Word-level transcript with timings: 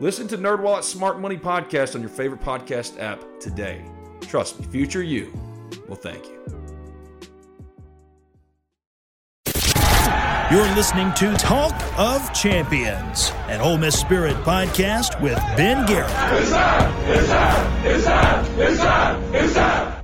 Listen 0.00 0.28
to 0.28 0.38
NerdWallet's 0.38 0.86
Smart 0.86 1.18
Money 1.18 1.36
Podcast 1.36 1.96
on 1.96 2.00
your 2.00 2.10
favorite 2.10 2.40
podcast 2.40 3.00
app 3.00 3.20
today. 3.40 3.84
Trust 4.20 4.60
me, 4.60 4.66
future 4.66 5.02
you 5.02 5.32
will 5.88 5.96
thank 5.96 6.24
you. 6.26 6.38
You're 10.50 10.74
listening 10.74 11.12
to 11.14 11.34
Talk 11.36 11.74
of 11.98 12.32
Champions, 12.32 13.32
an 13.48 13.60
Ole 13.60 13.76
Miss 13.76 13.98
Spirit 13.98 14.36
podcast 14.44 15.20
with 15.20 15.36
Ben 15.56 15.84
Garrett. 15.84 16.10
It's 16.40 16.50
time! 16.50 17.10
It's 17.10 17.28
time! 17.28 17.86
It's 17.86 18.04
time! 18.04 18.60
It's 18.60 18.78
time! 18.78 19.34
It's 19.34 19.54
time! 19.54 19.97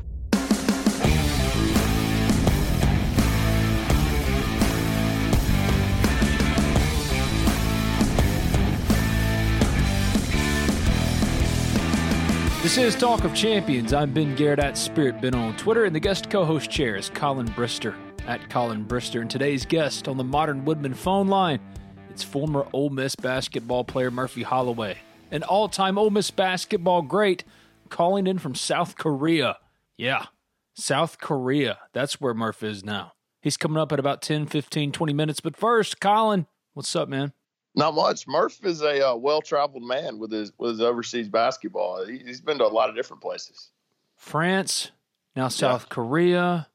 This 12.65 12.79
is 12.79 12.97
Talk 12.97 13.25
of 13.25 13.34
Champions. 13.34 13.93
I'm 13.93 14.15
Ben 14.15 14.34
Garrett 14.34 14.59
at 14.59 14.79
Spirit 14.79 15.20
Ben 15.20 15.34
on 15.34 15.55
Twitter, 15.59 15.84
and 15.84 15.95
the 15.95 16.01
guest 16.01 16.31
co-host 16.31 16.70
chair 16.70 16.97
is 16.97 17.11
Collin 17.11 17.48
Brister 17.48 17.95
at 18.27 18.48
Collin 18.48 18.87
Brister. 18.87 19.20
And 19.20 19.31
today's 19.31 19.67
guest 19.67 20.09
on 20.09 20.17
the 20.17 20.25
Modern 20.25 20.65
Woodmen 20.65 20.95
phone 20.95 21.29
line, 21.29 21.61
it's 22.09 22.23
former 22.23 22.67
Ole 22.73 22.89
Miss 22.89 23.17
basketball 23.17 23.85
player 23.85 24.11
Murphy 24.11 24.42
Holloway, 24.45 24.97
an 25.31 25.42
all-time 25.42 25.98
Ole 25.98 26.09
Miss 26.09 26.31
basketball 26.31 27.03
great, 27.03 27.45
calling 27.91 28.27
in 28.27 28.39
from 28.39 28.55
South 28.55 28.97
Korea. 28.97 29.59
Yeah, 29.98 30.25
South 30.73 31.19
Korea. 31.19 31.81
That's 31.92 32.19
where 32.19 32.33
Murph 32.33 32.62
is 32.62 32.83
now. 32.83 33.12
He's 33.42 33.59
coming 33.59 33.77
up 33.77 33.92
at 33.92 34.01
about 34.01 34.23
10, 34.23 34.47
15, 34.47 34.91
20 34.91 35.12
minutes. 35.12 35.41
But 35.41 35.55
first, 35.55 36.01
Collin, 36.01 36.47
what's 36.73 36.97
up, 36.97 37.11
man? 37.11 37.35
Not 37.75 37.94
much. 37.94 38.27
Murph 38.28 38.64
is 38.64 38.83
a 38.83 39.11
uh, 39.11 39.17
well-traveled 39.17 39.83
man 39.83 40.19
with 40.19 40.30
his 40.30 40.53
with 40.58 40.72
his 40.72 40.80
overseas 40.80 41.28
basketball. 41.28 42.06
He, 42.06 42.19
has 42.27 42.41
been 42.41 42.58
to 42.58 42.64
a 42.64 42.69
lot 42.69 42.89
of 42.89 42.94
different 42.94 43.22
places. 43.22 43.70
France, 44.17 44.92
now 45.34 45.48
South 45.48 45.86
yeah. 45.89 45.95
Korea. 45.95 46.69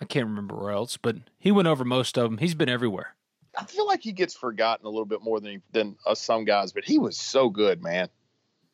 I 0.00 0.04
can't 0.04 0.26
remember 0.26 0.54
where 0.54 0.70
else, 0.70 0.96
but 0.96 1.16
he 1.38 1.50
went 1.50 1.66
over 1.66 1.84
most 1.84 2.16
of 2.18 2.30
them. 2.30 2.38
He's 2.38 2.54
been 2.54 2.68
everywhere. 2.68 3.16
I 3.58 3.64
feel 3.64 3.86
like 3.86 4.02
he 4.02 4.12
gets 4.12 4.34
forgotten 4.34 4.86
a 4.86 4.90
little 4.90 5.06
bit 5.06 5.22
more 5.22 5.40
than 5.40 5.50
he, 5.52 5.58
than 5.72 5.96
uh, 6.06 6.14
some 6.14 6.44
guys, 6.44 6.72
but 6.72 6.84
he 6.84 6.98
was 6.98 7.16
so 7.16 7.48
good, 7.48 7.82
man. 7.82 8.08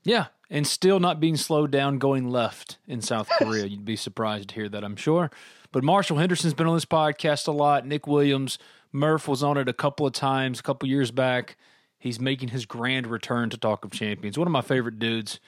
Yeah, 0.03 0.27
and 0.51 0.67
still 0.67 1.01
not 1.01 1.21
being 1.21 1.37
slowed 1.37 1.71
down 1.71 1.99
going 1.99 2.29
left 2.29 2.79
in 2.87 3.01
South 3.03 3.29
Korea. 3.39 3.65
You'd 3.65 3.85
be 3.85 3.97
surprised 3.97 4.51
to 4.51 4.55
hear 4.55 4.69
that, 4.69 4.85
I'm 4.85 4.97
sure. 4.97 5.31
But 5.73 5.83
Marshall 5.83 6.19
Henderson's 6.19 6.55
been 6.55 6.67
on 6.67 6.77
this 6.77 6.85
podcast 6.85 7.49
a 7.49 7.53
lot. 7.53 7.87
Nick 7.87 8.07
Williams, 8.07 8.59
Murph 8.95 9.27
was 9.27 9.43
on 9.43 9.59
it 9.59 9.69
a 9.69 9.73
couple 9.73 10.07
of 10.07 10.13
times, 10.13 10.61
a 10.61 10.63
couple 10.63 10.89
years 10.89 11.11
back. 11.11 11.57
He's 11.99 12.21
making 12.21 12.51
his 12.51 12.65
grand 12.65 13.09
return 13.09 13.51
to 13.51 13.59
Talk 13.59 13.85
of 13.85 13.91
Champions. 13.91 14.39
One 14.39 14.47
of 14.47 14.53
my 14.53 14.61
favorite 14.61 15.01
dudes. 15.01 15.41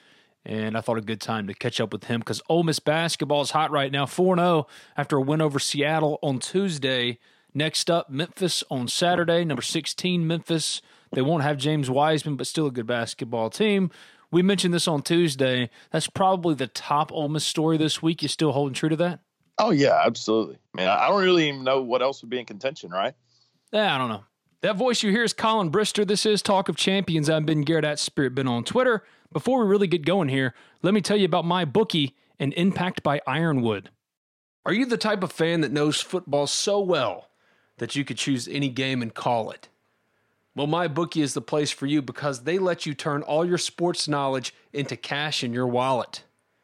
And 0.44 0.76
I 0.76 0.80
thought 0.80 0.98
a 0.98 1.00
good 1.00 1.20
time 1.20 1.46
to 1.46 1.54
catch 1.54 1.80
up 1.80 1.92
with 1.92 2.04
him 2.04 2.20
because 2.20 2.40
Ole 2.48 2.62
Miss 2.62 2.78
basketball 2.78 3.42
is 3.42 3.50
hot 3.50 3.70
right 3.70 3.90
now, 3.90 4.06
4 4.06 4.36
0 4.36 4.66
after 4.96 5.16
a 5.16 5.20
win 5.20 5.40
over 5.40 5.58
Seattle 5.58 6.18
on 6.22 6.38
Tuesday. 6.38 7.18
Next 7.54 7.90
up, 7.90 8.10
Memphis 8.10 8.62
on 8.70 8.86
Saturday, 8.86 9.44
number 9.44 9.62
16, 9.62 10.26
Memphis. 10.26 10.82
They 11.12 11.22
won't 11.22 11.42
have 11.42 11.56
James 11.56 11.90
Wiseman, 11.90 12.36
but 12.36 12.46
still 12.46 12.66
a 12.66 12.70
good 12.70 12.86
basketball 12.86 13.50
team. 13.50 13.90
We 14.30 14.42
mentioned 14.42 14.74
this 14.74 14.86
on 14.86 15.02
Tuesday. 15.02 15.70
That's 15.90 16.08
probably 16.08 16.54
the 16.54 16.66
top 16.66 17.10
Ole 17.12 17.28
Miss 17.28 17.44
story 17.44 17.76
this 17.76 18.02
week. 18.02 18.22
You 18.22 18.28
still 18.28 18.52
holding 18.52 18.74
true 18.74 18.88
to 18.88 18.96
that? 18.96 19.20
Oh, 19.58 19.70
yeah, 19.70 20.00
absolutely. 20.04 20.58
man. 20.74 20.88
I 20.88 21.08
don't 21.08 21.22
really 21.22 21.48
even 21.48 21.64
know 21.64 21.80
what 21.80 22.02
else 22.02 22.22
would 22.22 22.30
be 22.30 22.38
in 22.38 22.44
contention, 22.44 22.90
right? 22.90 23.14
Yeah, 23.72 23.94
I 23.94 23.98
don't 23.98 24.08
know. 24.08 24.24
That 24.60 24.76
voice 24.76 25.02
you 25.02 25.10
hear 25.10 25.24
is 25.24 25.32
Collin 25.32 25.72
Brister. 25.72 26.06
This 26.06 26.24
is 26.24 26.40
Talk 26.40 26.68
of 26.68 26.76
Champions. 26.76 27.28
I'm 27.28 27.44
Ben 27.44 27.62
Garrett 27.62 27.84
at 27.84 27.98
Spirit 27.98 28.34
Ben 28.34 28.46
on 28.46 28.62
Twitter. 28.62 29.02
Before 29.32 29.60
we 29.60 29.68
really 29.68 29.88
get 29.88 30.04
going 30.04 30.28
here, 30.28 30.54
let 30.82 30.94
me 30.94 31.00
tell 31.00 31.16
you 31.16 31.24
about 31.24 31.44
my 31.44 31.64
bookie 31.64 32.14
and 32.38 32.52
Impact 32.54 33.02
by 33.02 33.20
Ironwood. 33.26 33.90
Are 34.64 34.72
you 34.72 34.86
the 34.86 34.96
type 34.96 35.24
of 35.24 35.32
fan 35.32 35.62
that 35.62 35.72
knows 35.72 36.00
football 36.00 36.46
so 36.46 36.80
well 36.80 37.28
that 37.78 37.96
you 37.96 38.04
could 38.04 38.18
choose 38.18 38.46
any 38.46 38.68
game 38.68 39.02
and 39.02 39.12
call 39.12 39.50
it? 39.50 39.68
Well, 40.54 40.68
my 40.68 40.86
bookie 40.86 41.22
is 41.22 41.34
the 41.34 41.40
place 41.40 41.72
for 41.72 41.86
you 41.86 42.00
because 42.00 42.44
they 42.44 42.58
let 42.58 42.86
you 42.86 42.94
turn 42.94 43.22
all 43.22 43.44
your 43.44 43.58
sports 43.58 44.06
knowledge 44.06 44.54
into 44.72 44.96
cash 44.96 45.42
in 45.42 45.52
your 45.52 45.66
wallet. 45.66 46.22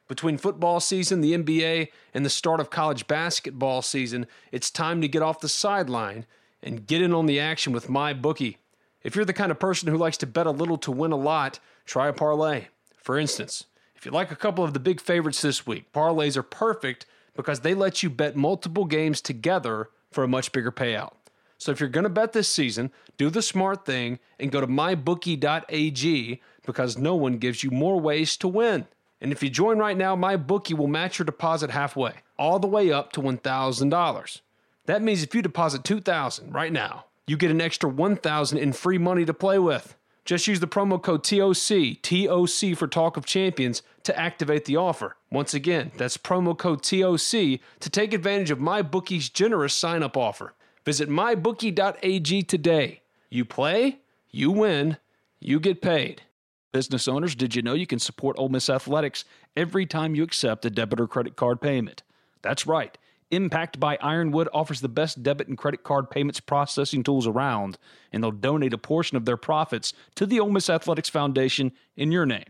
Between 0.08 0.38
football 0.38 0.78
season, 0.78 1.20
the 1.20 1.34
NBA, 1.34 1.88
and 2.14 2.24
the 2.24 2.30
start 2.30 2.60
of 2.60 2.70
college 2.70 3.08
basketball 3.08 3.82
season, 3.82 4.26
it's 4.52 4.70
time 4.70 5.00
to 5.00 5.08
get 5.08 5.22
off 5.22 5.41
the 5.41 5.48
sideline 5.48 6.26
and 6.62 6.86
get 6.86 7.02
in 7.02 7.12
on 7.12 7.26
the 7.26 7.40
action 7.40 7.72
with 7.72 7.88
my 7.88 8.12
bookie. 8.12 8.58
If 9.02 9.16
you're 9.16 9.24
the 9.24 9.32
kind 9.32 9.50
of 9.50 9.58
person 9.58 9.88
who 9.88 9.96
likes 9.96 10.16
to 10.18 10.26
bet 10.26 10.46
a 10.46 10.50
little 10.50 10.78
to 10.78 10.92
win 10.92 11.12
a 11.12 11.16
lot, 11.16 11.58
try 11.84 12.08
a 12.08 12.12
parlay. 12.12 12.66
For 12.96 13.18
instance, 13.18 13.64
if 13.96 14.06
you 14.06 14.12
like 14.12 14.30
a 14.30 14.36
couple 14.36 14.64
of 14.64 14.74
the 14.74 14.80
big 14.80 15.00
favorites 15.00 15.42
this 15.42 15.66
week, 15.66 15.92
parlays 15.92 16.36
are 16.36 16.42
perfect 16.42 17.06
because 17.34 17.60
they 17.60 17.74
let 17.74 18.02
you 18.02 18.10
bet 18.10 18.36
multiple 18.36 18.84
games 18.84 19.20
together 19.20 19.90
for 20.10 20.22
a 20.22 20.28
much 20.28 20.52
bigger 20.52 20.70
payout. 20.70 21.12
So 21.58 21.72
if 21.72 21.80
you're 21.80 21.88
going 21.88 22.04
to 22.04 22.10
bet 22.10 22.32
this 22.32 22.48
season, 22.48 22.90
do 23.16 23.30
the 23.30 23.42
smart 23.42 23.84
thing 23.84 24.18
and 24.38 24.50
go 24.50 24.60
to 24.60 24.66
mybookie.ag 24.66 26.40
because 26.66 26.98
no 26.98 27.14
one 27.14 27.38
gives 27.38 27.62
you 27.62 27.70
more 27.70 28.00
ways 28.00 28.36
to 28.38 28.48
win. 28.48 28.86
And 29.22 29.30
if 29.30 29.42
you 29.42 29.50
join 29.50 29.78
right 29.78 29.96
now, 29.96 30.16
MyBookie 30.16 30.76
will 30.76 30.88
match 30.88 31.20
your 31.20 31.24
deposit 31.24 31.70
halfway, 31.70 32.14
all 32.36 32.58
the 32.58 32.66
way 32.66 32.90
up 32.90 33.12
to 33.12 33.22
$1,000. 33.22 34.40
That 34.87 35.03
means 35.03 35.22
if 35.22 35.34
you 35.34 35.43
deposit 35.43 35.84
2000 35.84 36.53
right 36.53 36.72
now, 36.72 37.06
you 37.26 37.37
get 37.37 37.50
an 37.50 37.60
extra 37.60 37.88
1000 37.88 38.59
in 38.59 38.72
free 38.72 38.98
money 38.98 39.25
to 39.25 39.34
play 39.34 39.59
with. 39.59 39.97
Just 40.25 40.47
use 40.47 40.60
the 40.60 40.69
promo 40.69 41.03
code 41.03 41.25
TOC, 41.25 42.00
TOC 42.03 42.76
for 42.76 42.87
Talk 42.87 43.16
of 43.16 43.26
Champions 43.26 43.82
to 44.04 44.16
activate 44.19 44.65
the 44.65 44.76
offer. 44.76 45.16
Once 45.31 45.53
again, 45.53 45.91
that's 45.97 46.16
promo 46.16 46.56
code 46.56 46.82
TOC 46.82 47.60
to 47.81 47.91
take 47.91 48.12
advantage 48.12 48.50
of 48.50 48.59
MyBookie's 48.59 49.28
generous 49.28 49.75
sign 49.75 50.03
up 50.03 50.16
offer. 50.16 50.54
Visit 50.84 51.09
mybookie.ag 51.09 52.42
today. 52.42 53.03
You 53.31 53.44
play, 53.44 53.98
you 54.31 54.50
win, 54.50 54.98
you 55.41 55.59
get 55.59 55.82
paid. 55.82 56.22
Business 56.72 57.06
owners, 57.06 57.34
did 57.34 57.54
you 57.54 57.62
know 57.62 57.75
you 57.75 57.87
can 57.87 57.98
support 57.98 58.37
Ole 58.38 58.48
Miss 58.48 58.71
Athletics 58.71 59.25
every 59.56 59.87
time 59.87 60.15
you 60.15 60.22
accept 60.22 60.65
a 60.65 60.71
debit 60.71 61.01
or 61.01 61.06
credit 61.06 61.36
card 61.36 61.60
payment? 61.60 62.03
That's 62.42 62.66
right. 62.66 62.97
Impact 63.32 63.80
by 63.80 63.98
Ironwood 64.02 64.50
offers 64.52 64.82
the 64.82 64.90
best 64.90 65.22
debit 65.22 65.48
and 65.48 65.56
credit 65.56 65.82
card 65.82 66.10
payments 66.10 66.38
processing 66.38 67.02
tools 67.02 67.26
around, 67.26 67.78
and 68.12 68.22
they'll 68.22 68.30
donate 68.30 68.74
a 68.74 68.78
portion 68.78 69.16
of 69.16 69.24
their 69.24 69.38
profits 69.38 69.94
to 70.16 70.26
the 70.26 70.38
Ole 70.38 70.50
Miss 70.50 70.68
Athletics 70.68 71.08
Foundation 71.08 71.72
in 71.96 72.12
your 72.12 72.26
name. 72.26 72.44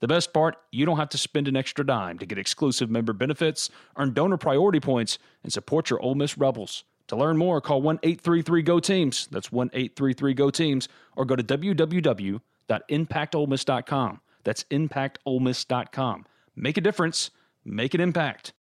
The 0.00 0.08
best 0.08 0.32
part, 0.32 0.56
you 0.72 0.84
don't 0.84 0.96
have 0.96 1.10
to 1.10 1.18
spend 1.18 1.46
an 1.46 1.56
extra 1.56 1.86
dime 1.86 2.18
to 2.18 2.26
get 2.26 2.36
exclusive 2.36 2.90
member 2.90 3.12
benefits, 3.12 3.70
earn 3.96 4.12
donor 4.12 4.36
priority 4.36 4.80
points, 4.80 5.20
and 5.44 5.52
support 5.52 5.88
your 5.88 6.02
Ole 6.02 6.16
Miss 6.16 6.36
Rebels. 6.36 6.82
To 7.06 7.16
learn 7.16 7.36
more, 7.36 7.60
call 7.60 7.80
1 7.80 8.00
833 8.02 8.62
GO 8.62 8.80
TEAMS. 8.80 9.28
That's 9.30 9.52
1 9.52 9.70
833 9.72 10.34
GO 10.34 10.50
TEAMS, 10.50 10.88
or 11.16 11.24
go 11.24 11.36
to 11.36 11.44
www.impactolemiss.com. 11.44 14.20
That's 14.42 14.64
impactolemiss.com. 14.64 16.26
Make 16.56 16.76
a 16.76 16.80
difference, 16.80 17.30
make 17.64 17.94
an 17.94 18.00
impact. 18.00 18.52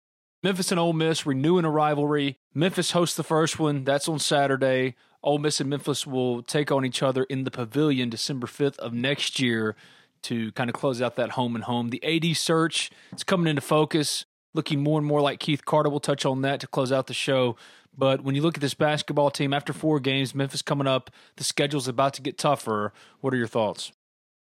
Memphis 0.43 0.71
and 0.71 0.79
Ole 0.79 0.91
Miss 0.93 1.25
renewing 1.25 1.63
a 1.63 1.69
rivalry. 1.69 2.37
Memphis 2.53 2.91
hosts 2.91 3.15
the 3.15 3.23
first 3.23 3.59
one. 3.59 3.85
That's 3.85 4.09
on 4.09 4.19
Saturday. 4.19 4.95
Ole 5.23 5.37
Miss 5.37 5.61
and 5.61 5.69
Memphis 5.69 6.05
will 6.05 6.43
take 6.43 6.69
on 6.69 6.85
each 6.85 7.01
other 7.01 7.23
in 7.23 7.45
the 7.45 7.51
pavilion 7.51 8.09
December 8.09 8.45
5th 8.45 8.77
of 8.77 8.93
next 8.93 9.39
year. 9.39 9.75
to 10.23 10.53
kind 10.53 10.69
of 10.69 10.73
close 10.73 11.01
out 11.01 11.17
that 11.17 11.31
home 11.31 11.53
and 11.53 11.65
home. 11.65 11.89
The 11.89 12.01
AD 12.01 12.37
search 12.37 12.89
is 13.13 13.25
coming 13.25 13.47
into 13.47 13.61
focus, 13.61 14.23
looking 14.53 14.81
more 14.81 14.97
and 14.97 15.05
more 15.05 15.19
like 15.19 15.39
Keith 15.39 15.65
Carter. 15.65 15.89
We'll 15.89 15.99
touch 15.99 16.25
on 16.25 16.43
that 16.43 16.61
to 16.61 16.67
close 16.67 16.93
out 16.93 17.07
the 17.07 17.13
show. 17.13 17.57
But 17.97 18.23
when 18.23 18.33
you 18.33 18.41
look 18.41 18.55
at 18.55 18.61
this 18.61 18.73
basketball 18.73 19.31
team 19.31 19.53
after 19.53 19.73
four 19.73 19.99
games, 19.99 20.33
Memphis 20.33 20.61
coming 20.61 20.87
up, 20.87 21.11
the 21.35 21.43
schedule's 21.43 21.89
about 21.89 22.13
to 22.13 22.21
get 22.21 22.37
tougher. 22.37 22.93
What 23.19 23.33
are 23.33 23.37
your 23.37 23.47
thoughts? 23.47 23.91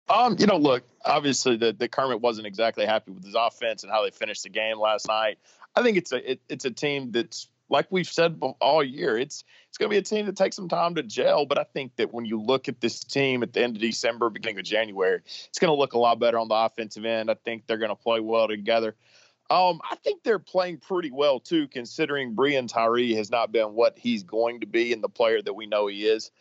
Um, 0.10 0.36
you 0.38 0.45
know, 0.45 0.57
look, 0.57 0.84
obviously 1.04 1.57
the, 1.57 1.74
the 1.74 1.88
Kermit 1.88 2.22
wasn't 2.22 2.45
exactly 2.45 2.86
happy 2.86 3.12
with 3.12 3.24
his 3.24 3.36
offense 3.36 3.84
and 3.84 3.92
how 3.92 4.04
they 4.04 4.12
finished 4.12 4.44
the 4.44 4.50
game 4.50 4.80
last 4.80 5.07
night. 5.07 5.40
I 5.75 5.81
think 5.81 5.97
it's 5.97 6.11
a 6.11 6.31
it, 6.31 6.41
it's 6.49 6.65
a 6.65 6.71
team 6.71 7.11
that's 7.11 7.47
like 7.69 7.87
we've 7.89 8.07
said 8.07 8.39
all 8.59 8.83
year. 8.83 9.17
It's 9.17 9.43
it's 9.69 9.77
going 9.77 9.89
to 9.89 9.93
be 9.93 9.97
a 9.97 10.01
team 10.01 10.25
that 10.27 10.35
takes 10.35 10.55
some 10.55 10.69
time 10.69 10.95
to 10.95 11.03
gel. 11.03 11.45
But 11.45 11.57
I 11.57 11.63
think 11.63 11.95
that 11.95 12.13
when 12.13 12.25
you 12.25 12.39
look 12.39 12.67
at 12.67 12.81
this 12.81 12.99
team 12.99 13.43
at 13.43 13.53
the 13.53 13.63
end 13.63 13.75
of 13.75 13.81
December, 13.81 14.29
beginning 14.29 14.59
of 14.59 14.65
January, 14.65 15.21
it's 15.25 15.59
going 15.59 15.73
to 15.73 15.79
look 15.79 15.93
a 15.93 15.99
lot 15.99 16.19
better 16.19 16.37
on 16.37 16.47
the 16.47 16.55
offensive 16.55 17.05
end. 17.05 17.31
I 17.31 17.35
think 17.35 17.65
they're 17.65 17.77
going 17.77 17.89
to 17.89 17.95
play 17.95 18.19
well 18.19 18.47
together. 18.47 18.95
Um, 19.49 19.81
I 19.89 19.95
think 19.95 20.23
they're 20.23 20.39
playing 20.39 20.77
pretty 20.77 21.11
well 21.11 21.39
too, 21.39 21.67
considering 21.67 22.35
Breein 22.35 22.67
Tyree 22.67 23.13
has 23.15 23.29
not 23.29 23.51
been 23.51 23.73
what 23.73 23.97
he's 23.97 24.23
going 24.23 24.61
to 24.61 24.67
be 24.67 24.93
and 24.93 25.03
the 25.03 25.09
player 25.09 25.41
that 25.41 25.53
we 25.53 25.65
know 25.65 25.87
he 25.87 26.05
is 26.05 26.31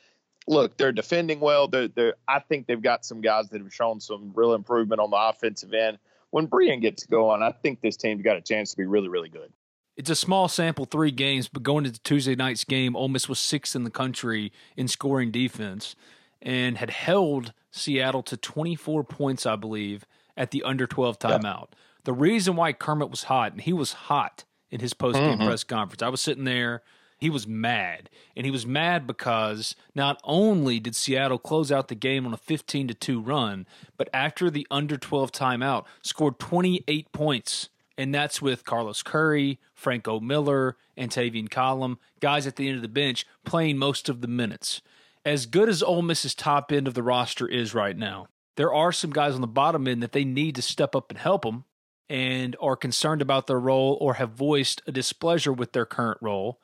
look, 0.46 0.76
they're 0.76 0.92
defending 0.92 1.40
well. 1.40 1.68
They're, 1.68 1.88
they're, 1.88 2.14
I 2.28 2.40
think 2.40 2.66
they've 2.66 2.82
got 2.82 3.04
some 3.04 3.20
guys 3.20 3.48
that 3.50 3.60
have 3.60 3.72
shown 3.72 4.00
some 4.00 4.32
real 4.34 4.54
improvement 4.54 5.00
on 5.00 5.10
the 5.10 5.16
offensive 5.16 5.72
end. 5.72 5.98
When 6.32 6.48
Breein 6.48 6.80
gets 6.80 7.06
going, 7.06 7.42
I 7.42 7.52
think 7.52 7.80
this 7.80 7.96
team's 7.96 8.22
got 8.22 8.36
a 8.36 8.40
chance 8.40 8.72
to 8.72 8.76
be 8.76 8.86
really, 8.86 9.08
really 9.08 9.28
good. 9.28 9.52
It's 9.96 10.10
a 10.10 10.16
small 10.16 10.48
sample, 10.48 10.86
three 10.86 11.10
games, 11.10 11.48
but 11.48 11.62
going 11.62 11.84
into 11.84 12.02
Tuesday 12.02 12.34
night's 12.34 12.64
game, 12.64 12.96
Ole 12.96 13.08
Miss 13.08 13.28
was 13.28 13.38
sixth 13.38 13.76
in 13.76 13.84
the 13.84 13.90
country 13.90 14.50
in 14.74 14.88
scoring 14.88 15.30
defense 15.30 15.94
and 16.40 16.78
had 16.78 16.90
held 16.90 17.52
Seattle 17.70 18.22
to 18.24 18.36
24 18.38 19.04
points, 19.04 19.44
I 19.44 19.56
believe, 19.56 20.06
at 20.36 20.50
the 20.50 20.62
under 20.62 20.86
12 20.86 21.18
timeout. 21.18 21.42
Yeah. 21.70 21.78
The 22.04 22.14
reason 22.14 22.56
why 22.56 22.72
Kermit 22.72 23.10
was 23.10 23.24
hot, 23.24 23.52
and 23.52 23.60
he 23.60 23.74
was 23.74 23.92
hot 23.92 24.44
in 24.70 24.80
his 24.80 24.94
post 24.94 25.18
game 25.18 25.36
mm-hmm. 25.36 25.46
press 25.46 25.64
conference, 25.64 26.02
I 26.02 26.08
was 26.08 26.22
sitting 26.22 26.44
there 26.44 26.82
he 27.22 27.30
was 27.30 27.46
mad. 27.46 28.10
And 28.36 28.44
he 28.44 28.50
was 28.50 28.66
mad 28.66 29.06
because 29.06 29.76
not 29.94 30.20
only 30.24 30.80
did 30.80 30.96
Seattle 30.96 31.38
close 31.38 31.70
out 31.70 31.86
the 31.86 31.94
game 31.94 32.26
on 32.26 32.34
a 32.34 32.36
15 32.36 32.88
to 32.88 32.94
2 32.94 33.20
run, 33.20 33.64
but 33.96 34.08
after 34.12 34.50
the 34.50 34.66
under 34.72 34.96
12 34.96 35.30
timeout, 35.30 35.84
scored 36.02 36.40
28 36.40 37.12
points. 37.12 37.68
And 37.96 38.12
that's 38.12 38.42
with 38.42 38.64
Carlos 38.64 39.04
Curry, 39.04 39.60
Franco 39.72 40.18
Miller, 40.18 40.76
and 40.96 41.12
Tavian 41.12 41.48
Collum, 41.48 42.00
guys 42.18 42.44
at 42.44 42.56
the 42.56 42.66
end 42.66 42.76
of 42.76 42.82
the 42.82 42.88
bench 42.88 43.24
playing 43.44 43.78
most 43.78 44.08
of 44.08 44.20
the 44.20 44.26
minutes. 44.26 44.82
As 45.24 45.46
good 45.46 45.68
as 45.68 45.80
Ole 45.80 46.02
Miss's 46.02 46.34
top 46.34 46.72
end 46.72 46.88
of 46.88 46.94
the 46.94 47.04
roster 47.04 47.46
is 47.46 47.72
right 47.72 47.96
now, 47.96 48.26
there 48.56 48.74
are 48.74 48.90
some 48.90 49.10
guys 49.10 49.36
on 49.36 49.40
the 49.42 49.46
bottom 49.46 49.86
end 49.86 50.02
that 50.02 50.10
they 50.10 50.24
need 50.24 50.56
to 50.56 50.62
step 50.62 50.96
up 50.96 51.10
and 51.12 51.20
help 51.20 51.42
them 51.42 51.66
and 52.08 52.56
are 52.60 52.74
concerned 52.74 53.22
about 53.22 53.46
their 53.46 53.60
role 53.60 53.96
or 54.00 54.14
have 54.14 54.30
voiced 54.30 54.82
a 54.88 54.92
displeasure 54.92 55.52
with 55.52 55.72
their 55.72 55.86
current 55.86 56.18
role. 56.20 56.58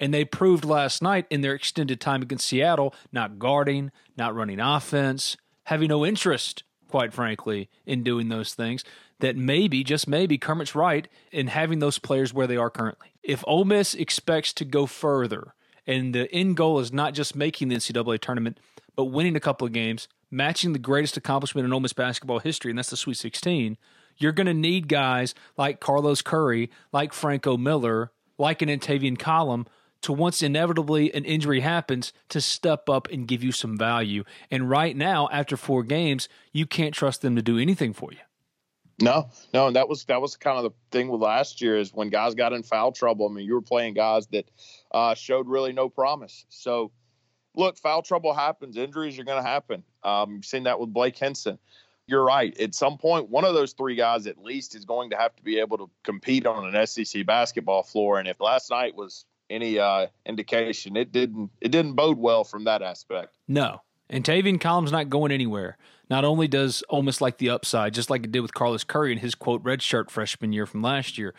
And 0.00 0.12
they 0.14 0.24
proved 0.24 0.64
last 0.64 1.02
night 1.02 1.26
in 1.28 1.42
their 1.42 1.54
extended 1.54 2.00
time 2.00 2.22
against 2.22 2.48
Seattle, 2.48 2.94
not 3.12 3.38
guarding, 3.38 3.92
not 4.16 4.34
running 4.34 4.58
offense, 4.58 5.36
having 5.64 5.88
no 5.88 6.06
interest, 6.06 6.64
quite 6.88 7.12
frankly, 7.12 7.68
in 7.84 8.02
doing 8.02 8.30
those 8.30 8.54
things, 8.54 8.82
that 9.20 9.36
maybe, 9.36 9.84
just 9.84 10.08
maybe, 10.08 10.38
Kermit's 10.38 10.74
right 10.74 11.06
in 11.30 11.48
having 11.48 11.78
those 11.78 11.98
players 11.98 12.32
where 12.32 12.46
they 12.46 12.56
are 12.56 12.70
currently. 12.70 13.08
If 13.22 13.44
Ole 13.46 13.66
Miss 13.66 13.94
expects 13.94 14.54
to 14.54 14.64
go 14.64 14.86
further, 14.86 15.54
and 15.86 16.14
the 16.14 16.32
end 16.32 16.56
goal 16.56 16.80
is 16.80 16.92
not 16.92 17.12
just 17.12 17.36
making 17.36 17.68
the 17.68 17.76
NCAA 17.76 18.18
tournament, 18.20 18.58
but 18.96 19.04
winning 19.04 19.36
a 19.36 19.40
couple 19.40 19.66
of 19.66 19.72
games, 19.72 20.08
matching 20.30 20.72
the 20.72 20.78
greatest 20.78 21.16
accomplishment 21.18 21.66
in 21.66 21.72
Ole 21.72 21.80
Miss 21.80 21.92
basketball 21.92 22.38
history, 22.38 22.70
and 22.70 22.78
that's 22.78 22.90
the 22.90 22.96
Sweet 22.96 23.18
16, 23.18 23.76
you're 24.16 24.32
going 24.32 24.46
to 24.46 24.54
need 24.54 24.88
guys 24.88 25.34
like 25.56 25.80
Carlos 25.80 26.22
Curry, 26.22 26.70
like 26.92 27.12
Franco 27.12 27.56
Miller, 27.56 28.12
like 28.38 28.62
an 28.62 28.68
Antavion 28.68 29.18
Collum 29.18 29.66
to 30.02 30.12
once 30.12 30.42
inevitably 30.42 31.12
an 31.14 31.24
injury 31.24 31.60
happens 31.60 32.12
to 32.28 32.40
step 32.40 32.88
up 32.88 33.08
and 33.10 33.28
give 33.28 33.42
you 33.44 33.52
some 33.52 33.76
value. 33.76 34.24
And 34.50 34.70
right 34.70 34.96
now, 34.96 35.28
after 35.30 35.56
four 35.56 35.82
games, 35.82 36.28
you 36.52 36.66
can't 36.66 36.94
trust 36.94 37.22
them 37.22 37.36
to 37.36 37.42
do 37.42 37.58
anything 37.58 37.92
for 37.92 38.12
you. 38.12 38.18
No, 39.02 39.30
no, 39.54 39.66
and 39.66 39.76
that 39.76 39.88
was 39.88 40.04
that 40.04 40.20
was 40.20 40.36
kind 40.36 40.58
of 40.58 40.64
the 40.64 40.70
thing 40.90 41.08
with 41.08 41.22
last 41.22 41.62
year 41.62 41.78
is 41.78 41.92
when 41.92 42.10
guys 42.10 42.34
got 42.34 42.52
in 42.52 42.62
foul 42.62 42.92
trouble. 42.92 43.28
I 43.28 43.32
mean, 43.32 43.46
you 43.46 43.54
were 43.54 43.62
playing 43.62 43.94
guys 43.94 44.26
that 44.28 44.50
uh, 44.92 45.14
showed 45.14 45.48
really 45.48 45.72
no 45.72 45.88
promise. 45.88 46.44
So, 46.50 46.92
look, 47.56 47.78
foul 47.78 48.02
trouble 48.02 48.34
happens. 48.34 48.76
Injuries 48.76 49.18
are 49.18 49.24
going 49.24 49.42
to 49.42 49.48
happen. 49.48 49.84
Um, 50.02 50.32
you've 50.32 50.44
seen 50.44 50.64
that 50.64 50.78
with 50.78 50.92
Blake 50.92 51.16
Hinson. 51.16 51.58
You're 52.06 52.24
right. 52.24 52.58
At 52.60 52.74
some 52.74 52.98
point, 52.98 53.30
one 53.30 53.44
of 53.44 53.54
those 53.54 53.72
three 53.72 53.94
guys 53.94 54.26
at 54.26 54.36
least 54.36 54.74
is 54.74 54.84
going 54.84 55.10
to 55.10 55.16
have 55.16 55.34
to 55.36 55.42
be 55.42 55.60
able 55.60 55.78
to 55.78 55.90
compete 56.02 56.44
on 56.44 56.74
an 56.74 56.86
SEC 56.86 57.24
basketball 57.24 57.82
floor. 57.82 58.18
And 58.18 58.28
if 58.28 58.40
last 58.40 58.70
night 58.70 58.96
was 58.96 59.24
any 59.50 59.78
uh, 59.78 60.06
indication. 60.24 60.96
It 60.96 61.12
didn't 61.12 61.50
it 61.60 61.70
didn't 61.70 61.94
bode 61.94 62.18
well 62.18 62.44
from 62.44 62.64
that 62.64 62.82
aspect. 62.82 63.36
No. 63.48 63.82
And 64.08 64.24
Tavian 64.24 64.60
Collum's 64.60 64.90
not 64.90 65.08
going 65.08 65.30
anywhere. 65.30 65.76
Not 66.08 66.24
only 66.24 66.48
does 66.48 66.82
Ole 66.88 67.02
Miss 67.02 67.20
like 67.20 67.38
the 67.38 67.50
upside, 67.50 67.94
just 67.94 68.10
like 68.10 68.24
it 68.24 68.32
did 68.32 68.40
with 68.40 68.54
Carlos 68.54 68.82
Curry 68.82 69.12
in 69.12 69.18
his 69.18 69.36
quote 69.36 69.62
redshirt 69.62 70.10
freshman 70.10 70.52
year 70.52 70.66
from 70.66 70.82
last 70.82 71.16
year, 71.16 71.34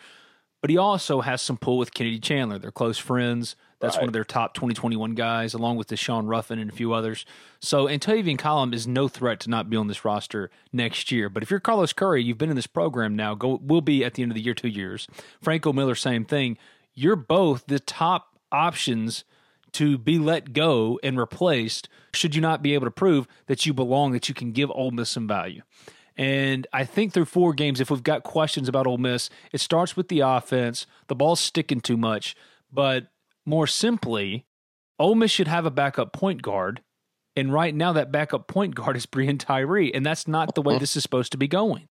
but 0.62 0.70
he 0.70 0.78
also 0.78 1.20
has 1.20 1.42
some 1.42 1.58
pull 1.58 1.76
with 1.76 1.92
Kennedy 1.92 2.18
Chandler. 2.18 2.58
They're 2.58 2.70
close 2.70 2.96
friends. 2.96 3.56
That's 3.80 3.96
right. 3.96 4.02
one 4.02 4.08
of 4.08 4.12
their 4.12 4.24
top 4.24 4.54
2021 4.54 5.16
guys, 5.16 5.54
along 5.54 5.76
with 5.76 5.88
Daeshun 5.88 6.28
Ruffin 6.28 6.60
and 6.60 6.70
a 6.70 6.72
few 6.72 6.92
others. 6.94 7.26
So 7.60 7.86
Antavion 7.86 8.38
Collum 8.38 8.72
is 8.72 8.86
no 8.86 9.08
threat 9.08 9.40
to 9.40 9.50
not 9.50 9.68
be 9.68 9.76
on 9.76 9.88
this 9.88 10.04
roster 10.04 10.50
next 10.72 11.10
year. 11.10 11.28
But 11.28 11.42
if 11.42 11.50
you're 11.50 11.58
Carlos 11.58 11.92
Curry, 11.92 12.22
you've 12.22 12.38
been 12.38 12.48
in 12.48 12.54
this 12.54 12.68
program 12.68 13.16
now, 13.16 13.34
go 13.34 13.60
will 13.60 13.80
be 13.80 14.04
at 14.04 14.14
the 14.14 14.22
end 14.22 14.30
of 14.30 14.36
the 14.36 14.42
year 14.42 14.54
two 14.54 14.68
years. 14.68 15.08
Franco 15.42 15.72
Miller, 15.72 15.96
same 15.96 16.24
thing 16.24 16.56
you're 16.94 17.16
both 17.16 17.64
the 17.66 17.80
top 17.80 18.38
options 18.50 19.24
to 19.72 19.96
be 19.96 20.18
let 20.18 20.52
go 20.52 21.00
and 21.02 21.18
replaced 21.18 21.88
should 22.14 22.34
you 22.34 22.40
not 22.40 22.62
be 22.62 22.74
able 22.74 22.86
to 22.86 22.90
prove 22.90 23.26
that 23.46 23.64
you 23.64 23.72
belong, 23.72 24.12
that 24.12 24.28
you 24.28 24.34
can 24.34 24.52
give 24.52 24.70
Ole 24.70 24.90
Miss 24.90 25.10
some 25.10 25.26
value. 25.26 25.62
And 26.16 26.66
I 26.72 26.84
think 26.84 27.12
through 27.12 27.24
four 27.24 27.54
games, 27.54 27.80
if 27.80 27.90
we've 27.90 28.02
got 28.02 28.22
questions 28.22 28.68
about 28.68 28.86
Ole 28.86 28.98
Miss, 28.98 29.30
it 29.50 29.60
starts 29.60 29.96
with 29.96 30.08
the 30.08 30.20
offense. 30.20 30.86
The 31.08 31.14
ball's 31.14 31.40
sticking 31.40 31.80
too 31.80 31.96
much. 31.96 32.36
But 32.70 33.08
more 33.46 33.66
simply, 33.66 34.44
Ole 34.98 35.14
Miss 35.14 35.30
should 35.30 35.48
have 35.48 35.64
a 35.64 35.70
backup 35.70 36.12
point 36.12 36.42
guard. 36.42 36.82
And 37.34 37.50
right 37.50 37.74
now, 37.74 37.94
that 37.94 38.12
backup 38.12 38.46
point 38.46 38.74
guard 38.74 38.96
is 38.96 39.06
Breein 39.12 39.38
Tyree. 39.38 39.92
And 39.92 40.04
that's 40.04 40.28
not 40.28 40.54
the 40.54 40.62
way 40.62 40.78
this 40.78 40.96
is 40.96 41.02
supposed 41.02 41.32
to 41.32 41.38
be 41.38 41.48
going 41.48 41.88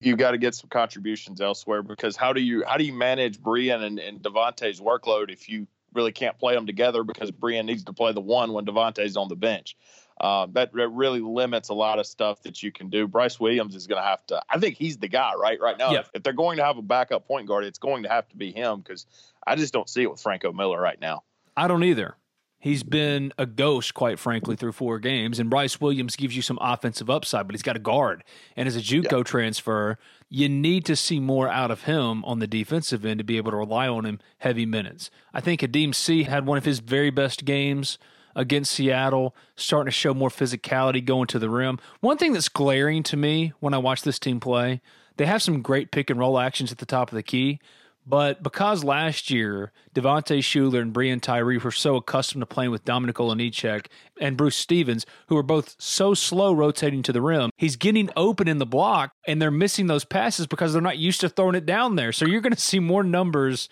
you 0.00 0.16
got 0.16 0.32
to 0.32 0.38
get 0.38 0.54
some 0.54 0.70
contributions 0.70 1.40
elsewhere 1.40 1.82
because 1.82 2.16
how 2.16 2.32
do 2.32 2.40
you 2.40 2.64
how 2.66 2.76
do 2.76 2.84
you 2.84 2.92
manage 2.92 3.40
Breein 3.40 3.82
and, 3.82 3.98
and 3.98 4.22
Devontae's 4.22 4.80
workload 4.80 5.30
if 5.30 5.48
you 5.48 5.66
really 5.94 6.12
can't 6.12 6.38
play 6.38 6.54
them 6.54 6.66
together 6.66 7.02
because 7.02 7.30
Breein 7.30 7.64
needs 7.64 7.84
to 7.84 7.92
play 7.92 8.12
the 8.12 8.20
one 8.20 8.52
when 8.52 8.64
Devontae's 8.64 9.16
on 9.16 9.28
the 9.28 9.36
bench. 9.36 9.76
Uh, 10.20 10.46
that, 10.52 10.72
that 10.72 10.88
really 10.88 11.20
limits 11.20 11.68
a 11.68 11.74
lot 11.74 11.98
of 11.98 12.06
stuff 12.06 12.42
that 12.42 12.62
you 12.62 12.72
can 12.72 12.90
do. 12.90 13.06
Bryce 13.06 13.38
Williams 13.38 13.76
is 13.76 13.86
going 13.86 14.02
to 14.02 14.06
have 14.06 14.24
to. 14.26 14.42
I 14.50 14.58
think 14.58 14.76
he's 14.76 14.98
the 14.98 15.08
guy 15.08 15.34
right 15.34 15.60
right 15.60 15.78
now. 15.78 15.92
If, 15.94 16.10
if 16.12 16.22
they're 16.24 16.32
going 16.32 16.56
to 16.56 16.64
have 16.64 16.76
a 16.76 16.82
backup 16.82 17.26
point 17.26 17.46
guard, 17.46 17.64
it's 17.64 17.78
going 17.78 18.02
to 18.02 18.08
have 18.08 18.28
to 18.30 18.36
be 18.36 18.50
him 18.50 18.80
because 18.80 19.06
I 19.46 19.54
just 19.54 19.72
don't 19.72 19.88
see 19.88 20.02
it 20.02 20.10
with 20.10 20.20
Franco 20.20 20.52
Miller 20.52 20.80
right 20.80 21.00
now. 21.00 21.22
I 21.56 21.68
don't 21.68 21.84
either. 21.84 22.16
He's 22.60 22.82
been 22.82 23.32
a 23.38 23.46
ghost, 23.46 23.94
quite 23.94 24.18
frankly, 24.18 24.56
through 24.56 24.72
four 24.72 24.98
games. 24.98 25.38
And 25.38 25.48
Bryce 25.48 25.80
Williams 25.80 26.16
gives 26.16 26.34
you 26.34 26.42
some 26.42 26.58
offensive 26.60 27.08
upside, 27.08 27.46
but 27.46 27.54
he's 27.54 27.62
got 27.62 27.76
a 27.76 27.80
guard. 27.80 28.24
And 28.56 28.66
as 28.66 28.74
a 28.74 28.80
JUCO 28.80 29.18
yeah. 29.18 29.22
transfer, 29.22 29.98
you 30.28 30.48
need 30.48 30.84
to 30.86 30.96
see 30.96 31.20
more 31.20 31.48
out 31.48 31.70
of 31.70 31.84
him 31.84 32.24
on 32.24 32.40
the 32.40 32.48
defensive 32.48 33.04
end 33.04 33.18
to 33.18 33.24
be 33.24 33.36
able 33.36 33.52
to 33.52 33.56
rely 33.56 33.86
on 33.86 34.04
him 34.04 34.18
heavy 34.38 34.66
minutes. 34.66 35.10
I 35.32 35.40
think 35.40 35.60
Khadim 35.60 35.94
Sy 35.94 36.28
had 36.28 36.46
one 36.46 36.58
of 36.58 36.64
his 36.64 36.80
very 36.80 37.10
best 37.10 37.44
games 37.44 37.96
against 38.34 38.72
Seattle, 38.72 39.34
starting 39.56 39.88
to 39.88 39.92
show 39.92 40.12
more 40.12 40.28
physicality 40.28 41.04
going 41.04 41.28
to 41.28 41.38
the 41.38 41.50
rim. 41.50 41.78
One 42.00 42.18
thing 42.18 42.32
that's 42.32 42.48
glaring 42.48 43.02
to 43.04 43.16
me 43.16 43.52
when 43.60 43.74
I 43.74 43.78
watch 43.78 44.02
this 44.02 44.18
team 44.18 44.40
play, 44.40 44.80
they 45.16 45.26
have 45.26 45.42
some 45.42 45.62
great 45.62 45.90
pick 45.90 46.10
and 46.10 46.18
roll 46.18 46.38
actions 46.38 46.70
at 46.70 46.78
the 46.78 46.86
top 46.86 47.10
of 47.10 47.16
the 47.16 47.22
key, 47.22 47.60
but 48.08 48.42
because 48.42 48.84
last 48.84 49.30
year 49.30 49.70
Devontae 49.94 50.38
Shuler 50.38 50.80
and 50.80 50.94
Breein 50.94 51.20
Tyree 51.20 51.58
were 51.58 51.70
so 51.70 51.96
accustomed 51.96 52.40
to 52.40 52.46
playing 52.46 52.70
with 52.70 52.84
Dominik 52.84 53.14
Olejniczak 53.14 53.86
and 54.18 54.36
Bruce 54.36 54.56
Stevens, 54.56 55.04
who 55.26 55.36
are 55.36 55.42
both 55.42 55.76
so 55.78 56.14
slow 56.14 56.52
rotating 56.52 57.02
to 57.02 57.12
the 57.12 57.20
rim, 57.20 57.50
he's 57.56 57.76
getting 57.76 58.08
open 58.16 58.48
in 58.48 58.58
the 58.58 58.66
block 58.66 59.12
and 59.26 59.42
they're 59.42 59.50
missing 59.50 59.88
those 59.88 60.06
passes 60.06 60.46
because 60.46 60.72
they're 60.72 60.80
not 60.80 60.96
used 60.96 61.20
to 61.20 61.28
throwing 61.28 61.54
it 61.54 61.66
down 61.66 61.96
there. 61.96 62.12
So 62.12 62.24
you're 62.24 62.40
going 62.40 62.54
to 62.54 62.60
see 62.60 62.80
more 62.80 63.04
numbers 63.04 63.68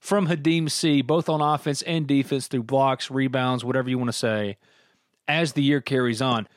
from 0.00 0.26
Khadim 0.26 0.68
Sy, 0.68 1.02
both 1.02 1.28
on 1.28 1.40
offense 1.40 1.82
and 1.82 2.08
defense 2.08 2.48
through 2.48 2.64
blocks, 2.64 3.10
rebounds, 3.10 3.64
whatever 3.64 3.88
you 3.88 3.98
want 3.98 4.08
to 4.08 4.12
say, 4.18 4.56
as 5.28 5.52
the 5.52 5.62
year 5.62 5.80
carries 5.80 6.20
on 6.20 6.48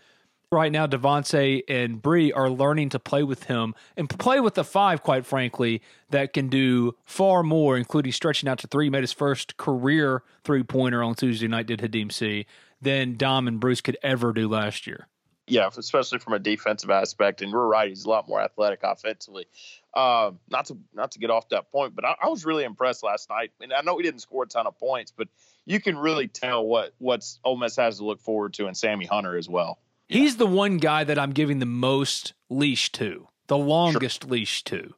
right 0.51 0.71
now 0.71 0.87
Devontae 0.87 1.61
and 1.67 2.01
Bree 2.01 2.31
are 2.31 2.49
learning 2.49 2.89
to 2.89 2.99
play 2.99 3.21
with 3.21 3.43
him 3.43 3.75
and 3.95 4.09
play 4.09 4.39
with 4.39 4.55
the 4.55 4.63
five, 4.63 5.03
quite 5.03 5.25
frankly, 5.25 5.81
that 6.09 6.33
can 6.33 6.47
do 6.49 6.95
far 7.05 7.43
more, 7.43 7.77
including 7.77 8.11
stretching 8.11 8.49
out 8.49 8.57
to 8.59 8.67
three. 8.67 8.89
Made 8.89 9.01
his 9.03 9.13
first 9.13 9.57
career 9.57 10.23
three 10.43 10.63
pointer 10.63 11.03
on 11.03 11.13
Tuesday 11.13 11.47
night, 11.47 11.67
did 11.67 11.79
Khadim 11.79 12.11
Sy, 12.11 12.45
than 12.81 13.15
Dom 13.15 13.47
and 13.47 13.59
Bruce 13.59 13.81
could 13.81 13.97
ever 14.01 14.33
do 14.33 14.47
last 14.47 14.87
year. 14.87 15.07
Yeah, 15.45 15.69
especially 15.75 16.19
from 16.19 16.33
a 16.33 16.39
defensive 16.39 16.91
aspect, 16.91 17.41
and 17.41 17.51
we're 17.51 17.67
right; 17.67 17.89
he's 17.89 18.05
a 18.05 18.09
lot 18.09 18.27
more 18.27 18.39
athletic 18.39 18.81
offensively. 18.83 19.47
Uh, 19.93 20.31
not 20.49 20.65
to 20.65 20.77
not 20.93 21.11
to 21.11 21.19
get 21.19 21.31
off 21.31 21.49
that 21.49 21.71
point, 21.71 21.95
but 21.95 22.05
I, 22.05 22.15
I, 22.21 22.29
was 22.29 22.45
really 22.45 22.63
impressed 22.63 23.01
last 23.03 23.29
night. 23.29 23.51
And 23.59 23.73
I 23.73 23.81
know 23.81 23.95
we 23.95 24.03
didn't 24.03 24.21
score 24.21 24.43
a 24.43 24.47
ton 24.47 24.67
of 24.67 24.77
points, 24.77 25.11
but 25.15 25.27
you 25.65 25.79
can 25.79 25.97
really 25.97 26.27
tell 26.27 26.63
what 26.63 26.93
what's 26.99 27.39
Ole 27.43 27.57
Miss 27.57 27.75
has 27.77 27.97
to 27.97 28.05
look 28.05 28.21
forward 28.21 28.53
to, 28.55 28.67
and 28.67 28.77
Sammy 28.77 29.05
Hunter 29.05 29.37
as 29.37 29.49
well. 29.49 29.79
He's 30.09 30.37
the 30.37 30.47
one 30.47 30.77
guy 30.77 31.03
that 31.03 31.19
I'm 31.19 31.33
giving 31.33 31.59
the 31.59 31.67
most 31.67 32.33
leash 32.49 32.91
to, 32.93 33.27
the 33.45 33.59
longest 33.59 34.23
sure. 34.23 34.31
leash 34.31 34.63
to. 34.63 34.95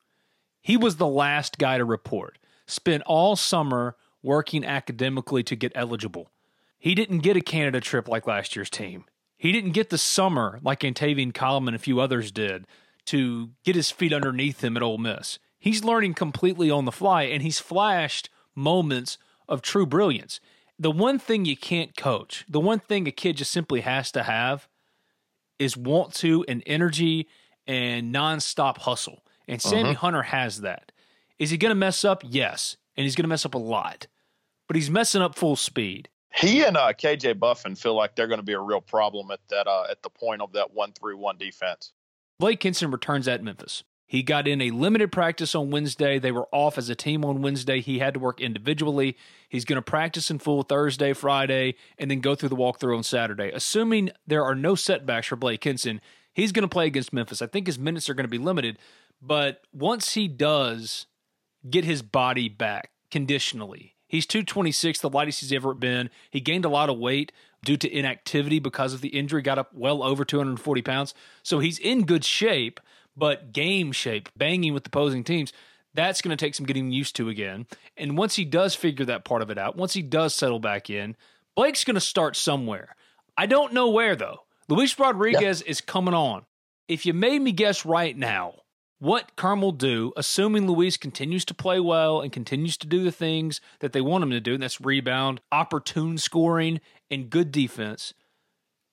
He 0.61 0.77
was 0.77 0.95
the 0.95 1.07
last 1.07 1.57
guy 1.57 1.77
to 1.77 1.83
report. 1.83 2.37
Spent 2.65 3.03
all 3.05 3.35
summer 3.35 3.97
working 4.23 4.63
academically 4.63 5.43
to 5.43 5.55
get 5.57 5.73
eligible. 5.75 6.31
He 6.79 6.95
didn't 6.95 7.19
get 7.19 7.35
a 7.35 7.41
Canada 7.41 7.81
trip 7.81 8.07
like 8.07 8.25
last 8.25 8.55
year's 8.55 8.69
team. 8.69 9.03
He 9.35 9.51
didn't 9.51 9.71
get 9.71 9.89
the 9.89 9.97
summer 9.97 10.61
like 10.63 10.79
Antavion 10.79 11.33
Collum 11.33 11.67
and 11.67 11.75
a 11.75 11.79
few 11.79 11.99
others 11.99 12.31
did 12.31 12.65
to 13.07 13.49
get 13.65 13.75
his 13.75 13.91
feet 13.91 14.13
underneath 14.13 14.63
him 14.63 14.77
at 14.77 14.83
Ole 14.83 14.97
Miss. 14.97 15.39
He's 15.59 15.83
learning 15.83 16.13
completely 16.13 16.71
on 16.71 16.85
the 16.85 16.91
fly, 16.91 17.23
and 17.23 17.43
he's 17.43 17.59
flashed 17.59 18.29
moments 18.55 19.17
of 19.49 19.61
true 19.61 19.85
brilliance. 19.85 20.39
The 20.79 20.89
one 20.89 21.19
thing 21.19 21.43
you 21.43 21.57
can't 21.57 21.97
coach, 21.97 22.45
the 22.47 22.61
one 22.61 22.79
thing 22.79 23.07
a 23.07 23.11
kid 23.11 23.37
just 23.37 23.51
simply 23.51 23.81
has 23.81 24.11
to 24.13 24.23
have 24.23 24.69
is 25.61 25.77
want 25.77 26.13
to 26.15 26.43
and 26.47 26.63
energy 26.65 27.27
and 27.67 28.13
nonstop 28.13 28.79
hustle. 28.79 29.23
And 29.47 29.61
Sammy 29.61 29.91
uh-huh. 29.91 29.99
Hunter 29.99 30.23
has 30.23 30.61
that. 30.61 30.91
Is 31.37 31.51
he 31.51 31.57
going 31.57 31.69
to 31.69 31.75
mess 31.75 32.03
up? 32.03 32.23
Yes. 32.25 32.77
And 32.97 33.03
he's 33.03 33.15
going 33.15 33.23
to 33.23 33.29
mess 33.29 33.45
up 33.45 33.53
a 33.53 33.59
lot. 33.59 34.07
But 34.67 34.75
he's 34.75 34.89
messing 34.89 35.21
up 35.21 35.35
full 35.35 35.55
speed. 35.55 36.09
He 36.33 36.63
and 36.63 36.77
uh, 36.77 36.93
KJ 36.93 37.39
Buffen 37.39 37.75
feel 37.75 37.93
like 37.93 38.15
they're 38.15 38.27
going 38.27 38.39
to 38.39 38.45
be 38.45 38.53
a 38.53 38.59
real 38.59 38.81
problem 38.81 39.31
at 39.31 39.41
that 39.49 39.67
uh, 39.67 39.85
at 39.89 40.01
the 40.01 40.09
point 40.09 40.41
of 40.41 40.53
that 40.53 40.73
one 40.73 40.93
three 40.93 41.13
one 41.13 41.37
defense. 41.37 41.91
Blake 42.39 42.63
Hinson 42.63 42.89
returns 42.89 43.27
at 43.27 43.43
Memphis. 43.43 43.83
He 44.11 44.23
got 44.23 44.45
in 44.45 44.59
a 44.61 44.71
limited 44.71 45.09
practice 45.09 45.55
on 45.55 45.71
Wednesday. 45.71 46.19
They 46.19 46.33
were 46.33 46.49
off 46.51 46.77
as 46.77 46.89
a 46.89 46.95
team 46.95 47.23
on 47.23 47.41
Wednesday. 47.41 47.79
He 47.79 47.99
had 47.99 48.15
to 48.15 48.19
work 48.19 48.41
individually. 48.41 49.15
He's 49.47 49.63
going 49.63 49.77
to 49.77 49.81
practice 49.81 50.29
in 50.29 50.39
full 50.39 50.63
Thursday, 50.63 51.13
Friday, 51.13 51.75
and 51.97 52.11
then 52.11 52.19
go 52.19 52.35
through 52.35 52.49
the 52.49 52.57
walkthrough 52.57 52.97
on 52.97 53.03
Saturday. 53.03 53.51
Assuming 53.53 54.11
there 54.27 54.43
are 54.43 54.53
no 54.53 54.75
setbacks 54.75 55.27
for 55.27 55.37
Blake 55.37 55.63
Hinson, 55.63 56.01
he's 56.33 56.51
going 56.51 56.63
to 56.63 56.67
play 56.67 56.87
against 56.87 57.13
Memphis. 57.13 57.41
I 57.41 57.47
think 57.47 57.67
his 57.67 57.79
minutes 57.79 58.09
are 58.09 58.13
going 58.13 58.25
to 58.25 58.29
be 58.29 58.37
limited, 58.37 58.79
but 59.21 59.61
once 59.71 60.13
he 60.13 60.27
does 60.27 61.05
get 61.69 61.85
his 61.85 62.01
body 62.01 62.49
back 62.49 62.91
conditionally, 63.11 63.95
He's 64.11 64.25
226, 64.25 64.99
the 64.99 65.09
lightest 65.09 65.39
he's 65.39 65.53
ever 65.53 65.73
been. 65.73 66.09
He 66.29 66.41
gained 66.41 66.65
a 66.65 66.69
lot 66.69 66.89
of 66.89 66.97
weight 66.97 67.31
due 67.63 67.77
to 67.77 67.89
inactivity 67.89 68.59
because 68.59 68.93
of 68.93 68.99
the 68.99 69.07
injury, 69.07 69.41
got 69.41 69.57
up 69.57 69.73
well 69.73 70.03
over 70.03 70.25
240 70.25 70.81
pounds. 70.81 71.13
So 71.43 71.59
he's 71.59 71.79
in 71.79 72.05
good 72.05 72.25
shape, 72.25 72.81
but 73.21 73.53
game 73.53 73.91
shape, 73.91 74.29
banging 74.35 74.73
with 74.73 74.87
opposing 74.87 75.23
teams, 75.23 75.53
that's 75.93 76.23
going 76.23 76.35
to 76.35 76.43
take 76.43 76.55
some 76.55 76.65
getting 76.65 76.91
used 76.91 77.15
to 77.17 77.29
again. 77.29 77.67
And 77.95 78.17
once 78.17 78.35
he 78.35 78.45
does 78.45 78.73
figure 78.73 79.05
that 79.05 79.25
part 79.25 79.43
of 79.43 79.51
it 79.51 79.59
out, 79.59 79.75
once 79.75 79.93
he 79.93 80.01
does 80.01 80.33
settle 80.33 80.57
back 80.57 80.89
in, 80.89 81.15
Blake's 81.55 81.83
going 81.83 81.93
to 81.93 82.01
start 82.01 82.35
somewhere. 82.35 82.95
I 83.37 83.45
don't 83.45 83.73
know 83.73 83.89
where, 83.89 84.15
though. 84.15 84.39
Luis 84.69 84.97
Rodriguez 84.97 85.61
yeah. 85.63 85.69
is 85.69 85.81
coming 85.81 86.15
on. 86.15 86.47
If 86.87 87.05
you 87.05 87.13
made 87.13 87.43
me 87.43 87.51
guess 87.51 87.85
right 87.85 88.17
now, 88.17 88.55
what 88.97 89.35
Carmel 89.35 89.73
do, 89.73 90.13
assuming 90.17 90.65
Luis 90.65 90.97
continues 90.97 91.45
to 91.45 91.53
play 91.53 91.79
well 91.79 92.21
and 92.21 92.31
continues 92.31 92.75
to 92.77 92.87
do 92.87 93.03
the 93.03 93.11
things 93.11 93.61
that 93.81 93.93
they 93.93 94.01
want 94.01 94.23
him 94.23 94.31
to 94.31 94.39
do, 94.39 94.55
and 94.55 94.63
that's 94.63 94.81
rebound, 94.81 95.41
opportune 95.51 96.17
scoring, 96.17 96.81
and 97.11 97.29
good 97.29 97.51
defense. 97.51 98.15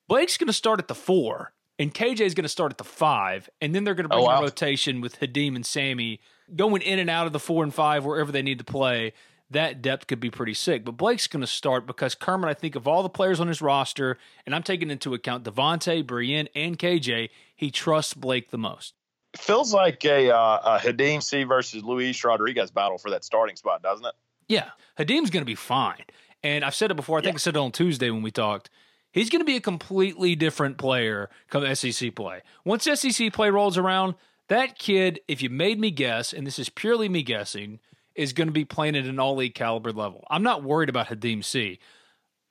Blake's 0.07 0.37
going 0.37 0.45
to 0.45 0.53
start 0.53 0.79
at 0.79 0.87
the 0.87 0.93
four, 0.93 1.51
and 1.79 1.93
KJ 1.93 2.21
is 2.21 2.33
going 2.33 2.43
to 2.43 2.49
start 2.49 2.71
at 2.71 2.77
the 2.77 2.83
five, 2.83 3.49
and 3.61 3.73
then 3.73 3.83
they're 3.83 3.95
going 3.95 4.03
to 4.03 4.09
bring 4.09 4.21
oh, 4.21 4.27
wow. 4.27 4.41
a 4.41 4.43
rotation 4.43 5.01
with 5.01 5.19
Khadim 5.19 5.55
and 5.55 5.65
Sammy 5.65 6.19
going 6.55 6.81
in 6.81 6.99
and 6.99 7.09
out 7.09 7.25
of 7.25 7.33
the 7.33 7.39
four 7.39 7.63
and 7.63 7.73
five 7.73 8.05
wherever 8.05 8.31
they 8.31 8.41
need 8.41 8.59
to 8.59 8.65
play. 8.65 9.13
That 9.51 9.81
depth 9.81 10.05
could 10.05 10.19
be 10.19 10.29
pretty 10.29 10.53
sick. 10.53 10.85
But 10.85 10.91
Blake's 10.91 11.25
going 11.25 11.41
to 11.41 11.47
start 11.47 11.87
because 11.87 12.13
Kermit, 12.13 12.49
I 12.49 12.53
think, 12.53 12.75
of 12.75 12.87
all 12.87 13.01
the 13.01 13.09
players 13.09 13.39
on 13.39 13.47
his 13.47 13.63
roster, 13.63 14.19
and 14.45 14.53
I'm 14.53 14.61
taking 14.61 14.91
into 14.91 15.15
account 15.15 15.43
Devontae, 15.43 16.03
Breein, 16.03 16.47
and 16.53 16.77
KJ, 16.77 17.29
he 17.55 17.71
trusts 17.71 18.13
Blake 18.13 18.51
the 18.51 18.59
most 18.59 18.93
feels 19.37 19.73
like 19.73 20.03
a, 20.05 20.31
uh, 20.35 20.59
a 20.63 20.79
Khadim 20.79 21.21
Sy 21.21 21.43
versus 21.43 21.83
Luis 21.83 22.23
Rodriguez 22.23 22.71
battle 22.71 22.97
for 22.97 23.11
that 23.11 23.23
starting 23.23 23.55
spot, 23.55 23.81
doesn't 23.81 24.05
it? 24.05 24.13
Yeah, 24.47 24.69
Khadim's 24.97 25.29
going 25.29 25.41
to 25.41 25.45
be 25.45 25.55
fine. 25.55 26.03
And 26.41 26.63
I've 26.63 26.75
said 26.75 26.89
it 26.91 26.95
before. 26.95 27.19
I 27.19 27.21
think 27.21 27.33
yeah. 27.33 27.37
I 27.37 27.39
said 27.39 27.55
it 27.55 27.59
on 27.59 27.71
Tuesday 27.71 28.09
when 28.09 28.23
we 28.23 28.31
talked. 28.31 28.69
He's 29.11 29.29
going 29.29 29.41
to 29.41 29.45
be 29.45 29.55
a 29.55 29.61
completely 29.61 30.35
different 30.35 30.77
player 30.77 31.29
come 31.49 31.75
SEC 31.75 32.15
play. 32.15 32.41
Once 32.63 32.83
SEC 32.83 33.33
play 33.33 33.49
rolls 33.49 33.77
around, 33.77 34.15
that 34.47 34.77
kid, 34.77 35.19
if 35.27 35.41
you 35.41 35.49
made 35.49 35.79
me 35.79 35.91
guess, 35.91 36.33
and 36.33 36.45
this 36.45 36.59
is 36.59 36.69
purely 36.69 37.09
me 37.09 37.23
guessing, 37.23 37.79
is 38.15 38.33
going 38.33 38.47
to 38.47 38.53
be 38.53 38.65
playing 38.65 38.95
at 38.95 39.05
an 39.05 39.19
all 39.19 39.35
league 39.35 39.55
caliber 39.55 39.91
level. 39.91 40.25
I'm 40.29 40.43
not 40.43 40.63
worried 40.63 40.89
about 40.89 41.07
Khadim 41.07 41.43
Sy. 41.43 41.79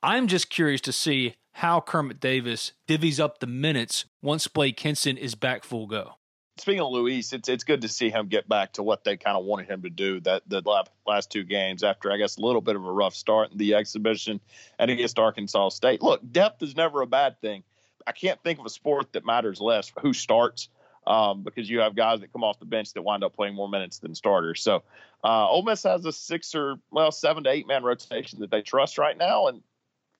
I'm 0.01 0.27
just 0.27 0.49
curious 0.49 0.81
to 0.81 0.93
see 0.93 1.35
how 1.53 1.81
Kermit 1.81 2.19
Davis 2.19 2.71
divvies 2.87 3.19
up 3.19 3.39
the 3.39 3.47
minutes 3.47 4.05
once 4.21 4.47
Blake 4.47 4.79
Hinson 4.79 5.17
is 5.17 5.35
back 5.35 5.63
full 5.63 5.87
go 5.87 6.15
speaking 6.59 6.81
of 6.81 6.91
Luis, 6.91 7.33
it's 7.33 7.49
it's 7.49 7.63
good 7.63 7.81
to 7.81 7.87
see 7.87 8.09
him 8.09 8.27
get 8.27 8.47
back 8.47 8.73
to 8.73 8.83
what 8.83 9.03
they 9.03 9.17
kind 9.17 9.37
of 9.37 9.45
wanted 9.45 9.69
him 9.69 9.81
to 9.83 9.89
do 9.89 10.19
that 10.21 10.43
the 10.47 10.61
last 11.07 11.31
two 11.31 11.43
games 11.43 11.83
after 11.83 12.11
I 12.11 12.17
guess 12.17 12.37
a 12.37 12.41
little 12.41 12.61
bit 12.61 12.75
of 12.75 12.85
a 12.85 12.91
rough 12.91 13.15
start 13.15 13.51
in 13.51 13.57
the 13.57 13.75
exhibition 13.75 14.39
and 14.77 14.91
against 14.91 15.19
Arkansas 15.19 15.69
State. 15.69 16.01
Look, 16.01 16.21
depth 16.31 16.61
is 16.63 16.75
never 16.75 17.01
a 17.01 17.07
bad 17.07 17.39
thing. 17.41 17.63
I 18.05 18.11
can't 18.11 18.41
think 18.43 18.59
of 18.59 18.65
a 18.65 18.69
sport 18.69 19.13
that 19.13 19.25
matters 19.25 19.59
less 19.59 19.91
who 20.01 20.13
starts 20.13 20.69
um, 21.05 21.43
because 21.43 21.69
you 21.69 21.79
have 21.79 21.95
guys 21.95 22.21
that 22.21 22.31
come 22.31 22.43
off 22.43 22.59
the 22.59 22.65
bench 22.65 22.93
that 22.93 23.01
wind 23.01 23.23
up 23.23 23.35
playing 23.35 23.55
more 23.55 23.69
minutes 23.69 23.99
than 23.99 24.15
starters. 24.15 24.61
So 24.61 24.83
uh, 25.23 25.47
Ole 25.47 25.63
Miss 25.63 25.83
has 25.83 26.05
a 26.05 26.11
six 26.11 26.55
or 26.55 26.77
well 26.91 27.11
seven 27.11 27.43
to 27.43 27.49
eight 27.49 27.67
man 27.67 27.83
rotation 27.83 28.39
that 28.39 28.51
they 28.51 28.61
trust 28.61 28.97
right 28.97 29.17
now, 29.17 29.47
and 29.47 29.61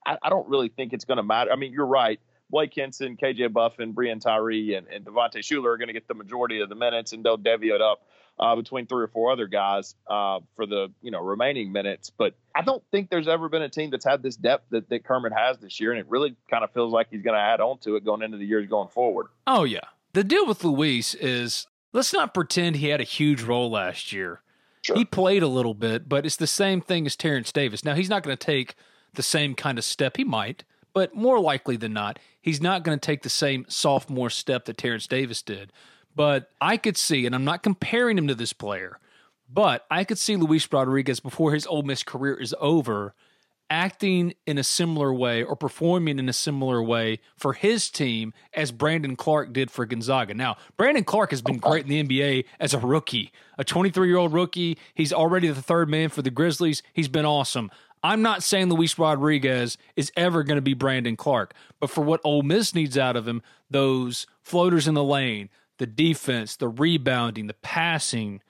I, 0.05 0.17
I 0.21 0.29
don't 0.29 0.47
really 0.49 0.69
think 0.69 0.93
it's 0.93 1.05
going 1.05 1.17
to 1.17 1.23
matter. 1.23 1.51
I 1.51 1.55
mean, 1.55 1.73
you're 1.73 1.85
right 1.85 2.19
Blake 2.49 2.73
Hinson, 2.73 3.17
KJ 3.17 3.53
Buffen, 3.53 3.93
Breein 3.93 4.21
Tyree, 4.21 4.75
and, 4.75 4.87
and 4.87 5.05
Devontae 5.05 5.37
Shuler 5.37 5.73
are 5.73 5.77
going 5.77 5.87
to 5.87 5.93
get 5.93 6.07
the 6.07 6.13
majority 6.13 6.61
of 6.61 6.69
the 6.69 6.75
minutes, 6.75 7.13
and 7.13 7.23
they'll 7.23 7.37
divvy 7.37 7.69
it 7.69 7.81
up 7.81 8.01
uh, 8.39 8.55
between 8.55 8.87
three 8.87 9.03
or 9.03 9.07
four 9.07 9.31
other 9.31 9.47
guys 9.47 9.95
uh, 10.07 10.39
for 10.55 10.65
the 10.65 10.91
you 11.01 11.11
know 11.11 11.21
remaining 11.21 11.71
minutes. 11.71 12.09
But 12.09 12.35
I 12.55 12.61
don't 12.61 12.83
think 12.91 13.09
there's 13.09 13.27
ever 13.27 13.49
been 13.49 13.61
a 13.61 13.69
team 13.69 13.89
that's 13.91 14.05
had 14.05 14.23
this 14.23 14.35
depth 14.35 14.65
that, 14.71 14.89
that 14.89 15.03
Kermit 15.03 15.33
has 15.33 15.57
this 15.57 15.79
year, 15.79 15.91
and 15.91 15.99
it 15.99 16.07
really 16.09 16.35
kind 16.49 16.63
of 16.63 16.71
feels 16.71 16.91
like 16.91 17.07
he's 17.11 17.21
going 17.21 17.35
to 17.35 17.41
add 17.41 17.61
on 17.61 17.77
to 17.79 17.95
it 17.95 18.05
going 18.05 18.21
into 18.21 18.37
the 18.37 18.45
years 18.45 18.67
going 18.67 18.89
forward. 18.89 19.27
Oh 19.45 19.63
yeah, 19.63 19.81
the 20.13 20.23
deal 20.23 20.45
with 20.45 20.63
Luis 20.63 21.13
is 21.15 21.67
let's 21.93 22.13
not 22.13 22.33
pretend 22.33 22.77
he 22.77 22.89
had 22.89 23.01
a 23.01 23.05
huge 23.05 23.43
role 23.43 23.69
last 23.69 24.11
year. 24.11 24.41
Sure. 24.81 24.95
He 24.95 25.03
played 25.03 25.43
a 25.43 25.47
little 25.47 25.73
bit, 25.73 26.07
but 26.07 26.25
it's 26.25 26.37
the 26.37 26.47
same 26.47 26.79
thing 26.79 27.05
as 27.05 27.15
Terrence 27.15 27.51
Davis. 27.51 27.83
Now 27.83 27.95
he's 27.95 28.09
not 28.09 28.23
going 28.23 28.35
to 28.35 28.45
take 28.45 28.75
the 29.13 29.23
same 29.23 29.53
kind 29.53 29.77
of 29.77 29.83
step. 29.83 30.15
He 30.15 30.23
might, 30.23 30.63
but 30.93 31.15
more 31.15 31.39
likely 31.39 31.77
than 31.77 31.93
not, 31.93 32.19
he's 32.41 32.61
not 32.61 32.83
going 32.83 32.97
to 32.97 33.05
take 33.05 33.23
the 33.23 33.29
same 33.29 33.65
sophomore 33.67 34.29
step 34.29 34.65
that 34.65 34.77
Terrence 34.77 35.07
Davis 35.07 35.41
did. 35.41 35.71
But 36.15 36.51
I 36.59 36.77
could 36.77 36.97
see, 36.97 37.25
and 37.25 37.35
I'm 37.35 37.45
not 37.45 37.63
comparing 37.63 38.17
him 38.17 38.27
to 38.27 38.35
this 38.35 38.53
player, 38.53 38.99
but 39.51 39.85
I 39.89 40.03
could 40.03 40.17
see 40.17 40.35
Luis 40.35 40.67
Rodriguez 40.71 41.19
before 41.19 41.53
his 41.53 41.65
Ole 41.67 41.83
Miss 41.83 42.03
career 42.03 42.35
is 42.35 42.55
over 42.59 43.13
acting 43.69 44.33
in 44.45 44.57
a 44.57 44.63
similar 44.63 45.13
way 45.13 45.43
or 45.43 45.55
performing 45.55 46.19
in 46.19 46.27
a 46.27 46.33
similar 46.33 46.81
way 46.81 47.19
for 47.35 47.53
his 47.53 47.89
team 47.89 48.33
as 48.53 48.71
Brandon 48.71 49.15
Clarke 49.15 49.53
did 49.53 49.69
for 49.69 49.85
Gonzaga. 49.85 50.33
Now, 50.33 50.57
Brandon 50.77 51.03
Clarke 51.03 51.31
has 51.31 51.41
been 51.41 51.57
great 51.57 51.87
in 51.87 51.89
the 51.89 52.03
NBA 52.03 52.45
as 52.59 52.73
a 52.73 52.79
rookie, 52.79 53.31
a 53.57 53.63
23 53.63 54.07
year 54.07 54.17
old 54.17 54.33
rookie. 54.33 54.77
He's 54.93 55.13
already 55.13 55.47
the 55.49 55.61
third 55.61 55.89
man 55.89 56.09
for 56.09 56.21
the 56.21 56.31
Grizzlies. 56.31 56.81
He's 56.93 57.07
been 57.07 57.25
awesome. 57.25 57.69
I'm 58.01 58.21
not 58.21 58.43
saying 58.43 58.69
Luis 58.69 58.97
Rodriguez 58.97 59.77
is 59.95 60.11
ever 60.15 60.43
going 60.43 60.57
to 60.57 60.61
be 60.61 60.73
Brandon 60.73 61.17
Clarke, 61.17 61.53
but 61.79 61.89
for 61.89 62.01
what 62.01 62.21
Ole 62.23 62.43
Miss 62.43 62.73
needs 62.73 62.97
out 62.97 63.17
of 63.17 63.27
him, 63.27 63.41
those 63.69 64.25
floaters 64.41 64.87
in 64.87 64.93
the 64.93 65.03
lane, 65.03 65.49
the 65.79 65.85
defense, 65.85 66.55
the 66.55 66.69
rebounding, 66.69 67.47
the 67.47 67.53
passing, 67.55 68.41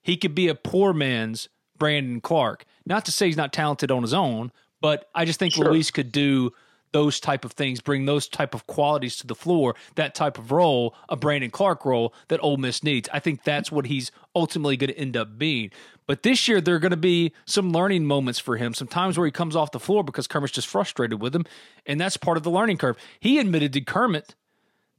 he 0.00 0.16
could 0.16 0.34
be 0.34 0.48
a 0.48 0.54
poor 0.54 0.94
man's 0.94 1.48
Brandon 1.76 2.20
Clarke. 2.20 2.64
Not 2.86 3.04
to 3.06 3.12
say 3.12 3.26
he's 3.26 3.36
not 3.36 3.52
talented 3.52 3.90
on 3.90 4.02
his 4.02 4.14
own, 4.14 4.52
but 4.84 5.08
I 5.14 5.24
just 5.24 5.38
think 5.38 5.54
sure. 5.54 5.64
Luis 5.64 5.90
could 5.90 6.12
do 6.12 6.52
those 6.92 7.18
type 7.18 7.46
of 7.46 7.52
things, 7.52 7.80
bring 7.80 8.04
those 8.04 8.28
type 8.28 8.54
of 8.54 8.66
qualities 8.66 9.16
to 9.16 9.26
the 9.26 9.34
floor, 9.34 9.74
that 9.94 10.14
type 10.14 10.36
of 10.36 10.52
role, 10.52 10.94
a 11.08 11.16
Brandon 11.16 11.50
Clarke 11.50 11.86
role 11.86 12.12
that 12.28 12.38
Ole 12.42 12.58
Miss 12.58 12.82
needs. 12.82 13.08
I 13.10 13.18
think 13.18 13.44
that's 13.44 13.72
what 13.72 13.86
he's 13.86 14.12
ultimately 14.36 14.76
going 14.76 14.90
to 14.90 14.98
end 14.98 15.16
up 15.16 15.38
being. 15.38 15.70
But 16.06 16.22
this 16.22 16.46
year, 16.48 16.60
there 16.60 16.74
are 16.74 16.78
going 16.78 16.90
to 16.90 16.98
be 16.98 17.32
some 17.46 17.72
learning 17.72 18.04
moments 18.04 18.38
for 18.38 18.58
him, 18.58 18.74
some 18.74 18.86
times 18.86 19.16
where 19.16 19.24
he 19.24 19.30
comes 19.30 19.56
off 19.56 19.70
the 19.70 19.80
floor 19.80 20.04
because 20.04 20.26
Kermit's 20.26 20.52
just 20.52 20.68
frustrated 20.68 21.18
with 21.18 21.34
him, 21.34 21.46
and 21.86 21.98
that's 21.98 22.18
part 22.18 22.36
of 22.36 22.42
the 22.42 22.50
learning 22.50 22.76
curve. 22.76 22.98
He 23.18 23.38
admitted 23.38 23.72
to 23.72 23.80
Kermit 23.80 24.34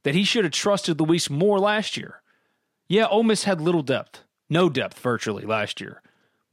that 0.02 0.16
he 0.16 0.24
should 0.24 0.42
have 0.42 0.52
trusted 0.52 1.00
Luis 1.00 1.30
more 1.30 1.60
last 1.60 1.96
year. 1.96 2.22
Yeah, 2.88 3.06
Ole 3.06 3.22
Miss 3.22 3.44
had 3.44 3.60
little 3.60 3.82
depth, 3.82 4.24
no 4.50 4.68
depth 4.68 4.98
virtually 4.98 5.46
last 5.46 5.80
year, 5.80 6.02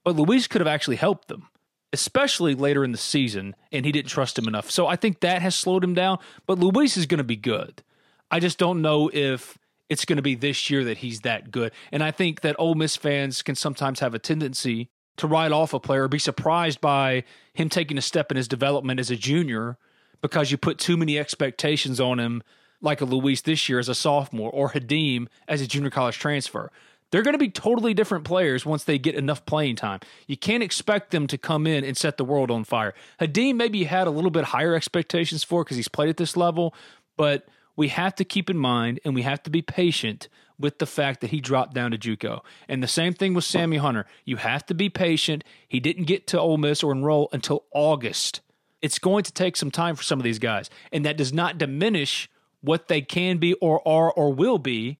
but 0.03 0.15
Luis 0.15 0.45
could 0.45 0.61
have 0.61 0.67
actually 0.67 0.97
helped 0.97 1.29
them 1.29 1.47
especially 1.93 2.55
later 2.55 2.83
in 2.83 2.91
the 2.91 2.97
season, 2.97 3.55
and 3.71 3.85
he 3.85 3.91
didn't 3.91 4.09
trust 4.09 4.38
him 4.38 4.47
enough. 4.47 4.69
So 4.69 4.88
I 4.88 4.95
think 4.95 5.19
that 5.19 5.41
has 5.41 5.55
slowed 5.55 5.83
him 5.83 5.93
down. 5.93 6.17
But 6.47 6.59
Luis 6.59 6.97
is 6.97 7.05
going 7.05 7.19
to 7.19 7.23
be 7.23 7.35
good. 7.35 7.83
I 8.31 8.39
just 8.39 8.57
don't 8.57 8.81
know 8.81 9.09
if 9.13 9.57
it's 9.89 10.05
going 10.05 10.17
to 10.17 10.23
be 10.23 10.35
this 10.35 10.69
year 10.69 10.83
that 10.85 10.97
he's 10.97 11.21
that 11.21 11.51
good. 11.51 11.71
And 11.91 12.03
I 12.03 12.09
think 12.12 12.41
that 12.41 12.55
Ole 12.57 12.75
Miss 12.75 12.95
fans 12.95 13.43
can 13.43 13.55
sometimes 13.55 14.00
have 14.00 14.15
a 14.15 14.19
tendency 14.19 14.89
to 15.17 15.27
write 15.27 15.51
off 15.51 15.75
a 15.75 15.79
player, 15.79 16.05
or 16.05 16.07
be 16.07 16.17
surprised 16.17 16.81
by 16.81 17.23
him 17.53 17.69
taking 17.69 18.00
a 18.00 18.01
step 18.01 18.31
in 18.31 18.38
his 18.38 18.47
development 18.47 19.00
as 19.00 19.12
a 19.12 19.15
junior 19.15 19.77
because 20.23 20.50
you 20.50 20.57
put 20.57 20.79
too 20.79 20.97
many 20.97 21.19
expectations 21.19 22.00
on 22.00 22.19
him, 22.19 22.41
like 22.81 23.00
a 23.00 23.05
Luis 23.05 23.41
this 23.41 23.69
year 23.69 23.77
as 23.77 23.89
a 23.89 23.93
sophomore 23.93 24.50
or 24.50 24.71
Khadim 24.71 25.27
as 25.47 25.62
a 25.62 25.67
junior 25.67 25.91
college 25.91 26.17
transfer. 26.17 26.71
They're 27.13 27.22
going 27.22 27.36
to 27.36 27.38
be 27.39 27.51
totally 27.51 27.93
different 27.93 28.24
players 28.24 28.65
once 28.65 28.86
they 28.86 28.98
get 28.98 29.13
enough 29.13 29.46
playing 29.46 29.75
time. 29.75 30.00
You 30.25 30.36
can't 30.36 30.63
expect 30.63 31.12
them 31.12 31.27
to 31.27 31.38
come 31.38 31.67
in 31.67 31.84
and 31.84 31.96
set 31.96 32.17
the 32.17 32.25
world 32.25 32.50
on 32.50 32.63
fire. 32.63 32.96
Khadim 33.22 33.53
maybe 33.53 33.84
had 33.84 34.08
a 34.08 34.10
little 34.10 34.32
bit 34.32 34.46
higher 34.46 34.74
expectations 34.74 35.43
for 35.43 35.63
because 35.63 35.77
he's 35.77 35.88
played 35.88 36.10
at 36.10 36.17
this 36.17 36.36
level, 36.36 36.74
but 37.15 37.48
we 37.75 37.89
have 37.89 38.15
to 38.15 38.25
keep 38.25 38.50
in 38.50 38.58
mind 38.58 39.00
and 39.05 39.13
we 39.13 39.22
have 39.22 39.43
to 39.43 39.51
be 39.51 39.62
patient 39.62 40.27
with 40.58 40.79
the 40.79 40.88
fact 40.88 41.22
that 41.22 41.29
he 41.29 41.39
dropped 41.39 41.75
down 41.75 41.91
to 41.91 42.00
JUCO. 42.00 42.41
And 42.67 42.82
the 42.82 42.88
same 42.88 43.13
thing 43.13 43.36
with 43.36 43.43
Sammy 43.43 43.77
Hunter. 43.77 44.08
You 44.25 44.38
have 44.38 44.65
to 44.65 44.74
be 44.74 44.89
patient. 44.89 45.43
He 45.67 45.79
didn't 45.79 46.05
get 46.05 46.25
to 46.29 46.39
Ole 46.39 46.58
Miss 46.58 46.82
or 46.82 46.91
enroll 46.91 47.29
until 47.32 47.65
August. 47.75 48.41
It's 48.82 48.98
going 48.98 49.24
to 49.25 49.32
take 49.32 49.55
some 49.55 49.70
time 49.70 49.96
for 49.96 50.01
some 50.01 50.20
of 50.20 50.24
these 50.24 50.39
guys, 50.39 50.72
and 50.91 51.05
that 51.05 51.17
does 51.17 51.32
not 51.32 51.60
diminish 51.60 52.27
what 52.62 52.88
they 52.88 53.01
can 53.01 53.38
be 53.38 53.53
or 53.53 53.88
are 53.88 54.12
or 54.12 54.34
will 54.34 54.58
be 54.58 54.98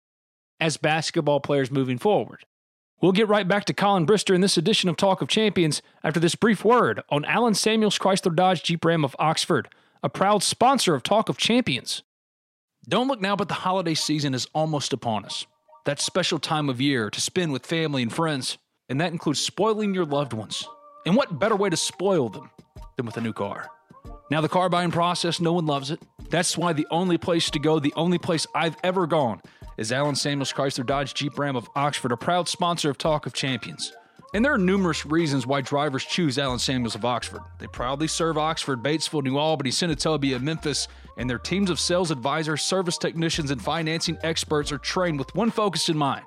as 0.60 0.78
basketball 0.78 1.40
players 1.40 1.72
moving 1.72 1.98
forward. 1.98 2.46
We'll 3.02 3.12
get 3.12 3.28
right 3.28 3.48
back 3.48 3.66
to 3.66 3.74
Collin 3.74 4.06
Brister 4.08 4.34
in 4.34 4.42
this 4.42 4.58
edition 4.58 4.90
of 4.90 4.96
Talk 4.96 5.22
of 5.22 5.28
Champions 5.28 5.82
after 6.04 6.20
this 6.20 6.36
brief 6.36 6.64
word 6.64 7.02
on 7.10 7.26
Allen 7.26 7.54
Samuels 7.54 8.00
Chrysler 8.00 8.34
Dodge 8.34 8.64
Jeep 8.64 8.86
Ram 8.86 9.04
of 9.04 9.16
Oxford, 9.20 9.68
a 10.02 10.10
proud 10.10 10.42
sponsor 10.42 10.96
of 10.96 11.04
Talk 11.04 11.28
of 11.28 11.38
Champions. 11.38 12.02
Don't 12.88 13.08
look 13.08 13.20
now, 13.20 13.36
but 13.36 13.50
the 13.50 13.56
holiday 13.56 13.94
season 13.94 14.34
is 14.34 14.48
almost 14.54 14.94
upon 14.94 15.26
us. 15.26 15.46
That 15.86 16.00
special 16.00 16.40
time 16.40 16.70
of 16.70 16.80
year 16.80 17.10
to 17.10 17.20
spend 17.20 17.52
with 17.52 17.66
family 17.66 18.02
and 18.02 18.12
friends, 18.12 18.58
and 18.88 19.02
that 19.02 19.12
includes 19.12 19.42
spoiling 19.42 19.94
your 19.94 20.06
loved 20.06 20.32
ones. 20.32 20.66
And 21.06 21.16
what 21.16 21.40
better 21.40 21.56
way 21.56 21.70
to 21.70 21.78
spoil 21.78 22.30
them 22.30 22.50
than 22.96 23.06
with 23.06 23.18
a 23.18 23.22
new 23.22 23.34
car? 23.34 23.68
Now, 24.32 24.40
the 24.40 24.50
car 24.50 24.70
buying 24.70 24.92
process, 24.92 25.42
no 25.42 25.54
one 25.54 25.66
loves 25.66 25.92
it. 25.92 26.02
That's 26.30 26.58
why 26.58 26.74
the 26.74 26.88
only 26.90 27.18
place 27.18 27.50
to 27.52 27.60
go, 27.60 27.80
the 27.80 27.94
only 27.96 28.18
place 28.18 28.48
I've 28.56 28.78
ever 28.84 29.08
gone, 29.08 29.42
is 29.78 29.92
Allen 29.92 30.16
Samuels 30.16 30.54
Chrysler 30.54 30.86
Dodge 30.86 31.14
Jeep 31.14 31.38
Ram 31.38 31.56
of 31.56 31.70
Oxford, 31.76 32.12
a 32.12 32.18
proud 32.18 32.48
sponsor 32.48 32.90
of 32.90 32.98
Talk 32.98 33.26
of 33.26 33.34
Champions. 33.34 33.94
And 34.34 34.44
there 34.44 34.54
are 34.54 34.58
numerous 34.58 35.06
reasons 35.06 35.46
why 35.46 35.62
drivers 35.62 36.04
choose 36.04 36.40
Allen 36.40 36.60
Samuels 36.60 36.96
of 36.96 37.06
Oxford. 37.06 37.42
They 37.60 37.68
proudly 37.68 38.08
serve 38.08 38.38
Oxford, 38.38 38.82
Batesville, 38.82 39.24
New 39.24 39.38
Albany, 39.38 39.70
Senatobia, 39.70 40.42
Memphis, 40.42 40.88
and 41.18 41.30
their 41.30 41.38
teams 41.38 41.70
of 41.70 41.80
sales 41.80 42.10
advisors, 42.10 42.64
service 42.64 42.98
technicians, 42.98 43.52
and 43.52 43.62
financing 43.62 44.18
experts 44.24 44.72
are 44.72 44.80
trained 44.80 45.20
with 45.20 45.34
one 45.36 45.52
focus 45.52 45.90
in 45.90 45.98
mind 45.98 46.26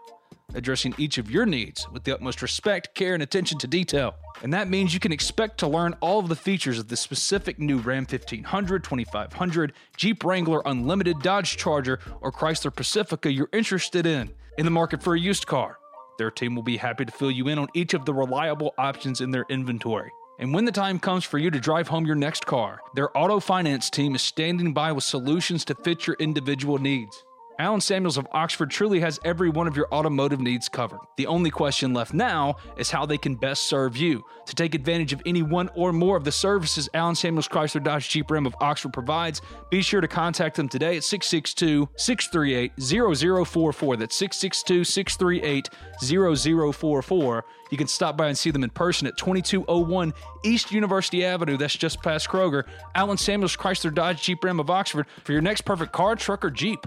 addressing 0.57 0.95
each 0.99 1.19
of 1.19 1.31
your 1.31 1.47
needs 1.47 1.89
with 1.93 2.05
the 2.05 2.13
utmost 2.13 2.43
respect, 2.43 2.95
care, 2.95 3.15
and 3.15 3.23
attention 3.23 3.59
to 3.59 3.67
detail. 3.67 4.15
And 4.43 4.53
that 4.53 4.69
means 4.69 4.93
you 4.93 5.01
can 5.01 5.13
expect 5.13 5.59
to 5.59 5.69
learn 5.69 5.95
all 6.01 6.19
of 6.19 6.29
the 6.29 6.37
features 6.37 6.79
of 6.79 6.89
the 6.89 6.97
specific 6.97 7.59
new 7.59 7.79
Ram 7.79 8.07
1500, 8.11 8.83
2500, 8.83 9.73
Jeep 9.97 10.25
Wrangler 10.25 10.63
Unlimited, 10.67 11.21
Dodge 11.21 11.57
Charger, 11.57 12.01
or 12.21 12.33
Chrysler 12.33 12.75
Pacifica 12.75 13.31
you're 13.31 13.49
interested 13.53 14.07
in 14.07 14.33
in 14.59 14.65
the 14.65 14.71
market 14.71 15.03
for 15.03 15.15
a 15.15 15.21
used 15.21 15.47
car. 15.47 15.79
Their 16.19 16.31
team 16.31 16.55
will 16.55 16.63
be 16.63 16.79
happy 16.79 17.05
to 17.05 17.13
fill 17.13 17.31
you 17.31 17.49
in 17.49 17.59
on 17.59 17.69
each 17.75 17.93
of 17.93 18.07
the 18.07 18.15
reliable 18.15 18.75
options 18.79 19.21
in 19.21 19.31
their 19.31 19.45
inventory. 19.51 20.11
And 20.39 20.53
when 20.53 20.65
the 20.65 20.73
time 20.73 20.99
comes 20.99 21.25
for 21.25 21.39
you 21.39 21.51
to 21.51 21.61
drive 21.61 21.89
home 21.89 22.07
your 22.07 22.15
next 22.15 22.47
car, 22.47 22.81
their 22.95 23.17
auto 23.17 23.41
finance 23.41 23.91
team 23.91 24.15
is 24.15 24.23
standing 24.23 24.73
by 24.73 24.93
with 24.93 25.05
solutions 25.05 25.65
to 25.67 25.75
fit 25.75 26.07
your 26.07 26.17
individual 26.19 26.79
needs. 26.79 27.26
Allen 27.59 27.81
Samuels 27.81 28.19
of 28.19 28.29
Oxford 28.33 28.71
truly 28.71 29.01
has 29.01 29.19
every 29.25 29.49
one 29.49 29.67
of 29.67 29.77
your 29.77 29.89
automotive 29.93 30.41
needs 30.41 30.69
covered. 30.69 31.01
The 31.17 31.27
only 31.27 31.51
question 31.51 31.95
left 31.95 32.13
now 32.13 32.57
is 32.77 32.91
how 32.91 33.07
they 33.07 33.17
can 33.17 33.35
best 33.35 33.65
serve 33.65 33.97
you. 33.97 34.25
To 34.47 34.55
take 34.55 34.75
advantage 34.75 35.13
of 35.13 35.23
any 35.25 35.43
one 35.43 35.71
or 35.75 35.93
more 35.93 36.17
of 36.17 36.25
the 36.25 36.33
services 36.33 36.89
Allen 36.93 37.15
Samuels 37.15 37.49
Chrysler 37.49 37.83
Dodge 37.83 38.09
Jeep 38.11 38.31
Ram 38.31 38.47
of 38.47 38.55
Oxford 38.61 38.93
provides, 38.93 39.41
be 39.71 39.81
sure 39.81 40.03
to 40.03 40.09
contact 40.09 40.57
them 40.57 40.69
today 40.69 40.99
at 40.99 41.05
662 41.05 41.89
638 41.97 42.73
0044. 42.79 43.97
That's 43.97 44.17
662 44.17 44.85
638 44.85 45.69
0044. 46.03 47.45
You 47.71 47.79
can 47.79 47.89
stop 47.89 48.17
by 48.17 48.29
and 48.29 48.39
see 48.39 48.51
them 48.51 48.65
in 48.65 48.71
person 48.71 49.07
at 49.07 49.17
2201 49.17 50.13
East 50.45 50.73
University 50.73 51.25
Avenue. 51.25 51.57
That's 51.57 51.77
just 51.77 52.03
past 52.03 52.29
Kroger. 52.29 52.65
Allen 52.95 53.17
Samuels 53.17 53.57
Chrysler 53.57 53.95
Dodge 53.95 54.23
Jeep 54.23 54.45
Ram 54.45 54.61
of 54.61 54.69
Oxford 54.69 55.07
for 55.25 55.33
your 55.33 55.43
next 55.43 55.63
perfect 55.63 55.93
car, 55.93 56.17
truck, 56.17 56.45
or 56.45 56.51
Jeep 56.51 56.87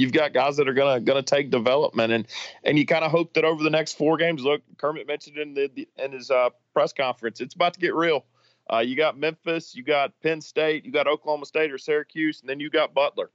you've 0.00 0.12
got 0.12 0.32
guys 0.32 0.56
that 0.56 0.68
are 0.68 0.72
gonna 0.72 0.98
gonna 1.00 1.22
take 1.22 1.50
development 1.50 2.12
and 2.12 2.26
and 2.64 2.78
you 2.78 2.86
kind 2.86 3.04
of 3.04 3.10
hope 3.10 3.34
that 3.34 3.44
over 3.44 3.62
the 3.62 3.70
next 3.70 3.98
four 3.98 4.16
games 4.16 4.42
look 4.42 4.62
kermit 4.78 5.06
mentioned 5.06 5.36
in 5.36 5.54
the, 5.54 5.86
in 5.98 6.12
his 6.12 6.30
uh, 6.30 6.48
press 6.72 6.92
conference 6.92 7.40
it's 7.40 7.54
about 7.54 7.74
to 7.74 7.80
get 7.80 7.94
real. 7.94 8.24
Uh, 8.72 8.78
you 8.78 8.96
got 8.96 9.18
memphis 9.18 9.74
you 9.74 9.82
got 9.82 10.12
penn 10.22 10.40
state 10.40 10.84
you 10.84 10.92
got 10.92 11.06
oklahoma 11.06 11.44
state 11.44 11.70
or 11.70 11.78
syracuse 11.78 12.40
and 12.40 12.48
then 12.48 12.58
you 12.58 12.70
got 12.70 12.94
butler. 12.94 13.30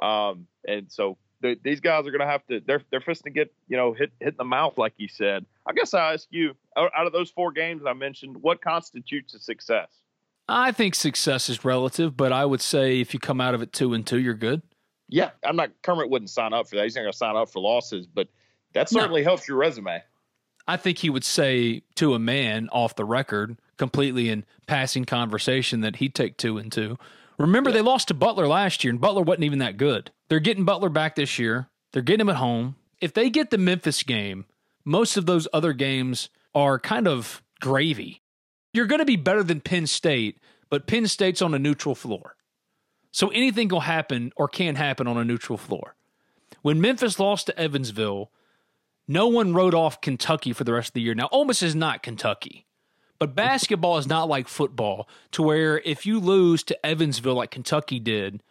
Um, 0.00 0.46
and 0.66 0.90
so 0.90 1.16
the, 1.42 1.58
these 1.62 1.80
guys 1.80 2.06
are 2.06 2.10
gonna 2.10 2.26
have 2.26 2.46
to 2.48 2.60
they're 2.66 2.82
they're 2.90 3.00
supposed 3.00 3.24
to 3.24 3.30
get 3.30 3.52
you 3.68 3.76
know 3.76 3.92
hit 3.92 4.12
hit 4.20 4.28
in 4.28 4.36
the 4.36 4.44
mouth 4.44 4.76
like 4.76 4.94
you 4.98 5.08
said. 5.08 5.46
I 5.66 5.72
guess 5.72 5.94
i 5.94 6.12
ask 6.12 6.26
you 6.30 6.54
out 6.76 7.06
of 7.06 7.12
those 7.12 7.30
four 7.30 7.52
games 7.52 7.82
i 7.86 7.92
mentioned 7.92 8.36
what 8.42 8.60
constitutes 8.60 9.34
a 9.34 9.38
success? 9.38 9.88
I 10.48 10.72
think 10.72 10.96
success 10.96 11.48
is 11.48 11.64
relative, 11.64 12.16
but 12.16 12.32
I 12.32 12.44
would 12.44 12.60
say 12.60 13.00
if 13.00 13.14
you 13.14 13.20
come 13.20 13.40
out 13.40 13.54
of 13.54 13.62
it 13.62 13.72
two 13.72 13.94
and 13.94 14.04
two, 14.04 14.18
you're 14.18 14.34
good 14.34 14.62
yeah, 15.10 15.30
I'm 15.44 15.56
not 15.56 15.70
Kermit 15.82 16.08
wouldn't 16.08 16.30
sign 16.30 16.52
up 16.52 16.68
for 16.68 16.76
that. 16.76 16.84
He's 16.84 16.94
not 16.94 17.02
going 17.02 17.12
to 17.12 17.18
sign 17.18 17.36
up 17.36 17.50
for 17.50 17.60
losses, 17.60 18.06
but 18.06 18.28
that 18.72 18.88
certainly 18.88 19.22
no. 19.22 19.28
helps 19.28 19.48
your 19.48 19.56
resume. 19.56 20.02
I 20.66 20.76
think 20.76 20.98
he 20.98 21.10
would 21.10 21.24
say 21.24 21.82
to 21.96 22.14
a 22.14 22.18
man 22.18 22.68
off 22.70 22.94
the 22.94 23.04
record, 23.04 23.58
completely 23.76 24.28
in 24.28 24.44
passing 24.66 25.04
conversation, 25.04 25.80
that 25.80 25.96
he'd 25.96 26.14
take 26.14 26.36
two 26.36 26.58
and 26.58 26.70
two. 26.70 26.96
Remember, 27.38 27.70
yeah. 27.70 27.74
they 27.74 27.82
lost 27.82 28.08
to 28.08 28.14
Butler 28.14 28.46
last 28.46 28.84
year, 28.84 28.90
and 28.90 29.00
Butler 29.00 29.22
wasn't 29.22 29.44
even 29.44 29.58
that 29.60 29.78
good. 29.78 30.10
They're 30.28 30.38
getting 30.38 30.64
Butler 30.64 30.90
back 30.90 31.16
this 31.16 31.38
year. 31.38 31.68
They're 31.92 32.02
getting 32.02 32.20
him 32.20 32.28
at 32.28 32.36
home. 32.36 32.76
If 33.00 33.14
they 33.14 33.30
get 33.30 33.50
the 33.50 33.58
Memphis 33.58 34.02
game, 34.02 34.44
most 34.84 35.16
of 35.16 35.26
those 35.26 35.48
other 35.52 35.72
games 35.72 36.28
are 36.54 36.78
kind 36.78 37.08
of 37.08 37.42
gravy. 37.60 38.22
You're 38.72 38.86
going 38.86 39.00
to 39.00 39.06
be 39.06 39.16
better 39.16 39.42
than 39.42 39.60
Penn 39.60 39.86
State, 39.86 40.38
but 40.68 40.86
Penn 40.86 41.06
State's 41.06 41.42
on 41.42 41.54
a 41.54 41.58
neutral 41.58 41.94
floor. 41.94 42.36
So 43.12 43.28
anything 43.28 43.68
will 43.68 43.80
happen 43.80 44.32
or 44.36 44.48
can 44.48 44.76
happen 44.76 45.06
on 45.06 45.16
a 45.16 45.24
neutral 45.24 45.58
floor. 45.58 45.94
When 46.62 46.80
Memphis 46.80 47.18
lost 47.18 47.46
to 47.46 47.58
Evansville, 47.58 48.30
no 49.08 49.26
one 49.26 49.54
wrote 49.54 49.74
off 49.74 50.00
Kentucky 50.00 50.52
for 50.52 50.64
the 50.64 50.72
rest 50.72 50.90
of 50.90 50.94
the 50.94 51.00
year. 51.00 51.14
Now, 51.14 51.28
Ole 51.32 51.44
Miss 51.44 51.62
is 51.62 51.74
not 51.74 52.02
Kentucky, 52.02 52.66
but 53.18 53.34
basketball 53.34 53.98
is 53.98 54.06
not 54.06 54.28
like 54.28 54.46
football, 54.46 55.08
to 55.32 55.42
where 55.42 55.78
if 55.84 56.06
you 56.06 56.20
lose 56.20 56.62
to 56.64 56.86
Evansville 56.86 57.34
like 57.34 57.50
Kentucky 57.50 57.98
did, 57.98 58.42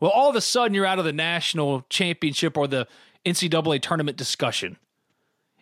well, 0.00 0.10
all 0.10 0.30
of 0.30 0.36
a 0.36 0.40
sudden 0.40 0.74
you're 0.74 0.86
out 0.86 0.98
of 0.98 1.04
the 1.04 1.12
national 1.12 1.84
championship 1.88 2.56
or 2.56 2.66
the 2.66 2.86
NCAA 3.24 3.82
tournament 3.82 4.16
discussion. 4.16 4.76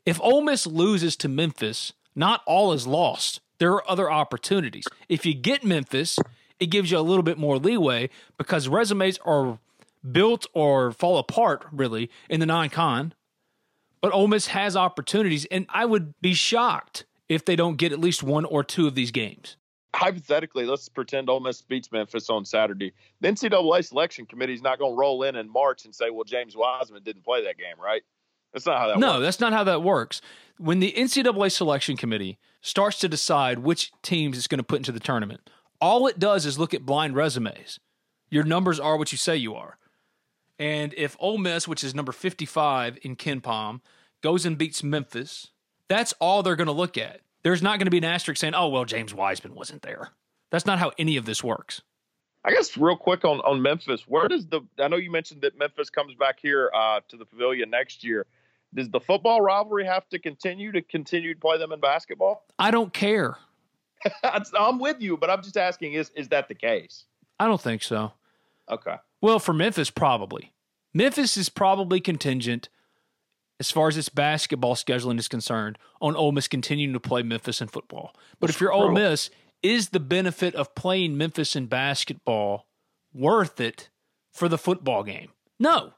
If 0.04 0.20
Ole 0.20 0.42
Miss 0.42 0.66
loses 0.66 1.16
to 1.16 1.28
Memphis, 1.28 1.92
not 2.14 2.42
all 2.46 2.72
is 2.72 2.86
lost. 2.86 3.40
There 3.58 3.72
are 3.72 3.90
other 3.90 4.10
opportunities. 4.10 4.84
If 5.08 5.26
you 5.26 5.34
get 5.34 5.64
Memphis, 5.64 6.18
it 6.60 6.66
gives 6.66 6.90
you 6.90 6.98
a 6.98 7.00
little 7.00 7.22
bit 7.22 7.38
more 7.38 7.58
leeway 7.58 8.10
because 8.38 8.68
resumes 8.68 9.18
are 9.24 9.58
built 10.10 10.46
or 10.54 10.92
fall 10.92 11.18
apart 11.18 11.66
really 11.72 12.10
in 12.28 12.40
the 12.40 12.46
non-con. 12.46 13.12
But 14.00 14.12
Ole 14.12 14.28
Miss 14.28 14.48
has 14.48 14.76
opportunities, 14.76 15.46
and 15.46 15.66
I 15.68 15.84
would 15.84 16.14
be 16.20 16.34
shocked 16.34 17.04
if 17.28 17.44
they 17.44 17.56
don't 17.56 17.76
get 17.76 17.92
at 17.92 17.98
least 17.98 18.22
one 18.22 18.44
or 18.44 18.62
two 18.62 18.86
of 18.86 18.94
these 18.94 19.10
games. 19.10 19.56
Hypothetically, 19.94 20.66
let's 20.66 20.88
pretend 20.88 21.30
Ole 21.30 21.40
Miss 21.40 21.62
beats 21.62 21.90
Memphis 21.90 22.28
on 22.28 22.44
Saturday. 22.44 22.92
The 23.20 23.28
NCAA 23.28 23.84
selection 23.84 24.26
committee 24.26 24.52
is 24.52 24.62
not 24.62 24.78
going 24.78 24.92
to 24.92 24.96
roll 24.96 25.22
in 25.22 25.36
in 25.36 25.50
March 25.50 25.86
and 25.86 25.94
say, 25.94 26.10
"Well, 26.10 26.24
James 26.24 26.54
Wiseman 26.54 27.02
didn't 27.02 27.24
play 27.24 27.44
that 27.44 27.56
game," 27.56 27.80
right? 27.82 28.02
That's 28.52 28.66
not 28.66 28.78
how 28.78 28.88
that. 28.88 28.96
Works. 28.96 29.00
No, 29.00 29.12
works. 29.14 29.22
that's 29.22 29.40
not 29.40 29.52
how 29.54 29.64
that 29.64 29.82
works. 29.82 30.20
When 30.58 30.80
the 30.80 30.92
NCAA 30.92 31.50
selection 31.50 31.96
committee 31.96 32.38
starts 32.60 32.98
to 33.00 33.08
decide 33.08 33.60
which 33.60 33.90
teams 34.02 34.36
it's 34.36 34.46
going 34.46 34.58
to 34.58 34.64
put 34.64 34.76
into 34.76 34.92
the 34.92 35.00
tournament, 35.00 35.48
all 35.80 36.06
it 36.06 36.18
does 36.18 36.46
is 36.46 36.58
look 36.58 36.74
at 36.74 36.86
blind 36.86 37.14
resumes. 37.14 37.80
Your 38.30 38.44
numbers 38.44 38.80
are 38.80 38.96
what 38.96 39.12
you 39.12 39.18
say 39.18 39.36
you 39.36 39.54
are. 39.54 39.78
And 40.58 40.94
if 40.96 41.16
Ole 41.20 41.38
Miss, 41.38 41.68
which 41.68 41.84
is 41.84 41.94
number 41.94 42.12
55 42.12 42.98
in 43.02 43.16
KenPom, 43.16 43.80
goes 44.22 44.46
and 44.46 44.56
beats 44.56 44.82
Memphis, 44.82 45.48
that's 45.88 46.14
all 46.20 46.42
they're 46.42 46.56
going 46.56 46.66
to 46.66 46.72
look 46.72 46.96
at. 46.96 47.20
There's 47.42 47.62
not 47.62 47.78
going 47.78 47.86
to 47.86 47.90
be 47.90 47.98
an 47.98 48.04
asterisk 48.04 48.40
saying, 48.40 48.54
oh, 48.54 48.68
well, 48.68 48.84
James 48.84 49.14
Wiseman 49.14 49.54
wasn't 49.54 49.82
there. 49.82 50.10
That's 50.50 50.66
not 50.66 50.78
how 50.78 50.92
any 50.98 51.16
of 51.16 51.26
this 51.26 51.44
works. 51.44 51.82
I 52.44 52.50
guess 52.50 52.76
real 52.76 52.96
quick 52.96 53.24
on, 53.24 53.40
on 53.40 53.60
Memphis, 53.60 54.02
where 54.06 54.28
does 54.28 54.46
the 54.46 54.60
I 54.78 54.86
know 54.86 54.96
you 54.96 55.10
mentioned 55.10 55.42
that 55.42 55.58
Memphis 55.58 55.90
comes 55.90 56.14
back 56.14 56.38
here 56.40 56.70
uh, 56.72 57.00
to 57.08 57.16
the 57.16 57.24
pavilion 57.24 57.70
next 57.70 58.04
year. 58.04 58.24
Does 58.72 58.88
the 58.88 59.00
football 59.00 59.40
rivalry 59.40 59.84
have 59.84 60.08
to 60.10 60.18
continue 60.20 60.70
to 60.72 60.82
continue 60.82 61.34
to 61.34 61.40
play 61.40 61.58
them 61.58 61.72
in 61.72 61.80
basketball? 61.80 62.44
I 62.58 62.70
don't 62.70 62.92
care. 62.92 63.36
I'm 64.58 64.78
with 64.78 65.00
you, 65.00 65.16
but 65.16 65.30
I'm 65.30 65.42
just 65.42 65.56
asking: 65.56 65.94
is 65.94 66.10
is 66.14 66.28
that 66.28 66.48
the 66.48 66.54
case? 66.54 67.04
I 67.38 67.46
don't 67.46 67.60
think 67.60 67.82
so. 67.82 68.12
Okay. 68.70 68.96
Well, 69.20 69.38
for 69.38 69.52
Memphis, 69.52 69.90
probably. 69.90 70.52
Memphis 70.94 71.36
is 71.36 71.48
probably 71.48 72.00
contingent, 72.00 72.68
as 73.60 73.70
far 73.70 73.88
as 73.88 73.96
its 73.96 74.08
basketball 74.08 74.74
scheduling 74.74 75.18
is 75.18 75.28
concerned, 75.28 75.78
on 76.00 76.16
Ole 76.16 76.32
Miss 76.32 76.48
continuing 76.48 76.92
to 76.94 77.00
play 77.00 77.22
Memphis 77.22 77.60
in 77.60 77.68
football. 77.68 78.14
But 78.40 78.50
if 78.50 78.60
you're 78.60 78.72
Ole 78.72 78.92
Miss, 78.92 79.30
is 79.62 79.90
the 79.90 80.00
benefit 80.00 80.54
of 80.54 80.74
playing 80.74 81.16
Memphis 81.16 81.56
in 81.56 81.66
basketball 81.66 82.66
worth 83.12 83.60
it 83.60 83.90
for 84.32 84.48
the 84.48 84.58
football 84.58 85.02
game? 85.02 85.32
No. 85.58 85.92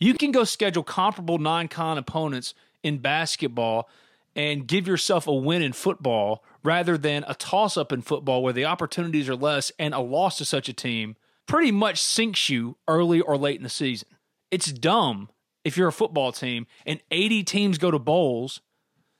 You 0.00 0.14
can 0.14 0.32
go 0.32 0.44
schedule 0.44 0.82
comparable 0.82 1.38
non 1.38 1.68
con 1.68 1.98
opponents 1.98 2.54
in 2.82 2.98
basketball 2.98 3.88
and 4.34 4.66
give 4.66 4.86
yourself 4.86 5.26
a 5.26 5.34
win 5.34 5.62
in 5.62 5.72
football 5.72 6.42
rather 6.64 6.96
than 6.96 7.24
a 7.28 7.34
toss 7.34 7.76
up 7.76 7.92
in 7.92 8.00
football 8.02 8.42
where 8.42 8.52
the 8.52 8.64
opportunities 8.64 9.28
are 9.28 9.36
less 9.36 9.70
and 9.78 9.92
a 9.94 10.00
loss 10.00 10.38
to 10.38 10.44
such 10.44 10.68
a 10.68 10.72
team 10.72 11.16
pretty 11.46 11.70
much 11.72 12.00
sinks 12.00 12.48
you 12.48 12.76
early 12.88 13.20
or 13.20 13.36
late 13.36 13.56
in 13.56 13.62
the 13.62 13.68
season. 13.68 14.08
It's 14.50 14.72
dumb 14.72 15.28
if 15.64 15.76
you're 15.76 15.88
a 15.88 15.92
football 15.92 16.32
team 16.32 16.66
and 16.86 17.00
80 17.10 17.42
teams 17.44 17.78
go 17.78 17.90
to 17.90 17.98
bowls 17.98 18.60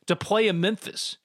to 0.07 0.17
play 0.17 0.49
a 0.49 0.53
Memphis. 0.53 1.19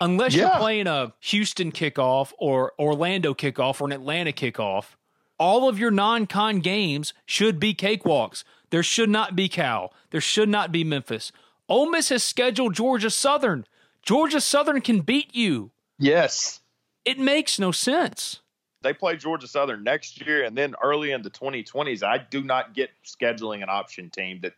Unless 0.00 0.34
Yeah. 0.34 0.48
you're 0.48 0.58
playing 0.58 0.86
a 0.86 1.12
Houston 1.20 1.70
kickoff 1.72 2.32
or 2.38 2.72
Orlando 2.78 3.34
kickoff 3.34 3.80
or 3.80 3.84
an 3.86 3.92
Atlanta 3.92 4.32
kickoff, 4.32 4.96
all 5.38 5.68
of 5.68 5.78
your 5.78 5.90
non 5.90 6.26
con 6.26 6.60
games 6.60 7.12
should 7.26 7.60
be 7.60 7.74
cakewalks. 7.74 8.42
There 8.70 8.82
should 8.82 9.10
not 9.10 9.36
be 9.36 9.48
Cal. 9.48 9.92
There 10.10 10.20
should 10.20 10.48
not 10.48 10.72
be 10.72 10.84
Memphis. 10.84 11.32
Ole 11.70 11.88
Miss 11.88 12.08
has 12.10 12.22
scheduled 12.22 12.74
Georgia 12.74 13.08
Southern. 13.10 13.64
Georgia 14.02 14.40
Southern 14.40 14.80
can 14.80 15.00
beat 15.00 15.34
you. 15.34 15.70
Yes. 15.98 16.60
It 17.04 17.18
makes 17.18 17.58
no 17.58 17.70
sense. 17.70 18.40
They 18.82 18.92
play 18.92 19.16
Georgia 19.16 19.46
Southern 19.46 19.84
next 19.84 20.24
year, 20.26 20.44
and 20.44 20.56
then 20.56 20.74
early 20.82 21.12
in 21.12 21.22
the 21.22 21.30
2020s, 21.30 22.02
I 22.02 22.18
do 22.18 22.42
not 22.42 22.74
get 22.74 22.90
scheduling 23.06 23.62
an 23.62 23.68
option 23.68 24.10
team 24.10 24.40
that 24.42 24.54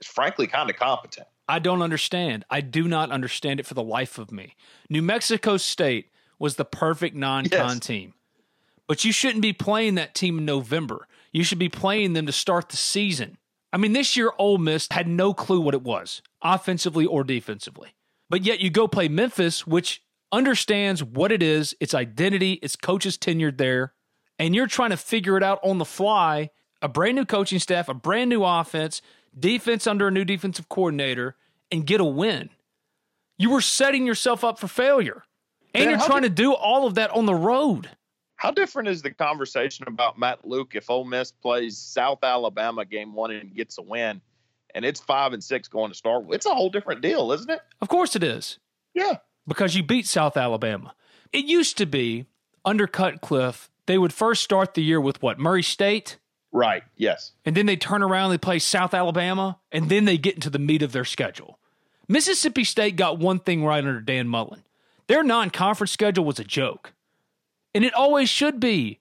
is 0.00 0.08
frankly 0.08 0.46
kind 0.46 0.68
of 0.68 0.76
competent. 0.76 1.26
I 1.48 1.58
don't 1.60 1.82
understand. 1.82 2.44
I 2.50 2.60
do 2.62 2.88
not 2.88 3.10
understand 3.12 3.60
it 3.60 3.66
for 3.66 3.74
the 3.74 3.82
life 3.82 4.18
of 4.18 4.32
me. 4.32 4.56
New 4.90 5.02
Mexico 5.02 5.58
State 5.58 6.10
was 6.38 6.56
the 6.56 6.64
perfect 6.64 7.14
non 7.14 7.48
con 7.48 7.68
Yes. 7.76 7.80
team. 7.80 8.14
But 8.88 9.04
you 9.04 9.12
shouldn't 9.12 9.42
be 9.42 9.52
playing 9.52 9.94
that 9.96 10.14
team 10.14 10.38
in 10.38 10.44
November. 10.44 11.06
You 11.32 11.44
should 11.44 11.58
be 11.58 11.68
playing 11.68 12.14
them 12.14 12.26
to 12.26 12.32
start 12.32 12.70
the 12.70 12.76
season. 12.76 13.36
I 13.76 13.78
mean, 13.78 13.92
this 13.92 14.16
year 14.16 14.32
Ole 14.38 14.56
Miss 14.56 14.88
had 14.90 15.06
no 15.06 15.34
clue 15.34 15.60
what 15.60 15.74
it 15.74 15.82
was, 15.82 16.22
offensively 16.40 17.04
or 17.04 17.22
defensively. 17.24 17.90
But 18.30 18.42
yet 18.42 18.60
you 18.60 18.70
go 18.70 18.88
play 18.88 19.06
Memphis, 19.06 19.66
which 19.66 20.02
understands 20.32 21.04
what 21.04 21.30
it 21.30 21.42
is, 21.42 21.76
its 21.78 21.92
identity, 21.92 22.54
its 22.62 22.74
coaches 22.74 23.18
tenured 23.18 23.58
there, 23.58 23.92
and 24.38 24.54
you're 24.54 24.66
trying 24.66 24.92
to 24.92 24.96
figure 24.96 25.36
it 25.36 25.42
out 25.42 25.60
on 25.62 25.76
the 25.76 25.84
fly. 25.84 26.48
A 26.80 26.88
brand 26.88 27.16
new 27.16 27.26
coaching 27.26 27.58
staff, 27.58 27.90
a 27.90 27.92
brand 27.92 28.30
new 28.30 28.42
offense, 28.44 29.02
defense 29.38 29.86
under 29.86 30.08
a 30.08 30.10
new 30.10 30.24
defensive 30.24 30.70
coordinator, 30.70 31.36
and 31.70 31.86
get 31.86 32.00
a 32.00 32.04
win. 32.04 32.48
You 33.36 33.50
were 33.50 33.60
setting 33.60 34.06
yourself 34.06 34.42
up 34.42 34.58
for 34.58 34.68
failure. 34.68 35.24
And 35.74 35.84
Man, 35.84 35.98
you're 35.98 36.06
trying 36.06 36.22
to 36.22 36.30
do 36.30 36.54
all 36.54 36.86
of 36.86 36.94
that 36.94 37.10
on 37.10 37.26
the 37.26 37.34
road. 37.34 37.90
How 38.36 38.50
different 38.50 38.88
is 38.88 39.02
the 39.02 39.10
conversation 39.10 39.86
about 39.88 40.18
Matt 40.18 40.46
Luke 40.46 40.72
if 40.74 40.90
Ole 40.90 41.04
Miss 41.04 41.32
plays 41.32 41.78
South 41.78 42.22
Alabama 42.22 42.84
game 42.84 43.14
one 43.14 43.30
and 43.30 43.54
gets 43.54 43.78
a 43.78 43.82
win, 43.82 44.20
and 44.74 44.84
it's 44.84 45.00
five 45.00 45.32
and 45.32 45.42
six 45.42 45.68
going 45.68 45.90
to 45.90 45.96
start? 45.96 46.24
with? 46.26 46.36
It's 46.36 46.46
a 46.46 46.54
whole 46.54 46.70
different 46.70 47.00
deal, 47.00 47.32
isn't 47.32 47.50
it? 47.50 47.60
Of 47.80 47.88
course 47.88 48.14
it 48.14 48.22
is. 48.22 48.58
Yeah. 48.94 49.18
because 49.46 49.74
you 49.74 49.82
beat 49.82 50.06
South 50.06 50.36
Alabama. 50.36 50.94
It 51.32 51.44
used 51.44 51.76
to 51.78 51.86
be 51.86 52.26
under 52.64 52.86
Cutcliffe, 52.86 53.70
they 53.86 53.96
would 53.96 54.12
first 54.12 54.42
start 54.42 54.74
the 54.74 54.82
year 54.82 55.00
with 55.00 55.22
what? 55.22 55.38
Murray 55.38 55.62
State? 55.62 56.18
Right. 56.52 56.82
Yes. 56.96 57.32
And 57.44 57.56
then 57.56 57.66
they 57.66 57.76
turn 57.76 58.02
around, 58.02 58.30
they 58.30 58.38
play 58.38 58.58
South 58.58 58.92
Alabama, 58.94 59.58
and 59.70 59.88
then 59.88 60.04
they 60.04 60.18
get 60.18 60.34
into 60.34 60.50
the 60.50 60.58
meat 60.58 60.82
of 60.82 60.92
their 60.92 61.04
schedule. 61.04 61.58
Mississippi 62.08 62.64
State 62.64 62.96
got 62.96 63.18
one 63.18 63.38
thing 63.38 63.64
right 63.64 63.78
under 63.84 64.00
Dan 64.00 64.28
Mullen. 64.28 64.64
Their 65.06 65.22
non 65.22 65.50
conference 65.50 65.92
schedule 65.92 66.24
was 66.24 66.38
a 66.38 66.44
joke. 66.44 66.92
And 67.76 67.84
it 67.84 67.92
always 67.92 68.30
should 68.30 68.58
be. 68.58 69.00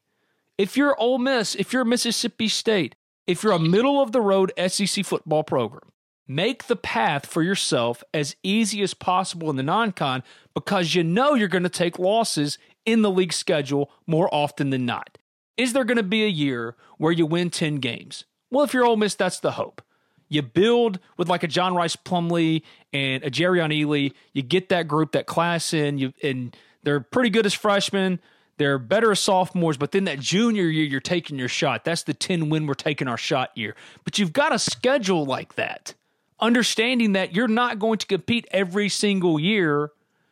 If 0.58 0.76
you're 0.76 1.00
Ole 1.00 1.18
Miss, 1.18 1.56
if 1.56 1.72
you're 1.72 1.86
Mississippi 1.86 2.50
State, 2.50 2.94
if 3.26 3.42
you're 3.42 3.54
a 3.54 3.58
middle 3.58 4.02
of 4.02 4.12
the 4.12 4.20
road 4.20 4.52
SEC 4.68 5.06
football 5.06 5.46
program, 5.46 5.94
make 6.28 6.68
the 6.68 6.76
path 6.76 7.26
for 7.26 7.42
yourself 7.42 8.04
as 8.14 8.36
easy 8.44 8.82
as 8.82 8.94
possible 8.94 9.50
in 9.50 9.56
the 9.56 9.64
non 9.64 9.94
con 9.94 10.24
because 10.54 10.94
you 10.94 11.06
know 11.06 11.36
you're 11.36 11.48
going 11.48 11.64
to 11.64 11.70
take 11.70 11.98
losses 11.98 12.58
in 12.86 13.02
the 13.02 13.10
league 13.10 13.32
schedule 13.32 13.92
more 14.06 14.28
often 14.36 14.72
than 14.72 14.86
not. 14.86 15.20
Is 15.56 15.72
there 15.72 15.86
going 15.86 15.96
to 15.96 16.04
be 16.04 16.26
a 16.26 16.28
year 16.28 16.76
where 16.98 17.14
you 17.14 17.26
win 17.26 17.52
10 17.52 17.78
games? 17.78 18.26
Well, 18.52 18.66
if 18.66 18.74
you're 18.74 18.86
Ole 18.86 18.98
Miss, 18.98 19.16
that's 19.16 19.40
the 19.40 19.52
hope. 19.52 19.82
You 20.28 20.42
build 20.42 21.00
with 21.18 21.30
like 21.30 21.44
a 21.44 21.48
John 21.48 21.76
Rhys 21.76 21.96
Plumlee 21.96 22.62
and 22.92 23.24
a 23.24 23.32
Jerrion 23.32 23.74
Ealy. 23.74 24.12
You 24.34 24.42
get 24.42 24.68
that 24.68 24.90
group, 24.90 25.14
that 25.14 25.28
class 25.28 25.74
in, 25.74 25.98
you, 25.98 26.12
and 26.22 26.54
they're 26.84 27.00
pretty 27.00 27.30
good 27.30 27.46
as 27.46 27.54
freshmen. 27.54 28.20
They're 28.58 28.80
better 28.80 29.14
sophomores, 29.16 29.78
but 29.78 29.92
then 29.92 30.06
that 30.06 30.20
junior 30.20 30.64
year, 30.66 30.86
you're 30.86 31.00
taking 31.02 31.38
your 31.38 31.50
shot. 31.50 31.84
That's 31.84 32.04
the 32.04 32.14
10 32.14 32.50
win, 32.50 32.68
we're 32.68 32.74
taking 32.74 33.08
our 33.08 33.18
shot 33.18 33.52
year. 33.56 33.76
But 34.06 34.18
you've 34.18 34.32
got 34.34 34.54
a 34.54 34.60
schedule 34.60 35.26
like 35.26 35.56
that, 35.56 35.94
understanding 36.40 37.14
that 37.14 37.36
you're 37.36 37.48
not 37.50 37.80
going 37.80 37.98
to 38.00 38.08
compete 38.08 38.48
every 38.52 38.88
single 38.88 39.40
year 39.40 39.92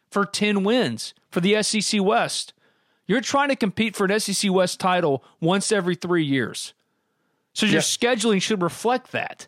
for 0.09 0.25
10 0.25 0.63
wins 0.63 1.13
for 1.31 1.41
the 1.41 1.61
SEC 1.61 2.01
West. 2.01 2.53
You're 3.07 3.19
trying 3.21 3.49
to 3.49 3.55
compete 3.57 3.95
for 3.95 4.05
an 4.05 4.17
SEC 4.19 4.49
West 4.51 4.79
title 4.79 5.23
once 5.41 5.71
every 5.71 5.95
three 5.95 6.23
years. 6.23 6.73
So 7.53 7.65
your 7.65 7.75
Yeah. 7.75 7.81
scheduling 7.81 8.41
should 8.41 8.61
reflect 8.61 9.11
that. 9.11 9.47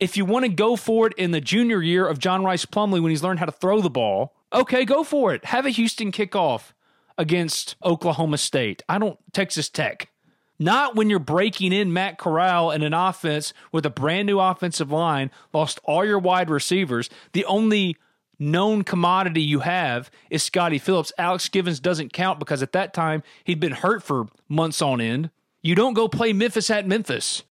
If 0.00 0.16
you 0.16 0.24
want 0.24 0.44
to 0.44 0.48
go 0.48 0.76
for 0.76 1.06
it 1.08 1.12
in 1.18 1.30
the 1.30 1.40
junior 1.40 1.82
year 1.82 2.06
of 2.06 2.18
John 2.18 2.42
Rhys 2.42 2.64
Plumlee 2.64 3.02
when 3.02 3.10
he's 3.10 3.22
learned 3.22 3.38
how 3.38 3.46
to 3.46 3.52
throw 3.52 3.80
the 3.82 3.90
ball, 3.90 4.32
okay, 4.52 4.84
go 4.86 5.04
for 5.04 5.34
it. 5.34 5.44
Have 5.46 5.66
a 5.66 5.70
Houston 5.70 6.10
kickoff 6.10 6.72
against 7.18 7.76
Oklahoma 7.84 8.38
State. 8.38 8.82
I 8.88 8.98
don't 8.98 9.18
Texas 9.32 9.68
Tech. 9.68 10.10
Not 10.58 10.94
when 10.94 11.10
you're 11.10 11.18
breaking 11.18 11.72
in 11.72 11.92
Matt 11.92 12.18
Corral 12.18 12.70
in 12.70 12.82
an 12.82 12.94
offense 12.94 13.52
with 13.72 13.84
a 13.84 13.90
brand 13.90 14.26
new 14.26 14.38
offensive 14.38 14.90
line, 14.90 15.30
lost 15.52 15.80
all 15.84 16.04
your 16.04 16.18
wide 16.18 16.48
receivers. 16.48 17.10
The 17.32 17.44
only 17.44 17.96
known 18.38 18.82
commodity 18.82 19.42
you 19.42 19.60
have 19.60 20.10
is 20.30 20.42
Scottie 20.42 20.78
Phillips. 20.78 21.12
Alex 21.18 21.48
Givens 21.48 21.80
doesn't 21.80 22.12
count 22.12 22.38
because 22.38 22.62
at 22.62 22.72
that 22.72 22.94
time 22.94 23.22
he'd 23.44 23.60
been 23.60 23.72
hurt 23.72 24.02
for 24.02 24.26
months 24.48 24.80
on 24.80 25.00
end. 25.00 25.30
You 25.62 25.74
don't 25.74 25.94
go 25.94 26.08
play 26.08 26.32
Memphis 26.32 26.70
at 26.70 26.86
Memphis. 26.86 27.42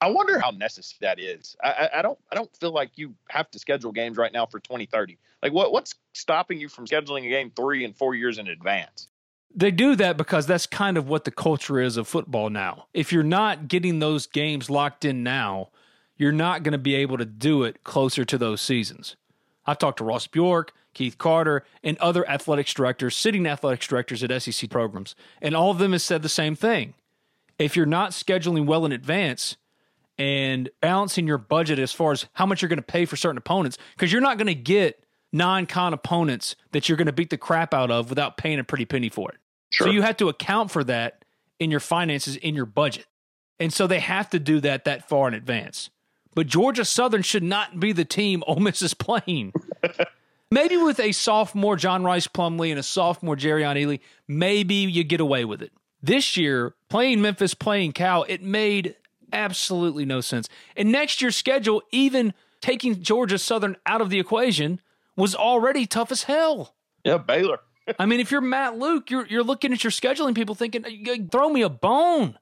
I 0.00 0.10
wonder 0.10 0.38
how 0.38 0.50
necessary 0.50 0.98
that 1.02 1.20
is. 1.20 1.56
I, 1.62 1.90
I, 1.96 2.02
don't. 2.02 2.18
I 2.32 2.34
don't 2.34 2.54
feel 2.56 2.72
like 2.72 2.90
you 2.96 3.14
have 3.28 3.50
to 3.50 3.58
schedule 3.58 3.92
games 3.92 4.16
right 4.16 4.32
now 4.32 4.46
for 4.46 4.58
2030. 4.58 5.18
Like, 5.42 5.52
what 5.52 5.72
what's 5.72 5.94
stopping 6.14 6.58
you 6.58 6.68
from 6.68 6.86
scheduling 6.86 7.26
a 7.26 7.28
game 7.28 7.52
three 7.54 7.84
and 7.84 7.94
four 7.94 8.14
years 8.14 8.38
in 8.38 8.48
advance? 8.48 9.08
They 9.54 9.70
do 9.70 9.96
that 9.96 10.16
because 10.16 10.46
that's 10.46 10.66
kind 10.66 10.96
of 10.96 11.08
what 11.08 11.24
the 11.24 11.30
culture 11.30 11.80
is 11.80 11.96
of 11.96 12.06
football 12.06 12.50
now. 12.50 12.86
If 12.94 13.12
you're 13.12 13.22
not 13.22 13.68
getting 13.68 13.98
those 13.98 14.26
games 14.26 14.70
locked 14.70 15.04
in 15.04 15.22
now, 15.22 15.70
you're 16.16 16.32
not 16.32 16.62
going 16.62 16.72
to 16.72 16.78
be 16.78 16.94
able 16.94 17.18
to 17.18 17.24
do 17.24 17.64
it 17.64 17.82
closer 17.82 18.24
to 18.24 18.38
those 18.38 18.60
seasons. 18.60 19.16
I've 19.66 19.78
talked 19.78 19.98
to 19.98 20.04
Ross 20.04 20.26
Bjork, 20.26 20.72
Keith 20.94 21.18
Carter, 21.18 21.64
and 21.82 21.98
other 21.98 22.28
athletics 22.28 22.72
directors, 22.72 23.16
sitting 23.16 23.46
athletics 23.46 23.86
directors 23.86 24.22
at 24.22 24.42
SEC 24.42 24.70
programs, 24.70 25.14
and 25.42 25.56
all 25.56 25.70
of 25.70 25.78
them 25.78 25.92
have 25.92 26.02
said 26.02 26.22
the 26.22 26.28
same 26.28 26.54
thing. 26.54 26.94
If 27.58 27.76
you're 27.76 27.86
not 27.86 28.12
scheduling 28.12 28.66
well 28.66 28.86
in 28.86 28.92
advance 28.92 29.56
and 30.20 30.68
balancing 30.82 31.26
your 31.26 31.38
budget 31.38 31.78
as 31.78 31.92
far 31.92 32.12
as 32.12 32.26
how 32.34 32.44
much 32.44 32.60
you're 32.60 32.68
going 32.68 32.76
to 32.76 32.82
pay 32.82 33.06
for 33.06 33.16
certain 33.16 33.38
opponents, 33.38 33.78
because 33.96 34.12
you're 34.12 34.20
not 34.20 34.36
going 34.36 34.48
to 34.48 34.54
get 34.54 35.02
non-con 35.32 35.94
opponents 35.94 36.56
that 36.72 36.88
you're 36.88 36.98
going 36.98 37.06
to 37.06 37.12
beat 37.12 37.30
the 37.30 37.38
crap 37.38 37.72
out 37.72 37.90
of 37.90 38.10
without 38.10 38.36
paying 38.36 38.58
a 38.58 38.64
pretty 38.64 38.84
penny 38.84 39.08
for 39.08 39.30
it. 39.30 39.38
So 39.72 39.86
you 39.86 40.02
have 40.02 40.18
to 40.18 40.28
account 40.28 40.70
for 40.70 40.84
that 40.84 41.24
in 41.58 41.70
your 41.70 41.80
finances, 41.80 42.36
in 42.36 42.54
your 42.54 42.66
budget. 42.66 43.06
And 43.58 43.72
so 43.72 43.86
they 43.86 44.00
have 44.00 44.28
to 44.30 44.38
do 44.38 44.60
that 44.60 44.84
that 44.84 45.08
far 45.08 45.26
in 45.28 45.32
advance. 45.34 45.88
But 46.34 46.46
Georgia 46.48 46.84
Southern 46.84 47.22
should 47.22 47.42
not 47.42 47.80
be 47.80 47.92
the 47.92 48.04
team 48.04 48.42
Ole 48.46 48.56
Miss 48.60 48.82
is 48.82 48.92
playing. 48.92 49.54
maybe 50.50 50.76
with 50.76 51.00
a 51.00 51.12
sophomore 51.12 51.76
John 51.76 52.04
Rhys 52.04 52.26
Plumlee 52.26 52.70
and 52.70 52.78
a 52.78 52.82
sophomore 52.82 53.36
Jerrion 53.36 53.76
Ealy, 53.76 54.00
maybe 54.28 54.74
you 54.74 55.02
get 55.02 55.20
away 55.20 55.46
with 55.46 55.62
it. 55.62 55.72
This 56.02 56.36
year, 56.36 56.74
playing 56.88 57.22
Memphis, 57.22 57.54
playing 57.54 57.92
Cal, 57.92 58.24
it 58.28 58.42
made 58.42 58.96
absolutely 59.32 60.04
no 60.04 60.20
sense. 60.20 60.48
And 60.76 60.92
next 60.92 61.20
year's 61.22 61.36
schedule, 61.36 61.82
even 61.90 62.34
taking 62.60 63.02
Georgia 63.02 63.38
Southern 63.38 63.76
out 63.86 64.00
of 64.00 64.10
the 64.10 64.20
equation, 64.20 64.80
was 65.16 65.34
already 65.34 65.86
tough 65.86 66.12
as 66.12 66.24
hell. 66.24 66.74
Yeah, 67.04 67.18
Baylor. 67.18 67.60
I 67.98 68.06
mean, 68.06 68.20
if 68.20 68.30
you're 68.30 68.40
Matt 68.40 68.78
Luke, 68.78 69.10
you're 69.10 69.26
you're 69.26 69.42
looking 69.42 69.72
at 69.72 69.82
your 69.82 69.90
scheduling 69.90 70.34
people 70.34 70.54
thinking, 70.54 71.28
throw 71.30 71.48
me 71.48 71.62
a 71.62 71.68
bone. 71.68 72.38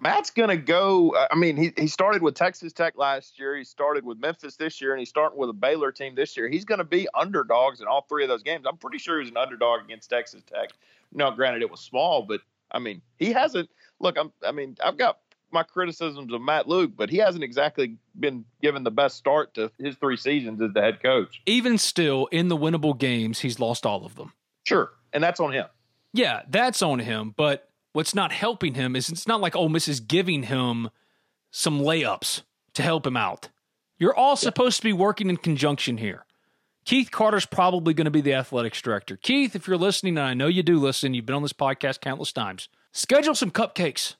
Matt's 0.00 0.30
gonna 0.30 0.56
go. 0.56 1.14
I 1.30 1.36
mean, 1.36 1.56
he 1.56 1.72
he 1.76 1.86
started 1.86 2.22
with 2.22 2.34
Texas 2.34 2.72
Tech 2.72 2.98
last 2.98 3.38
year. 3.38 3.56
He 3.56 3.62
started 3.62 4.04
with 4.04 4.18
Memphis 4.18 4.56
this 4.56 4.80
year, 4.80 4.92
and 4.92 4.98
he's 4.98 5.08
starting 5.08 5.38
with 5.38 5.48
a 5.48 5.54
Baylor 5.54 5.92
team 5.92 6.16
this 6.16 6.36
year. 6.36 6.48
He's 6.48 6.64
gonna 6.64 6.84
be 6.84 7.06
underdogs 7.14 7.80
in 7.80 7.86
all 7.86 8.04
three 8.08 8.24
of 8.24 8.28
those 8.28 8.42
games. 8.42 8.66
I'm 8.68 8.78
pretty 8.78 8.98
sure 8.98 9.18
he 9.18 9.20
was 9.20 9.30
an 9.30 9.36
underdog 9.36 9.84
against 9.84 10.10
Texas 10.10 10.42
Tech. 10.52 10.70
Now, 11.12 11.30
granted, 11.30 11.62
it 11.62 11.70
was 11.70 11.80
small, 11.80 12.22
but 12.22 12.40
I 12.72 12.80
mean, 12.80 13.00
he 13.16 13.32
hasn't. 13.32 13.70
Look, 14.00 14.18
I'm. 14.18 14.32
I 14.44 14.50
mean, 14.50 14.76
I've 14.82 14.96
got 14.96 15.18
my 15.52 15.62
criticisms 15.62 16.32
of 16.32 16.40
Matt 16.40 16.68
Luke, 16.68 16.92
but 16.96 17.10
he 17.10 17.18
hasn't 17.18 17.44
exactly 17.44 17.96
been 18.18 18.44
given 18.60 18.84
the 18.84 18.90
best 18.90 19.16
start 19.16 19.54
to 19.54 19.70
his 19.78 19.96
three 19.96 20.16
seasons 20.16 20.60
as 20.60 20.72
the 20.72 20.80
head 20.80 21.02
coach. 21.02 21.42
Even 21.46 21.78
still, 21.78 22.26
in 22.26 22.48
the 22.48 22.56
winnable 22.56 22.96
games, 22.96 23.40
he's 23.40 23.58
lost 23.58 23.86
all 23.86 24.04
of 24.04 24.14
them. 24.16 24.32
Sure, 24.64 24.92
and 25.12 25.22
that's 25.22 25.40
on 25.40 25.52
him. 25.52 25.66
Yeah, 26.12 26.42
that's 26.48 26.82
on 26.82 26.98
him. 26.98 27.34
But 27.36 27.68
what's 27.92 28.14
not 28.14 28.32
helping 28.32 28.74
him 28.74 28.96
is 28.96 29.08
it's 29.08 29.26
not 29.26 29.40
like 29.40 29.56
Ole 29.56 29.68
Miss 29.68 29.88
is 29.88 30.00
giving 30.00 30.44
him 30.44 30.90
some 31.50 31.80
layups 31.80 32.42
to 32.74 32.82
help 32.82 33.06
him 33.06 33.16
out. 33.16 33.48
You're 33.98 34.14
all 34.14 34.36
supposed 34.36 34.78
to 34.78 34.82
be 34.82 34.92
working 34.92 35.30
in 35.30 35.36
conjunction 35.36 35.98
here. 35.98 36.24
Keith 36.84 37.10
Carter's 37.10 37.46
probably 37.46 37.94
going 37.94 38.06
to 38.06 38.10
be 38.10 38.20
the 38.20 38.34
athletics 38.34 38.82
director. 38.82 39.16
Keith, 39.16 39.54
if 39.54 39.68
you're 39.68 39.76
listening, 39.76 40.18
and 40.18 40.26
I 40.26 40.34
know 40.34 40.48
you 40.48 40.62
do 40.64 40.78
listen, 40.80 41.14
you've 41.14 41.26
been 41.26 41.36
on 41.36 41.42
this 41.42 41.52
podcast 41.52 42.00
countless 42.00 42.32
times, 42.32 42.68
schedule 42.90 43.34
some 43.34 43.52
cupcakes. 43.52 44.16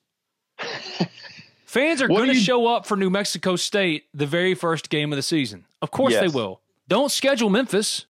Fans 1.65 2.03
are 2.03 2.09
going 2.09 2.29
to 2.29 2.35
you- 2.35 2.41
show 2.41 2.67
up 2.67 2.87
for 2.87 2.97
New 2.97 3.11
Mexico 3.11 3.57
State 3.57 4.05
the 4.13 4.27
very 4.27 4.55
first 4.55 4.91
game 4.91 5.13
of 5.13 5.17
the 5.17 5.23
season. 5.23 5.65
Of 5.81 5.91
course 5.91 6.15
they 6.15 6.29
will. 6.29 6.61
Don't 6.89 7.11
schedule 7.11 7.49
Memphis. 7.51 8.07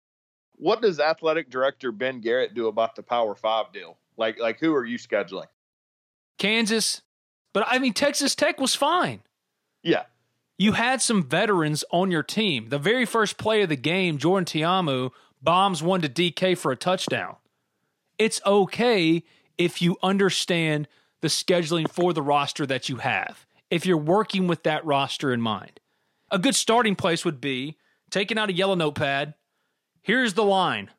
What 0.56 0.82
does 0.82 1.00
athletic 1.00 1.50
director 1.50 1.90
Ben 1.92 2.20
Garrett 2.20 2.54
do 2.54 2.68
about 2.68 2.94
the 2.96 3.02
Power 3.02 3.34
Five 3.34 3.72
deal? 3.72 3.96
Like, 4.16 4.38
like 4.38 4.58
who 4.60 4.74
are 4.74 4.84
you 4.84 4.98
scheduling? 4.98 5.46
Kansas. 6.38 7.02
But 7.52 7.64
I 7.68 7.78
mean, 7.78 7.92
Texas 7.94 8.34
Tech 8.34 8.60
was 8.60 8.74
fine. 8.74 9.20
Yeah, 9.82 10.04
You 10.58 10.72
had 10.72 11.00
some 11.00 11.22
veterans 11.22 11.84
on 11.90 12.10
your 12.10 12.24
team. 12.24 12.68
The 12.68 12.78
very 12.80 13.04
first 13.06 13.38
play 13.38 13.62
of 13.62 13.68
the 13.68 13.76
game, 13.76 14.18
Jordan 14.18 14.44
Ta'amu 14.44 15.10
bombs 15.40 15.82
one 15.82 16.00
to 16.02 16.08
DK 16.08 16.58
for 16.58 16.72
a 16.72 16.76
touchdown. 16.76 17.36
It's 18.18 18.40
okay 18.44 19.22
if 19.56 19.80
you 19.80 19.96
understand 20.02 20.88
the 21.20 21.28
scheduling 21.28 21.90
for 21.90 22.12
the 22.12 22.22
roster 22.22 22.66
that 22.66 22.88
you 22.88 22.96
have, 22.96 23.46
if 23.70 23.84
you're 23.84 23.96
working 23.96 24.46
with 24.46 24.62
that 24.62 24.84
roster 24.84 25.32
in 25.32 25.40
mind. 25.40 25.80
A 26.30 26.38
good 26.38 26.54
starting 26.54 26.94
place 26.94 27.24
would 27.24 27.40
be 27.40 27.76
taking 28.10 28.38
out 28.38 28.50
a 28.50 28.52
yellow 28.54 28.74
notepad. 28.74 29.34
Here's 30.02 30.34
the 30.34 30.44
line. 30.44 30.90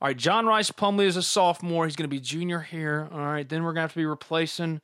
All 0.00 0.08
right, 0.08 0.16
John 0.16 0.46
Rhys 0.46 0.70
Plumlee 0.70 1.06
is 1.06 1.16
a 1.16 1.22
sophomore. 1.22 1.86
He's 1.86 1.96
going 1.96 2.08
to 2.08 2.14
be 2.14 2.20
junior 2.20 2.60
here. 2.60 3.08
All 3.10 3.18
right, 3.18 3.48
then 3.48 3.62
we're 3.62 3.70
going 3.72 3.76
to 3.76 3.82
have 3.82 3.92
to 3.92 3.98
be 3.98 4.06
replacing 4.06 4.80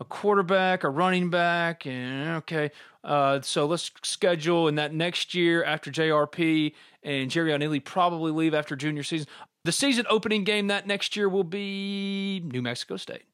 a 0.00 0.04
quarterback, 0.04 0.82
a 0.82 0.88
running 0.88 1.30
back, 1.30 1.86
and 1.86 2.30
okay. 2.38 2.70
Uh, 3.04 3.40
so 3.42 3.66
let's 3.66 3.90
schedule 4.02 4.66
in 4.66 4.74
that 4.74 4.92
next 4.92 5.34
year 5.34 5.62
after 5.62 5.90
JRP 5.90 6.74
and 7.02 7.30
Jerrion 7.30 7.62
Ealy 7.62 7.84
probably 7.84 8.32
leave 8.32 8.54
after 8.54 8.74
junior 8.74 9.02
season. 9.02 9.28
The 9.64 9.72
season 9.72 10.06
opening 10.08 10.44
game 10.44 10.68
that 10.68 10.86
next 10.86 11.16
year 11.16 11.28
will 11.28 11.44
be 11.44 12.42
New 12.44 12.62
Mexico 12.62 12.96
State. 12.96 13.24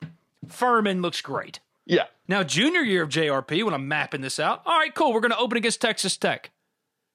Furman 0.48 1.02
looks 1.02 1.20
great. 1.20 1.60
yeah, 1.84 2.04
Now, 2.28 2.42
junior 2.42 2.80
year 2.82 3.02
of 3.02 3.08
JRP, 3.10 3.64
when 3.64 3.74
I'm 3.74 3.86
mapping 3.88 4.20
this 4.20 4.38
out, 4.40 4.62
all 4.66 4.78
right, 4.78 4.94
cool. 4.94 5.12
We're 5.12 5.20
going 5.20 5.30
to 5.32 5.38
open 5.38 5.56
against 5.58 5.80
Texas 5.80 6.16
Tech 6.16 6.50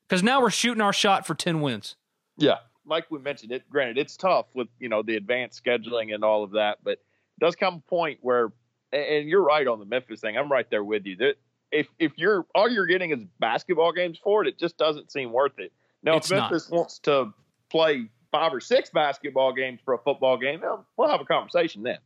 because 0.08 0.24
now 0.24 0.42
we're 0.42 0.50
shooting 0.50 0.82
our 0.82 0.94
shot 0.94 1.26
for 1.28 1.36
10 1.36 1.62
wins. 1.62 1.96
yeah. 2.38 2.58
Like 2.84 3.12
we 3.12 3.20
mentioned, 3.20 3.52
it. 3.52 3.70
Granted, 3.70 4.00
it's 4.00 4.18
tough 4.18 4.48
with 4.56 4.68
you 4.80 4.90
know 4.90 5.04
the 5.04 5.16
advanced 5.16 5.64
scheduling 5.64 6.14
and 6.16 6.24
all 6.24 6.44
of 6.44 6.52
that, 6.54 6.80
but 6.84 6.94
it 6.94 7.00
does 7.40 7.56
come 7.56 7.76
a 7.76 7.90
point 7.90 8.18
where, 8.22 8.52
and 8.92 9.30
you're 9.30 9.44
right 9.44 9.68
on 9.68 9.78
the 9.80 9.86
Memphis 9.86 10.20
thing. 10.20 10.36
I'm 10.36 10.52
right 10.52 10.68
there 10.72 10.84
with 10.84 11.06
you. 11.06 11.16
That 11.18 11.36
if 11.72 11.88
if 12.00 12.12
you're 12.18 12.46
all 12.56 12.68
you're 12.68 12.88
getting 12.88 13.12
is 13.12 13.24
basketball 13.40 13.94
games 13.94 14.20
for 14.22 14.42
it, 14.42 14.48
it 14.48 14.58
just 14.58 14.78
doesn't 14.78 15.12
seem 15.12 15.32
worth 15.32 15.60
it. 15.60 15.72
Now, 16.02 16.18
It's 16.18 16.32
if 16.32 16.38
not. 16.38 16.52
Memphis 16.52 16.70
wants 16.72 16.98
to 17.00 17.32
play 17.70 18.10
five 18.32 18.52
or 18.52 18.60
six 18.60 18.90
basketball 18.90 19.54
games 19.54 19.80
for 19.86 19.94
a 19.94 20.00
football 20.00 20.38
game, 20.38 20.62
we'll 20.98 21.10
have 21.10 21.22
a 21.22 21.26
conversation 21.26 21.84
then. 21.84 22.00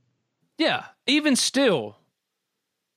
Yeah, 0.58 0.86
even 1.06 1.36
still, 1.36 1.98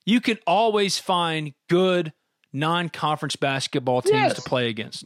you 0.06 0.20
can 0.20 0.38
always 0.46 0.98
find 0.98 1.54
good 1.68 2.12
non 2.52 2.88
conference 2.88 3.36
basketball 3.36 4.02
teams 4.02 4.14
Yes. 4.14 4.34
to 4.36 4.42
play 4.42 4.68
against. 4.68 5.04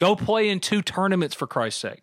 Go 0.00 0.16
play 0.16 0.48
in 0.48 0.60
two 0.60 0.82
tournaments 0.82 1.34
for 1.34 1.46
Christ's 1.46 1.80
sake. 1.80 2.02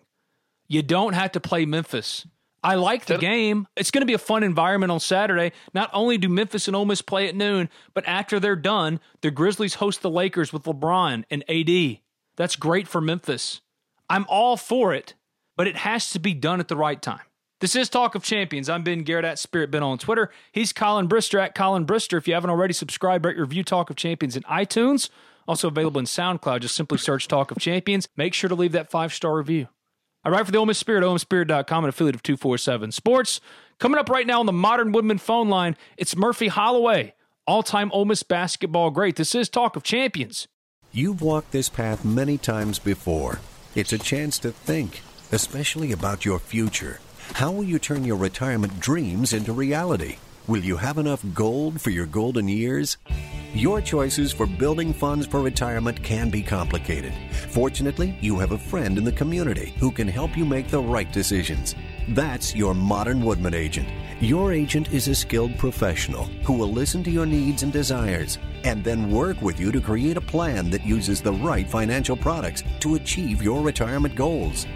You 0.68 0.82
don't 0.82 1.14
have 1.14 1.34
to 1.34 1.40
play 1.40 1.66
Memphis. 1.66 2.26
I 2.64 2.76
like 2.76 3.06
the 3.06 3.18
game. 3.18 3.68
It's 3.78 3.90
going 3.92 4.02
to 4.02 4.06
be 4.06 4.14
a 4.14 4.18
fun 4.18 4.44
environment 4.44 4.92
on 4.92 5.00
Saturday. 5.00 5.54
Not 5.74 5.90
only 5.94 6.18
do 6.18 6.28
Memphis 6.28 6.68
and 6.68 6.76
Ole 6.76 6.86
Miss 6.86 7.02
play 7.02 7.28
at 7.30 7.36
noon, 7.36 7.70
but 7.94 8.06
after 8.06 8.40
they're 8.40 8.56
done, 8.58 9.00
the 9.22 9.32
Grizzlies 9.32 9.76
host 9.76 10.02
the 10.02 10.10
Lakers 10.10 10.52
with 10.52 10.64
LeBron 10.64 11.24
and 11.30 11.44
AD. 11.50 12.00
That's 12.36 12.56
great 12.58 12.88
for 12.88 13.00
Memphis. 13.00 13.62
I'm 14.10 14.26
all 14.28 14.58
for 14.58 14.94
it, 14.94 15.14
but 15.56 15.68
it 15.68 15.78
has 15.78 16.10
to 16.12 16.20
be 16.20 16.34
done 16.34 16.60
at 16.60 16.68
the 16.68 16.76
right 16.76 17.02
time. 17.02 17.22
This 17.60 17.76
is 17.76 17.90
Talk 17.90 18.16
of 18.16 18.24
Champions. 18.24 18.70
I'm 18.70 18.84
Ben 18.84 19.04
Garrett 19.04 19.26
at 19.26 19.38
Spirit 19.38 19.70
Ben 19.70 19.84
on 19.84 19.98
Twitter. 19.98 20.32
He's 20.54 20.72
Collin 20.72 21.10
Brister 21.10 21.42
at 21.42 21.54
Collin 21.56 21.86
Brister. 21.86 22.18
If 22.18 22.26
you 22.26 22.34
haven't 22.34 22.52
already, 22.52 22.74
subscribe, 22.74 23.26
rate, 23.26 23.36
your 23.36 23.46
review 23.46 23.66
Talk 23.66 23.90
of 23.90 23.98
Champions 23.98 24.38
in 24.38 24.44
iTunes. 24.44 25.10
Also 25.46 25.68
available 25.68 26.00
in 26.00 26.06
SoundCloud. 26.06 26.62
Just 26.62 26.76
simply 26.76 26.98
search 26.98 27.28
Talk 27.28 27.52
of 27.52 27.58
Champions. 27.58 28.08
Make 28.16 28.34
sure 28.34 28.48
to 28.48 28.56
leave 28.56 28.72
that 28.72 28.90
five 28.90 29.14
star 29.14 29.36
review. 29.36 29.68
I 30.24 30.30
write 30.30 30.46
for 30.46 30.54
the 30.54 30.58
Ole 30.58 30.68
Miss 30.68 30.78
Spirit, 30.78 31.04
OleMissSpirit.com, 31.04 31.84
an 31.84 31.90
affiliate 31.90 32.16
of 32.16 32.24
247 32.24 32.94
Sports. 32.94 33.42
Coming 33.78 34.00
up 34.00 34.10
right 34.10 34.26
now 34.26 34.40
on 34.40 34.46
the 34.46 34.54
Modern 34.54 34.94
Woodmen 34.94 35.18
phone 35.18 35.50
line, 35.50 35.76
it's 35.98 36.16
Murphy 36.16 36.48
Holloway, 36.48 37.14
all 37.46 37.62
time 37.62 37.92
Ole 37.92 38.06
Miss 38.06 38.24
basketball 38.24 38.90
great. 38.90 39.18
This 39.18 39.36
is 39.36 39.50
Talk 39.50 39.76
of 39.76 39.84
Champions. 39.84 40.48
You've 40.94 41.22
walked 41.22 41.52
this 41.52 41.68
path 41.68 42.06
many 42.06 42.38
times 42.38 42.80
before. 42.80 43.40
It's 43.76 43.92
a 43.92 43.98
chance 43.98 44.40
to 44.40 44.52
think, 44.52 45.02
especially 45.34 45.92
about 45.92 46.24
your 46.24 46.40
future. 46.40 47.02
How 47.34 47.52
will 47.52 47.64
you 47.64 47.80
turn 47.80 48.04
your 48.04 48.18
retirement 48.18 48.80
dreams 48.80 49.32
into 49.32 49.54
reality? 49.54 50.18
Will 50.48 50.64
you 50.64 50.76
have 50.76 50.98
enough 50.98 51.24
gold 51.34 51.80
for 51.80 51.90
your 51.90 52.06
golden 52.06 52.50
years? 52.50 52.98
Your 53.54 53.82
choices 53.82 54.32
for 54.34 54.46
building 54.46 54.94
funds 54.94 55.26
for 55.26 55.42
retirement 55.42 56.04
can 56.04 56.30
be 56.30 56.44
complicated. 56.44 57.14
Fortunately, 57.50 58.18
you 58.20 58.38
have 58.40 58.52
a 58.52 58.58
friend 58.58 58.98
in 58.98 59.04
the 59.06 59.12
community 59.12 59.74
who 59.80 59.90
can 59.90 60.08
help 60.08 60.38
you 60.38 60.44
make 60.46 60.68
the 60.68 60.82
right 60.82 61.12
decisions. 61.14 61.76
That's 62.10 62.54
your 62.56 62.74
Modern 62.74 63.24
Woodmen 63.24 63.54
agent. 63.54 63.88
Your 64.20 64.52
agent 64.52 64.92
is 64.92 65.08
a 65.08 65.16
skilled 65.16 65.58
professional 65.58 66.26
who 66.44 66.54
will 66.54 66.72
listen 66.72 67.04
to 67.06 67.12
your 67.12 67.26
needs 67.26 67.64
and 67.64 67.72
desires 67.72 68.38
and 68.66 68.84
then 68.84 69.10
work 69.10 69.42
with 69.42 69.60
you 69.60 69.72
to 69.72 69.80
create 69.80 70.18
a 70.18 70.22
plan 70.22 70.70
that 70.72 70.86
uses 70.86 71.22
the 71.22 71.34
right 71.34 71.68
financial 71.68 72.18
products 72.18 72.64
to 72.82 72.96
achieve 72.96 73.42
your 73.42 73.62
retirement 73.62 74.16
goals. 74.16 74.68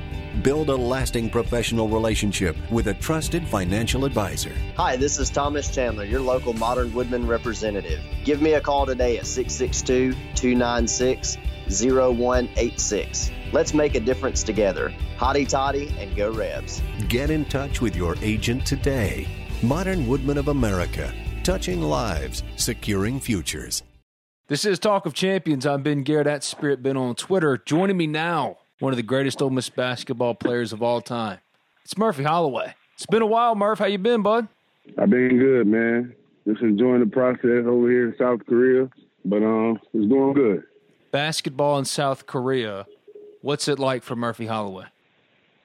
Build 0.42 0.70
a 0.70 0.76
lasting 0.76 1.30
professional 1.30 1.88
relationship 1.88 2.56
with 2.72 2.88
a 2.88 2.96
trusted 2.96 3.48
financial 3.48 4.04
advisor. 4.04 4.52
Hi, 4.78 4.96
this 4.96 5.20
is 5.20 5.30
Thomas 5.30 5.70
Chandler, 5.70 6.06
your 6.06 6.22
local 6.22 6.54
Modern 6.54 6.92
Woodmen 6.92 7.28
representative. 7.28 8.00
Give 8.24 8.42
me 8.42 8.54
a 8.54 8.62
call 8.62 8.88
today 8.88 9.20
at 9.20 9.28
662 9.28 10.14
296 10.34 11.38
0186. 11.70 13.32
Let's 13.52 13.76
make 13.76 13.94
a 13.94 14.00
difference 14.00 14.42
together. 14.42 14.92
Hotty 15.18 15.48
toddy 15.48 15.94
and 16.00 16.16
go 16.16 16.32
Rebs. 16.32 16.82
Get 17.08 17.30
in 17.30 17.46
touch 17.46 17.80
with 17.80 17.96
your 17.96 18.16
agent 18.24 18.66
today. 18.66 19.28
Modern 19.62 20.08
Woodmen 20.08 20.40
of 20.40 20.48
America, 20.48 21.14
touching 21.44 21.82
lives, 21.82 22.44
securing 22.56 23.20
futures. 23.20 23.84
This 24.48 24.66
is 24.66 24.80
Talk 24.80 25.06
of 25.06 25.14
Champions. 25.14 25.66
I'm 25.66 25.84
Ben 25.84 26.02
Garrett 26.04 26.28
at 26.28 26.44
Spirit 26.44 26.82
Ben 26.82 26.98
on 26.98 27.16
Twitter. 27.16 27.58
Joining 27.58 27.96
me 27.96 28.08
now, 28.08 28.58
one 28.84 28.92
of 28.92 28.98
the 28.98 29.04
greatest 29.04 29.42
Ole 29.42 29.50
Miss 29.50 29.70
basketball 29.70 30.36
players 30.36 30.74
of 30.74 30.84
all 30.84 31.00
time. 31.00 31.40
It's 31.86 31.98
Murphy 31.98 32.24
Holloway. 32.24 32.76
It's 32.96 33.06
been 33.06 33.22
a 33.22 33.26
while, 33.26 33.56
Murph. 33.56 33.80
How 33.80 33.86
you 33.86 33.98
been, 33.98 34.22
bud? 34.22 34.50
I've 34.98 35.10
been 35.10 35.40
good, 35.40 35.68
man. 35.68 36.14
Just 36.46 36.62
enjoying 36.62 37.00
the 37.00 37.06
process 37.06 37.64
over 37.66 37.90
here 37.90 38.10
in 38.10 38.16
South 38.20 38.46
Korea, 38.46 38.90
but 39.24 39.38
um, 39.38 39.80
it's 39.94 40.12
going 40.12 40.34
good. 40.34 40.64
Basketball 41.12 41.80
in 41.80 41.86
South 41.86 42.26
Korea. 42.26 42.86
What's 43.42 43.70
it 43.70 43.80
like 43.80 44.04
for 44.04 44.18
Murphy 44.18 44.48
Holloway? 44.48 44.88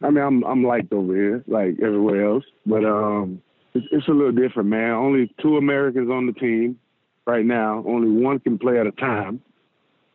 I 0.01 0.11
mean, 0.11 0.23
I'm 0.23 0.45
I'm 0.45 0.63
liked 0.63 0.93
over 0.93 1.13
here, 1.13 1.45
like 1.49 1.75
everywhere 1.83 2.25
else, 2.25 2.45
but 2.67 2.85
um, 2.85 3.43
it's, 3.75 3.87
it's 3.91 4.07
a 4.07 4.13
little 4.13 4.31
different, 4.31 4.69
man. 4.69 4.93
Only 4.93 5.35
two 5.43 5.57
Americans 5.57 6.09
on 6.09 6.27
the 6.27 6.35
team 6.35 6.79
right 7.27 7.45
now. 7.45 7.83
Only 7.85 8.11
one 8.23 8.39
can 8.39 8.59
play 8.59 8.79
at 8.79 8.87
a 8.87 8.93
time. 8.93 9.43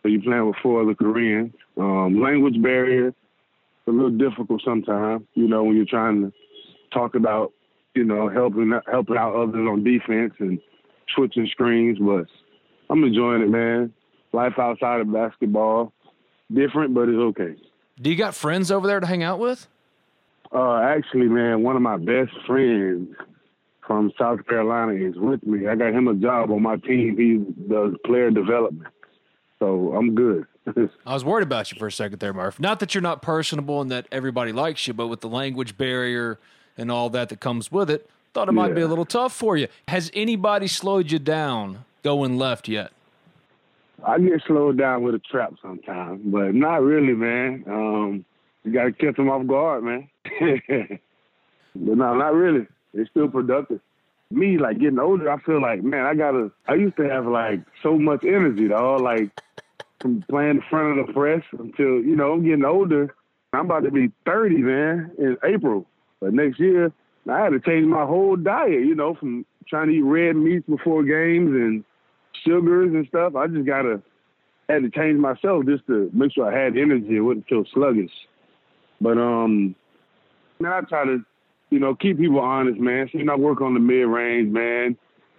So 0.03 0.07
you're 0.07 0.21
playing 0.21 0.47
with 0.47 0.55
four 0.63 0.83
other 0.83 0.95
Koreans. 0.95 1.53
Um, 1.77 2.21
language 2.21 2.61
barrier, 2.61 3.13
a 3.87 3.91
little 3.91 4.11
difficult 4.11 4.61
sometimes. 4.63 5.25
You 5.33 5.47
know, 5.47 5.63
when 5.63 5.75
you're 5.75 5.85
trying 5.85 6.21
to 6.21 6.33
talk 6.93 7.15
about, 7.15 7.51
you 7.95 8.03
know, 8.03 8.29
helping 8.29 8.73
helping 8.89 9.17
out 9.17 9.35
others 9.35 9.55
on 9.55 9.83
defense 9.83 10.33
and 10.39 10.59
switching 11.15 11.47
screens. 11.51 11.97
But 11.99 12.25
I'm 12.89 13.03
enjoying 13.03 13.41
it, 13.41 13.49
man. 13.49 13.93
Life 14.31 14.53
outside 14.57 15.01
of 15.01 15.11
basketball, 15.11 15.93
different, 16.51 16.93
but 16.93 17.09
it's 17.09 17.17
okay. 17.17 17.55
Do 18.01 18.09
you 18.09 18.15
got 18.15 18.33
friends 18.33 18.71
over 18.71 18.87
there 18.87 18.99
to 18.99 19.05
hang 19.05 19.23
out 19.23 19.39
with? 19.39 19.67
Uh, 20.51 20.79
actually, 20.81 21.27
man, 21.27 21.63
one 21.63 21.75
of 21.75 21.81
my 21.81 21.97
best 21.97 22.31
friends 22.45 23.15
from 23.85 24.11
South 24.19 24.45
Carolina 24.47 24.93
is 24.93 25.15
with 25.15 25.45
me. 25.45 25.67
I 25.67 25.75
got 25.75 25.93
him 25.93 26.07
a 26.07 26.15
job 26.15 26.51
on 26.51 26.61
my 26.61 26.77
team. 26.77 27.17
He 27.17 27.37
does 27.67 27.93
player 28.05 28.31
development, 28.31 28.93
so 29.59 29.93
I'm 29.93 30.15
good. 30.15 30.45
I 31.05 31.13
was 31.13 31.25
worried 31.25 31.43
about 31.43 31.71
you 31.71 31.77
for 31.77 31.87
a 31.87 31.91
second 31.91 32.19
there, 32.19 32.33
Murph. 32.33 32.59
Not 32.59 32.79
that 32.79 32.95
you're 32.95 33.01
not 33.01 33.21
personable 33.21 33.81
and 33.81 33.91
that 33.91 34.07
everybody 34.11 34.51
likes 34.51 34.87
you, 34.87 34.93
but 34.93 35.07
with 35.07 35.21
the 35.21 35.29
language 35.29 35.77
barrier 35.77 36.39
and 36.77 36.91
all 36.91 37.09
that 37.11 37.29
that 37.29 37.39
comes 37.39 37.71
with 37.71 37.89
it, 37.89 38.09
thought 38.33 38.49
it 38.49 38.53
might 38.53 38.73
be 38.73 38.81
a 38.81 38.87
little 38.87 39.05
tough 39.05 39.33
for 39.33 39.57
you. 39.57 39.67
Has 39.87 40.09
anybody 40.13 40.67
slowed 40.67 41.11
you 41.11 41.19
down 41.19 41.85
going 42.01 42.37
left 42.37 42.67
yet? 42.67 42.91
I 44.05 44.19
get 44.19 44.41
slowed 44.45 44.77
down 44.77 45.03
with 45.03 45.15
a 45.15 45.19
trap 45.19 45.53
sometimes, 45.61 46.21
but 46.25 46.53
not 46.53 46.81
really, 46.81 47.13
man. 47.13 47.63
Um, 47.67 48.25
you 48.63 48.73
got 48.73 48.85
to 48.85 48.91
catch 48.91 49.15
them 49.15 49.29
off 49.29 49.45
guard, 49.47 49.83
man. 49.83 50.09
but 51.75 51.97
no, 51.97 52.15
not 52.15 52.33
really. 52.33 52.67
It's 52.93 53.09
still 53.09 53.27
productive. 53.27 53.79
Me, 54.31 54.57
like 54.57 54.79
getting 54.79 54.99
older, 54.99 55.29
I 55.31 55.39
feel 55.41 55.61
like, 55.61 55.83
man, 55.83 56.05
I 56.05 56.15
gotta. 56.15 56.51
I 56.67 56.73
used 56.73 56.97
to 56.97 57.07
have 57.07 57.27
like 57.27 57.59
so 57.83 57.99
much 57.99 58.23
energy, 58.23 58.67
though. 58.67 58.95
Like 58.95 59.29
from 60.03 60.23
playing 60.29 60.57
in 60.57 60.63
front 60.69 60.99
of 60.99 61.07
the 61.07 61.13
press 61.13 61.41
until 61.57 62.03
you 62.03 62.15
know 62.15 62.33
I'm 62.33 62.43
getting 62.43 62.65
older. 62.65 63.15
I'm 63.53 63.65
about 63.65 63.83
to 63.83 63.91
be 63.91 64.11
30, 64.25 64.57
man, 64.57 65.11
in 65.17 65.37
April. 65.43 65.87
But 66.19 66.33
next 66.33 66.59
year, 66.59 66.91
I 67.29 67.39
had 67.39 67.49
to 67.49 67.59
change 67.59 67.87
my 67.87 68.05
whole 68.05 68.35
diet. 68.35 68.85
You 68.85 68.93
know, 68.93 69.15
from 69.15 69.45
trying 69.67 69.87
to 69.87 69.93
eat 69.93 70.01
red 70.01 70.35
meats 70.35 70.65
before 70.67 71.03
games 71.03 71.49
and 71.49 71.83
sugars 72.45 72.93
and 72.93 73.07
stuff. 73.07 73.35
I 73.35 73.47
just 73.47 73.65
gotta 73.65 74.03
had 74.69 74.83
to 74.83 74.89
change 74.89 75.19
myself 75.19 75.65
just 75.65 75.85
to 75.87 76.09
make 76.13 76.33
sure 76.33 76.51
I 76.51 76.63
had 76.63 76.77
energy 76.77 77.15
and 77.15 77.25
wouldn't 77.25 77.47
feel 77.47 77.63
sluggish. 77.73 78.11
But 79.01 79.17
um, 79.17 79.75
now 80.59 80.77
I 80.77 80.81
try 80.81 81.05
to, 81.05 81.23
you 81.69 81.79
know, 81.79 81.95
keep 81.95 82.17
people 82.17 82.39
honest, 82.39 82.79
man. 82.79 83.09
So 83.11 83.17
you 83.17 83.25
know, 83.25 83.33
I 83.33 83.37
work 83.37 83.61
on 83.61 83.73
the 83.73 83.79
mid 83.79 84.07
range, 84.07 84.51
man, 84.51 84.97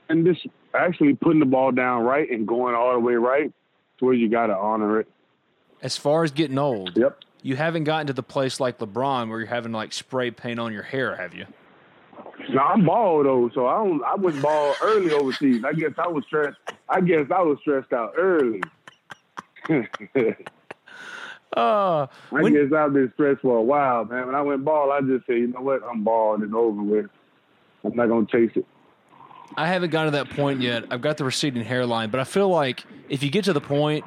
and 0.08 0.26
just 0.26 0.46
actually 0.74 1.14
putting 1.14 1.40
the 1.40 1.46
ball 1.46 1.70
down 1.70 2.02
right 2.02 2.30
and 2.30 2.48
going 2.48 2.74
all 2.74 2.92
the 2.94 3.00
way 3.00 3.14
right 3.14 3.52
to 3.98 4.04
where 4.04 4.14
you 4.14 4.28
gotta 4.28 4.56
honor 4.56 5.00
it. 5.00 5.08
As 5.82 5.96
far 5.96 6.24
as 6.24 6.30
getting 6.30 6.58
old, 6.58 6.96
Yep. 6.96 7.18
you 7.42 7.56
haven't 7.56 7.84
gotten 7.84 8.06
to 8.06 8.12
the 8.12 8.22
place 8.22 8.58
like 8.60 8.78
LeBron 8.78 9.28
where 9.28 9.38
you're 9.40 9.48
having 9.48 9.72
like 9.72 9.92
spray 9.92 10.30
paint 10.30 10.58
on 10.58 10.72
your 10.72 10.82
hair, 10.82 11.14
have 11.16 11.34
you? 11.34 11.46
No, 12.50 12.60
I'm 12.60 12.84
bald 12.84 13.26
though, 13.26 13.50
so 13.54 13.66
I 13.66 13.76
don't. 13.84 14.02
I 14.04 14.14
was 14.16 14.36
bald 14.40 14.76
early 14.82 15.12
overseas. 15.12 15.62
I 15.64 15.72
guess 15.72 15.92
I 15.98 16.08
was 16.08 16.24
stressed. 16.26 16.58
I 16.88 17.00
guess 17.00 17.26
I 17.30 17.42
was 17.42 17.58
stressed 17.60 17.92
out 17.92 18.14
early. 18.16 18.62
Uh, 21.56 22.08
I 22.32 22.42
when, 22.42 22.52
guess 22.52 22.72
I've 22.76 22.92
been 22.92 23.12
stressed 23.14 23.42
for 23.42 23.56
a 23.56 23.62
while, 23.62 24.04
man. 24.06 24.26
When 24.26 24.34
I 24.34 24.40
went 24.42 24.64
bald, 24.64 24.90
I 24.90 25.00
just 25.02 25.24
said, 25.24 25.36
you 25.36 25.46
know 25.46 25.60
what, 25.60 25.84
I'm 25.84 26.02
bald 26.02 26.40
and 26.42 26.52
over 26.52 26.82
with. 26.82 27.06
I'm 27.84 27.94
not 27.94 28.08
gonna 28.08 28.26
chase 28.26 28.50
it. 28.56 28.66
I 29.56 29.66
haven't 29.68 29.90
gotten 29.90 30.12
to 30.12 30.18
that 30.18 30.30
point 30.30 30.60
yet. 30.60 30.84
I've 30.90 31.00
got 31.00 31.16
the 31.16 31.24
receding 31.24 31.64
hairline, 31.64 32.10
but 32.10 32.20
I 32.20 32.24
feel 32.24 32.48
like 32.48 32.84
if 33.08 33.22
you 33.22 33.30
get 33.30 33.44
to 33.44 33.52
the 33.52 33.60
point 33.60 34.04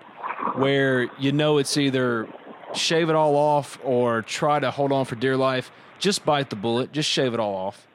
where 0.56 1.10
you 1.20 1.32
know 1.32 1.58
it's 1.58 1.78
either 1.78 2.28
shave 2.74 3.10
it 3.10 3.16
all 3.16 3.36
off 3.36 3.80
or 3.84 4.22
try 4.22 4.60
to 4.60 4.72
hold 4.72 4.92
on 4.92 5.06
for 5.06 5.16
dear 5.16 5.38
life, 5.38 5.72
just 6.00 6.26
bite 6.26 6.50
the 6.50 6.56
bullet. 6.56 6.92
Just 6.92 7.10
shave 7.10 7.34
it 7.34 7.40
all 7.40 7.56
off. 7.56 7.88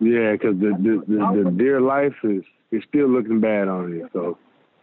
Yeah, 0.00 0.32
because 0.32 0.58
the 0.58 0.70
the, 0.78 1.04
the 1.06 1.44
the 1.44 1.50
dear 1.50 1.80
life 1.80 2.16
is 2.24 2.44
is 2.70 2.82
still 2.88 3.08
looking 3.08 3.40
bad 3.40 3.68
on 3.68 3.92
you. 3.92 4.08
So, 4.12 4.38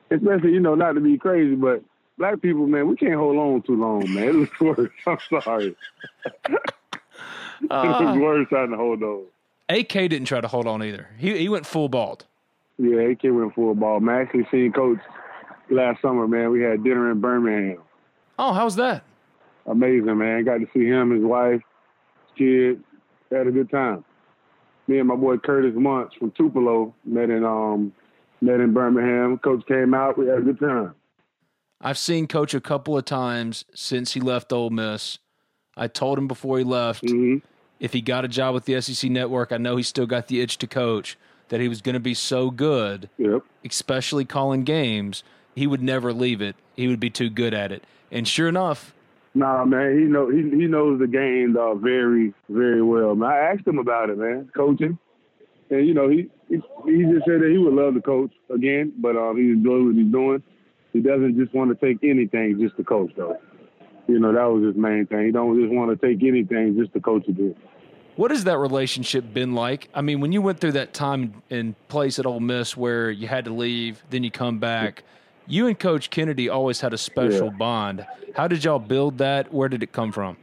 especially 0.10 0.54
you 0.54 0.60
know 0.60 0.76
not 0.76 0.94
to 0.94 1.02
be 1.02 1.18
crazy, 1.18 1.56
but 1.56 1.84
black 2.18 2.42
people, 2.42 2.68
man, 2.68 2.88
we 2.88 2.96
can't 2.96 3.16
hold 3.16 3.38
on 3.38 3.62
too 3.62 3.76
long, 3.76 4.12
man. 4.14 4.30
It 4.30 4.36
looks 4.36 4.60
worse. 4.60 4.92
I'm 5.08 5.42
sorry. 5.44 5.76
it 6.46 6.52
looks 7.62 7.68
uh. 7.70 8.18
worse 8.20 8.48
trying 8.50 8.72
to 8.72 8.78
hold 8.78 9.04
on. 9.04 9.24
AK 9.70 9.90
didn't 9.90 10.26
try 10.26 10.42
to 10.42 10.48
hold 10.48 10.68
on 10.68 10.84
either. 10.84 11.10
He 11.18 11.38
he 11.38 11.50
went 11.50 11.66
full 11.66 11.90
bald. 11.90 12.26
Yeah, 12.78 13.02
AK 13.02 13.24
went 13.24 13.54
full 13.56 13.76
ball. 13.76 14.00
Man, 14.00 14.16
I 14.16 14.22
actually 14.22 14.48
seen 14.52 14.72
Coach 14.74 15.00
last 15.70 16.02
summer, 16.02 16.28
man. 16.28 16.52
We 16.52 16.62
had 16.62 16.84
dinner 16.84 17.12
in 17.12 17.22
Birmingham. 17.22 17.82
Oh, 18.38 18.54
how's 18.54 18.76
that? 18.76 19.04
Amazing, 19.66 20.18
man. 20.18 20.44
Got 20.44 20.58
to 20.58 20.68
see 20.74 20.86
him, 20.86 21.12
his 21.12 21.24
wife, 21.24 21.62
his 22.36 22.38
kids. 22.38 22.84
Had 23.32 23.48
a 23.48 23.52
good 23.52 23.70
time. 23.70 24.04
Me 24.88 25.00
and 25.00 25.08
my 25.08 25.16
boy 25.16 25.38
Curtis 25.38 25.74
Munch 25.76 26.14
from 26.20 26.32
Tupelo 26.32 26.94
met 27.06 27.30
in 27.30 27.46
um 27.46 27.94
met 28.42 28.60
in 28.60 28.74
Birmingham. 28.74 29.38
Coach 29.38 29.66
came 29.68 29.94
out. 29.94 30.18
We 30.18 30.28
had 30.28 30.40
a 30.40 30.42
good 30.42 30.60
time. 30.60 30.94
I've 31.80 31.98
seen 31.98 32.28
Coach 32.28 32.54
a 32.54 32.62
couple 32.62 32.98
of 32.98 33.06
times 33.06 33.66
since 33.74 34.14
he 34.14 34.20
left 34.20 34.52
Ole 34.54 34.70
Miss. 34.70 35.20
I 35.76 35.88
told 35.88 36.18
him 36.18 36.28
before 36.28 36.58
he 36.58 36.64
left 36.64 37.10
hmm 37.10 37.38
if 37.84 37.92
he 37.92 38.00
got 38.00 38.24
a 38.24 38.30
job 38.30 38.54
with 38.54 38.64
the 38.64 38.80
SEC 38.80 39.12
network, 39.12 39.52
I 39.52 39.58
know 39.58 39.76
he 39.76 39.84
still 39.84 40.06
got 40.08 40.28
the 40.28 40.40
itch 40.40 40.58
to 40.60 40.68
coach, 40.68 41.18
that 41.50 41.60
he 41.60 41.68
was 41.68 41.82
going 41.82 41.96
to 41.96 42.00
be 42.00 42.14
so 42.14 42.50
good, 42.50 43.10
Yep. 43.18 43.44
especially 43.66 44.24
calling 44.24 44.64
games, 44.64 45.22
he 45.54 45.68
would 45.68 45.84
never 45.84 46.14
leave 46.14 46.42
it. 46.42 46.56
He 46.78 46.88
would 46.88 47.02
be 47.02 47.10
too 47.10 47.30
good 47.30 47.54
at 47.54 47.74
it. 47.74 47.84
And 48.10 48.26
sure 48.26 48.48
enough, 48.48 48.94
Nah, 49.36 49.66
man, 49.66 49.98
he 49.98 50.06
know 50.06 50.30
he 50.30 50.44
he 50.44 50.68
knows 50.68 51.00
the 51.00 51.08
game 51.08 51.58
uh, 51.58 51.74
very 51.74 52.34
very 52.50 52.82
well. 52.84 53.16
Man, 53.16 53.30
I 53.30 53.38
asked 53.52 53.68
him 53.68 53.80
about 53.80 54.12
it, 54.12 54.18
man, 54.20 54.50
coaching, 54.56 54.98
and 55.72 55.88
you 55.88 55.94
know 55.96 56.08
he 56.08 56.30
he, 56.48 56.62
he 56.86 57.02
just 57.12 57.26
said 57.26 57.42
that 57.42 57.50
he 57.52 57.58
would 57.58 57.74
love 57.74 57.96
to 57.96 58.02
coach 58.02 58.32
again, 58.54 58.94
but 59.00 59.18
um, 59.18 59.36
he 59.36 59.50
enjoys 59.50 59.86
what 59.88 59.96
he's 59.96 60.12
doing. 60.12 60.44
He 60.94 61.02
doesn't 61.02 61.36
just 61.36 61.54
want 61.54 61.72
to 61.78 61.86
take 61.86 61.98
anything 62.08 62.60
just 62.62 62.78
to 62.78 62.84
coach, 62.84 63.12
though. 63.18 63.38
You 64.08 64.20
know 64.20 64.32
that 64.34 64.46
was 64.46 64.64
his 64.66 64.76
main 64.76 65.08
thing. 65.08 65.26
He 65.26 65.32
don't 65.32 65.60
just 65.60 65.74
want 65.74 66.00
to 66.00 66.08
take 66.08 66.24
anything 66.24 66.78
just 66.80 66.94
to 66.94 67.00
coach 67.02 67.24
it. 67.28 67.58
What 68.16 68.32
has 68.32 68.44
that 68.44 68.58
relationship 68.58 69.34
been 69.34 69.54
like? 69.54 69.90
I 69.94 70.02
mean, 70.02 70.22
when 70.22 70.32
you 70.32 70.42
went 70.42 70.60
through 70.60 70.74
that 70.74 70.94
time 70.94 71.42
and 71.50 71.76
place 71.88 72.20
at 72.20 72.26
Ole 72.26 72.40
Miss 72.40 72.78
where 72.78 73.10
you 73.12 73.28
had 73.28 73.46
to 73.46 73.54
leave, 73.54 74.04
then 74.10 74.24
you 74.24 74.32
come 74.32 74.60
back, 74.60 75.04
you 75.48 75.68
and 75.68 75.78
Coach 75.78 76.10
Kennedy 76.10 76.50
always 76.50 76.82
had 76.82 76.94
a 76.94 76.98
special 76.98 77.48
Yeah. 77.48 77.58
bond. 77.58 78.06
How 78.36 78.48
did 78.48 78.64
y'all 78.64 78.80
build 78.80 79.18
that? 79.18 79.54
Where 79.54 79.70
did 79.70 79.84
it 79.84 79.92
come 79.92 80.12
from? 80.12 80.38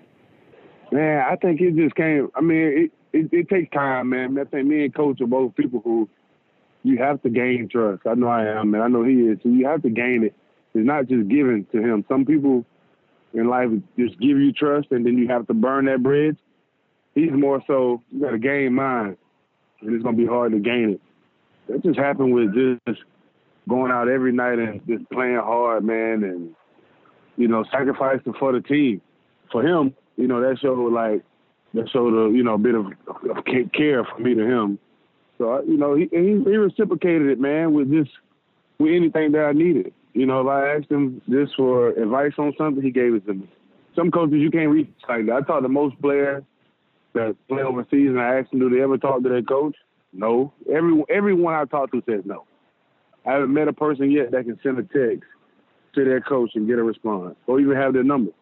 Man, 0.93 1.25
I 1.29 1.37
think 1.37 1.61
it 1.61 1.77
just 1.77 1.95
came. 1.95 2.31
I 2.35 2.41
mean, 2.41 2.91
it, 3.13 3.19
it, 3.19 3.29
it 3.33 3.49
takes 3.49 3.71
time, 3.73 4.11
man. 4.11 4.37
I 4.39 4.45
think 4.45 4.67
me 4.67 4.85
and 4.85 4.95
Coach 4.95 5.21
are 5.21 5.27
both 5.27 5.55
people 5.55 5.81
who 5.85 6.09
you 6.83 6.99
have 6.99 7.23
to 7.23 7.29
gain 7.31 7.69
trust. 7.69 8.03
I 8.07 8.15
know 8.15 8.27
I 8.27 8.47
am, 8.47 8.75
and 8.75 8.83
I 8.83 8.89
know 8.89 9.05
he 9.05 9.15
is. 9.15 9.39
So 9.43 9.49
you 9.51 9.67
have 9.67 9.83
to 9.83 9.91
gain 9.91 10.25
it. 10.25 10.35
It's 10.75 10.87
not 10.87 11.07
just 11.07 11.29
given 11.29 11.67
to 11.73 11.79
him. 11.81 12.05
Some 12.09 12.25
people 12.25 12.65
in 13.35 13.49
life 13.49 13.71
just 13.99 14.19
give 14.19 14.39
you 14.39 14.53
trust, 14.53 14.89
and 14.91 15.07
then 15.07 15.17
you 15.19 15.29
have 15.29 15.47
to 15.47 15.55
burn 15.55 15.85
that 15.87 16.03
bridge. 16.03 16.37
He's 17.15 17.33
more 17.33 17.63
so 17.67 18.03
you 18.11 18.21
got 18.21 18.31
to 18.31 18.39
gain 18.39 18.75
mine, 18.75 19.17
and 19.81 19.95
it's 19.95 20.05
gonna 20.05 20.17
be 20.17 20.27
hard 20.27 20.53
to 20.53 20.59
gain 20.59 20.91
it. 20.91 21.01
That 21.69 21.83
just 21.83 21.99
happened 21.99 22.33
with 22.33 22.55
just 22.55 23.01
going 23.69 23.93
out 23.93 24.09
every 24.09 24.33
night 24.33 24.59
and 24.59 24.81
just 24.87 25.09
playing 25.11 25.37
hard, 25.37 25.85
man, 25.85 26.25
and 26.25 26.55
you 27.37 27.49
know 27.49 27.65
sacrificing 27.71 28.35
for 28.39 28.53
the 28.53 28.61
team. 28.61 29.01
For 29.51 29.63
him, 29.63 29.95
you 30.17 30.29
know 30.29 30.41
that 30.41 30.59
showed 30.61 30.93
like 30.93 31.23
that 31.75 31.89
showed 31.91 32.15
a 32.15 32.37
you 32.37 32.43
know 32.43 32.55
a 32.55 32.59
bit 32.59 32.75
of, 32.75 32.87
of 32.87 33.45
care 33.75 34.05
for 34.05 34.19
me 34.21 34.35
to 34.35 34.45
him. 34.45 34.79
So 35.39 35.63
you 35.63 35.77
know 35.77 35.95
he, 35.95 36.09
he 36.13 36.43
he 36.45 36.57
reciprocated 36.57 37.29
it, 37.29 37.41
man, 37.41 37.73
with 37.73 37.91
just 37.91 38.11
with 38.79 38.93
anything 38.93 39.33
that 39.33 39.45
I 39.45 39.53
needed. 39.53 39.93
You 40.13 40.27
know, 40.27 40.41
if 40.41 40.47
I 40.49 40.77
asked 40.77 40.91
him 40.91 41.23
just 41.31 41.55
for 41.57 41.91
advice 41.91 42.33
on 42.39 42.53
something, 42.59 42.83
he 42.83 42.91
gave 42.91 43.15
it 43.15 43.27
to 43.27 43.35
me. 43.35 43.49
Some 43.95 44.11
coaches 44.11 44.39
you 44.41 44.51
can't 44.51 44.71
reach 44.71 44.89
like 45.09 45.27
that. 45.27 45.33
I 45.33 45.41
talk 45.43 45.63
to 45.63 45.69
most 45.69 46.01
players 46.01 46.43
that 47.15 47.37
play 47.49 47.63
overseas, 47.63 48.09
and 48.09 48.21
I 48.21 48.39
asked 48.39 48.51
them, 48.51 48.61
do 48.61 48.71
they 48.71 48.83
ever 48.83 48.99
talk 48.99 49.23
to 49.23 49.29
their 49.29 49.43
coach? 49.43 49.77
No. 50.13 50.53
Every 50.73 51.05
everyone 51.09 51.55
I 51.55 51.65
talk 51.65 51.91
to 51.93 52.03
says 52.09 52.23
no. 52.25 52.45
I 53.27 53.33
haven't 53.33 53.53
met 53.53 53.69
a 53.69 53.73
person 53.73 54.11
yet 54.11 54.31
that 54.33 54.45
can 54.45 54.59
send 54.63 54.79
a 54.79 54.83
text 54.83 55.29
to 55.95 56.05
their 56.05 56.21
coach 56.21 56.53
and 56.55 56.67
get 56.67 56.79
a 56.79 56.83
response, 56.83 57.37
or 57.47 57.61
even 57.61 57.77
have 57.77 57.93
their 57.93 58.05
number. 58.05 58.33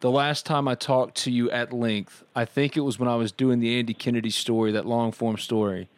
The 0.00 0.10
last 0.10 0.46
time 0.46 0.68
I 0.68 0.74
talked 0.74 1.16
to 1.24 1.30
you 1.30 1.50
at 1.50 1.72
length, 1.72 2.22
I 2.34 2.44
think 2.44 2.76
it 2.76 2.80
was 2.80 2.98
when 2.98 3.08
I 3.08 3.16
was 3.16 3.32
doing 3.32 3.60
the 3.60 3.78
Andy 3.78 3.94
Kennedy 3.94 4.30
story, 4.30 4.70
that 4.72 4.86
long 4.86 5.10
form 5.10 5.38
story. 5.38 5.88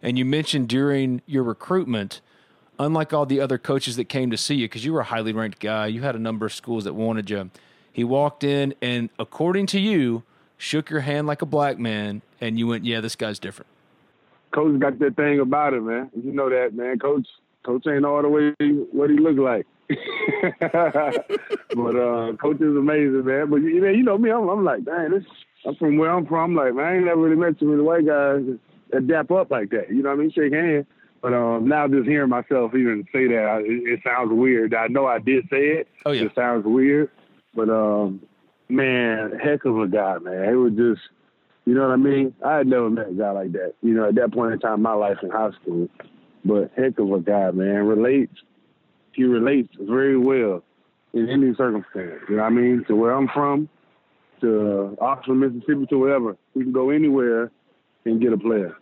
And 0.00 0.16
you 0.16 0.24
mentioned 0.24 0.68
during 0.68 1.22
your 1.26 1.42
recruitment, 1.42 2.20
unlike 2.78 3.12
all 3.12 3.26
the 3.26 3.40
other 3.40 3.58
coaches 3.58 3.96
that 3.96 4.04
came 4.04 4.30
to 4.30 4.36
see 4.36 4.54
you, 4.54 4.64
because 4.66 4.84
you 4.84 4.92
were 4.92 5.00
a 5.00 5.04
highly 5.04 5.32
ranked 5.32 5.58
guy, 5.58 5.88
you 5.88 6.02
had 6.02 6.14
a 6.14 6.20
number 6.20 6.46
of 6.46 6.52
schools 6.52 6.84
that 6.84 6.94
wanted 6.94 7.28
you. 7.30 7.50
He 7.92 8.04
walked 8.04 8.44
in 8.44 8.74
and, 8.80 9.10
according 9.18 9.66
to 9.66 9.80
you, 9.80 10.22
shook 10.58 10.90
your 10.90 11.00
hand 11.00 11.26
like 11.26 11.40
a 11.40 11.46
black 11.46 11.78
man, 11.78 12.20
and 12.40 12.58
you 12.58 12.66
went, 12.66 12.84
Yeah, 12.84 13.00
this 13.00 13.16
guy's 13.16 13.38
different. 13.38 13.68
Coach 14.50 14.78
got 14.80 14.98
that 14.98 15.16
thing 15.16 15.40
about 15.40 15.72
it, 15.74 15.82
man. 15.82 16.10
You 16.14 16.32
know 16.32 16.50
that, 16.50 16.74
man. 16.74 16.98
Coach, 16.98 17.26
coach 17.64 17.86
ain't 17.86 18.04
all 18.04 18.22
the 18.22 18.28
way 18.28 18.54
what 18.92 19.08
he 19.08 19.16
look 19.16 19.38
like. 19.38 19.66
but 20.60 21.96
uh, 21.96 22.36
coach 22.36 22.60
is 22.60 22.76
amazing, 22.76 23.24
man. 23.24 23.48
But 23.48 23.56
you 23.62 23.80
know, 23.80 23.88
you 23.88 24.02
know 24.02 24.18
me, 24.18 24.30
I'm, 24.30 24.48
I'm 24.48 24.64
like, 24.64 24.84
man, 24.84 25.12
this. 25.12 25.24
I'm 25.66 25.74
from 25.74 25.98
where 25.98 26.10
I'm 26.10 26.24
from. 26.26 26.56
I'm 26.56 26.66
like, 26.66 26.74
man, 26.74 26.84
I 26.84 26.96
ain't 26.96 27.04
never 27.06 27.20
really 27.20 27.36
met 27.36 27.58
too 27.58 27.66
many 27.66 27.82
white 27.82 28.06
guys 28.06 28.42
that 28.90 29.06
dap 29.06 29.30
up 29.30 29.50
like 29.50 29.70
that. 29.70 29.88
You 29.88 30.02
know 30.02 30.10
what 30.10 30.18
I 30.18 30.22
mean? 30.22 30.30
Shake 30.30 30.52
hands. 30.52 30.86
But 31.20 31.34
um, 31.34 31.66
now 31.66 31.88
just 31.88 32.08
hearing 32.08 32.30
myself 32.30 32.74
even 32.74 33.04
say 33.12 33.26
that, 33.26 33.44
I, 33.44 33.58
it, 33.60 33.98
it 33.98 34.00
sounds 34.04 34.32
weird. 34.32 34.72
I 34.72 34.86
know 34.86 35.06
I 35.06 35.18
did 35.18 35.48
say 35.50 35.80
it. 35.80 35.88
Oh, 36.06 36.12
yeah. 36.12 36.24
It 36.24 36.32
sounds 36.34 36.64
weird. 36.64 37.10
But 37.54 37.68
um, 37.70 38.20
man, 38.68 39.38
heck 39.42 39.64
of 39.64 39.78
a 39.78 39.86
guy, 39.86 40.18
man. 40.18 40.48
He 40.48 40.54
was 40.54 40.72
just, 40.72 41.00
you 41.64 41.74
know 41.74 41.82
what 41.82 41.92
I 41.92 41.96
mean? 41.96 42.34
I 42.44 42.56
had 42.58 42.66
never 42.66 42.90
met 42.90 43.10
a 43.10 43.12
guy 43.12 43.30
like 43.30 43.52
that. 43.52 43.74
You 43.82 43.94
know, 43.94 44.08
at 44.08 44.14
that 44.16 44.32
point 44.32 44.52
in 44.52 44.60
time 44.60 44.74
in 44.74 44.82
my 44.82 44.94
life 44.94 45.18
in 45.22 45.30
high 45.30 45.50
school. 45.62 45.88
But 46.44 46.70
heck 46.76 46.98
of 46.98 47.12
a 47.12 47.20
guy, 47.20 47.50
man. 47.50 47.86
Relates. 47.86 48.32
He 49.12 49.24
relates 49.24 49.68
very 49.80 50.16
well 50.16 50.62
in 51.12 51.28
any 51.28 51.54
circumstance. 51.54 52.22
You 52.28 52.36
know 52.36 52.42
what 52.42 52.46
I 52.46 52.50
mean? 52.50 52.84
To 52.88 52.96
where 52.96 53.12
I'm 53.12 53.28
from, 53.28 53.68
to 54.40 54.96
Oxford, 55.00 55.34
Mississippi, 55.34 55.86
to 55.86 55.98
wherever. 55.98 56.36
We 56.54 56.62
can 56.62 56.72
go 56.72 56.90
anywhere 56.90 57.50
and 58.04 58.20
get 58.20 58.32
a 58.32 58.38
player. 58.38 58.76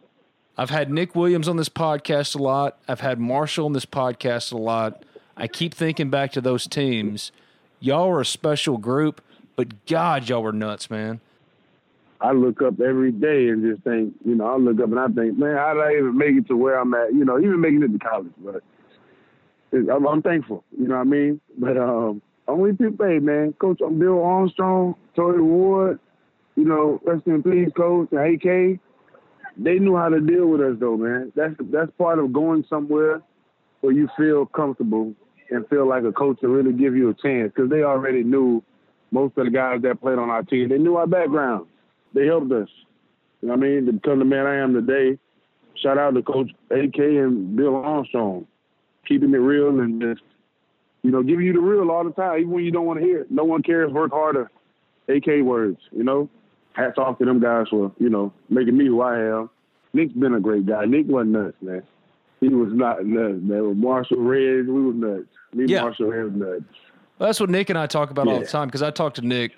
I've 0.58 0.70
had 0.70 0.90
Nick 0.90 1.14
Williams 1.14 1.48
on 1.48 1.56
this 1.56 1.68
podcast 1.68 2.34
a 2.34 2.42
lot. 2.42 2.78
I've 2.88 3.00
had 3.00 3.18
Marshall 3.18 3.66
on 3.66 3.72
this 3.72 3.86
podcast 3.86 4.52
a 4.52 4.56
lot. 4.56 5.02
I 5.36 5.48
keep 5.48 5.74
thinking 5.74 6.08
back 6.08 6.32
to 6.32 6.40
those 6.40 6.66
teams. 6.66 7.30
Y'all 7.78 8.08
are 8.08 8.20
a 8.20 8.26
special 8.26 8.78
group, 8.78 9.20
but 9.56 9.86
God, 9.86 10.28
y'all 10.28 10.42
were 10.42 10.52
nuts, 10.52 10.90
man. 10.90 11.20
I 12.20 12.32
look 12.32 12.62
up 12.62 12.80
every 12.80 13.12
day 13.12 13.48
and 13.48 13.62
just 13.62 13.82
think, 13.82 14.14
you 14.24 14.34
know, 14.34 14.46
I 14.46 14.56
look 14.56 14.80
up 14.80 14.90
and 14.90 14.98
I 14.98 15.08
think, 15.08 15.38
man, 15.38 15.56
how 15.56 15.74
did 15.74 15.82
I 15.82 15.92
even 15.92 16.16
make 16.16 16.36
it 16.36 16.46
to 16.48 16.56
where 16.56 16.78
I'm 16.78 16.94
at? 16.94 17.12
You 17.12 17.24
know, 17.24 17.38
even 17.38 17.60
making 17.60 17.82
it 17.82 17.92
to 17.92 17.98
college, 17.98 18.32
but 18.38 18.62
I'm, 19.72 20.06
I'm 20.06 20.22
thankful. 20.22 20.64
You 20.78 20.88
know 20.88 20.96
what 20.96 21.02
I 21.02 21.04
mean? 21.04 21.40
But 21.58 21.76
um, 21.76 22.22
only 22.48 22.72
people, 22.72 23.06
hey, 23.06 23.18
man, 23.18 23.52
Coach 23.54 23.78
Bill 23.78 24.22
Armstrong, 24.22 24.94
Torrey 25.14 25.42
Ward, 25.42 25.98
you 26.56 26.64
know, 26.64 27.00
rest 27.04 27.26
in 27.26 27.42
peace, 27.42 27.68
Coach, 27.76 28.08
and 28.12 28.20
AK. 28.20 28.80
They 29.58 29.78
knew 29.78 29.96
how 29.96 30.08
to 30.08 30.20
deal 30.20 30.46
with 30.46 30.60
us, 30.60 30.76
though, 30.78 30.96
man. 30.96 31.32
That's 31.34 31.54
that's 31.70 31.90
part 31.98 32.18
of 32.18 32.32
going 32.32 32.64
somewhere 32.68 33.22
where 33.80 33.92
you 33.92 34.08
feel 34.16 34.46
comfortable 34.46 35.14
and 35.50 35.66
feel 35.68 35.88
like 35.88 36.04
a 36.04 36.12
coach 36.12 36.40
to 36.40 36.48
really 36.48 36.72
give 36.72 36.94
you 36.94 37.10
a 37.10 37.14
chance 37.14 37.52
because 37.54 37.70
they 37.70 37.82
already 37.82 38.22
knew 38.22 38.62
most 39.16 39.38
of 39.38 39.46
the 39.46 39.50
guys 39.50 39.80
that 39.82 40.00
played 40.00 40.18
on 40.18 40.28
our 40.28 40.42
team. 40.42 40.68
They 40.68 40.76
knew 40.78 40.96
our 40.96 41.06
background. 41.06 41.66
They 42.14 42.26
helped 42.26 42.52
us. 42.52 42.68
You 43.40 43.48
know 43.48 43.54
what 43.54 43.64
I 43.64 43.68
mean? 43.68 43.86
To 43.86 43.92
become 43.92 44.18
the 44.18 44.24
man 44.26 44.46
I 44.46 44.56
am 44.56 44.74
today. 44.74 45.18
Shout 45.82 45.98
out 45.98 46.14
to 46.14 46.22
Coach 46.22 46.50
AK 46.70 46.98
and 46.98 47.56
Bill 47.56 47.76
Armstrong, 47.76 48.46
keeping 49.06 49.32
it 49.32 49.38
real 49.38 49.80
and 49.80 50.00
just, 50.00 50.22
you 51.02 51.10
know, 51.10 51.22
giving 51.22 51.46
you 51.46 51.52
the 51.54 51.60
real 51.60 51.90
all 51.90 52.04
the 52.04 52.12
time, 52.12 52.40
even 52.40 52.50
when 52.50 52.64
you 52.64 52.70
don't 52.70 52.86
want 52.86 53.00
to 53.00 53.04
hear 53.04 53.20
it. 53.22 53.30
No 53.30 53.44
one 53.44 53.62
cares. 53.62 53.90
Work 53.92 54.12
harder. 54.12 54.50
AK 55.08 55.42
words, 55.42 55.78
you 55.92 56.04
know. 56.04 56.28
Hats 56.72 56.98
off 56.98 57.18
to 57.18 57.24
them 57.24 57.40
guys 57.40 57.66
for, 57.70 57.92
you 57.98 58.10
know, 58.10 58.32
making 58.50 58.76
me 58.76 58.86
who 58.86 59.00
I 59.00 59.18
am. 59.18 59.48
Nick's 59.94 60.12
been 60.12 60.34
a 60.34 60.40
great 60.40 60.66
guy. 60.66 60.84
Nick 60.84 61.06
wasn't 61.06 61.32
nuts, 61.32 61.56
man. 61.62 61.82
He 62.40 62.48
was 62.48 62.68
not 62.72 63.06
nuts, 63.06 63.38
man. 63.40 63.68
With 63.68 63.78
Marshall 63.78 64.20
Red, 64.20 64.66
we 64.68 64.82
was 64.82 64.94
nuts. 64.94 65.28
Me 65.54 65.64
Yeah. 65.66 65.82
Marshall 65.82 66.10
Red 66.10 66.24
was 66.24 66.32
nuts. 66.34 66.74
Well, 67.18 67.28
that's 67.28 67.40
what 67.40 67.48
Nick 67.48 67.70
and 67.70 67.78
I 67.78 67.86
talk 67.86 68.10
about 68.10 68.28
all 68.28 68.40
the 68.40 68.46
time 68.46 68.68
because 68.68 68.82
I 68.82 68.90
talk 68.90 69.14
to 69.14 69.22
Nick 69.22 69.52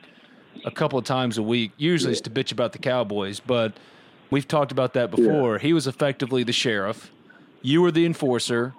a 0.64 0.70
couple 0.70 0.98
of 0.98 1.04
times 1.04 1.38
a 1.38 1.42
week. 1.42 1.72
Usually 1.76 2.12
it's 2.12 2.20
to 2.22 2.30
bitch 2.30 2.52
about 2.52 2.72
the 2.72 2.78
Cowboys, 2.78 3.40
but 3.40 3.76
we've 4.30 4.46
talked 4.46 4.70
about 4.70 4.94
that 4.94 5.10
before. 5.10 5.58
He 5.58 5.72
was 5.72 5.86
effectively 5.86 6.44
the 6.44 6.52
sheriff. 6.52 7.10
You 7.62 7.82
were 7.82 7.90
the 7.90 8.06
enforcer. 8.06 8.74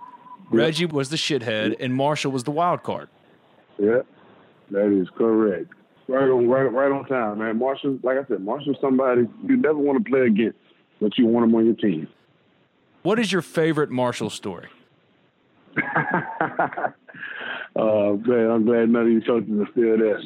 Reggie 0.50 0.86
was 0.86 1.10
the 1.10 1.18
shithead, 1.18 1.76
and 1.80 1.94
Marshall 1.94 2.32
was 2.32 2.46
the 2.46 2.52
wild 2.52 2.84
card. 2.84 3.10
Yeah, 3.78 4.02
that 4.72 4.88
is 4.92 5.10
correct. 5.16 5.68
Right 6.08 6.24
on, 6.24 6.48
right, 6.48 6.64
right 6.64 6.92
on 6.92 7.06
time, 7.06 7.40
man. 7.40 7.60
Marshall, 7.60 8.00
like 8.02 8.18
I 8.18 8.26
said, 8.28 8.42
Marshall's 8.42 8.78
somebody 8.82 9.28
you 9.46 9.58
never 9.58 9.78
want 9.78 10.04
to 10.04 10.10
play 10.10 10.22
against, 10.22 10.58
but 11.00 11.18
you 11.18 11.28
want 11.28 11.46
him 11.46 11.54
on 11.54 11.66
your 11.66 11.76
team. 11.76 12.08
What 13.04 13.20
is 13.20 13.32
your 13.32 13.44
favorite 13.44 13.92
Marshall 13.92 14.30
story? 14.30 14.70
Uh, 17.76 18.14
I'm 18.14 18.66
glad 18.66 18.90
none 18.90 19.04
of 19.04 19.08
these 19.08 19.24
coaches 19.26 19.50
are 19.52 19.72
still 19.72 19.98
there. 19.98 20.20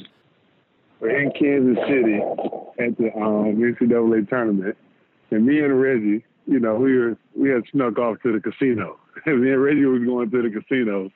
We're 1.00 1.22
in 1.22 1.32
Kansas 1.32 1.84
City 1.88 2.22
at 2.80 2.98
the 2.98 3.14
um, 3.18 3.56
NCAA 3.58 4.30
tournament, 4.30 4.78
and 5.32 5.46
me 5.46 5.60
and 5.60 5.80
Reggie, 5.80 6.24
you 6.48 6.60
know, 6.60 6.76
we 6.76 6.98
were 6.98 7.18
we 7.36 7.50
had 7.50 7.64
snuck 7.72 7.98
off 7.98 8.22
to 8.24 8.32
the 8.32 8.40
casino. 8.40 8.98
me 9.26 9.52
and 9.52 9.62
Reggie 9.62 9.86
was 9.86 10.04
going 10.04 10.32
to 10.32 10.42
the 10.42 10.50
casino 10.50 11.12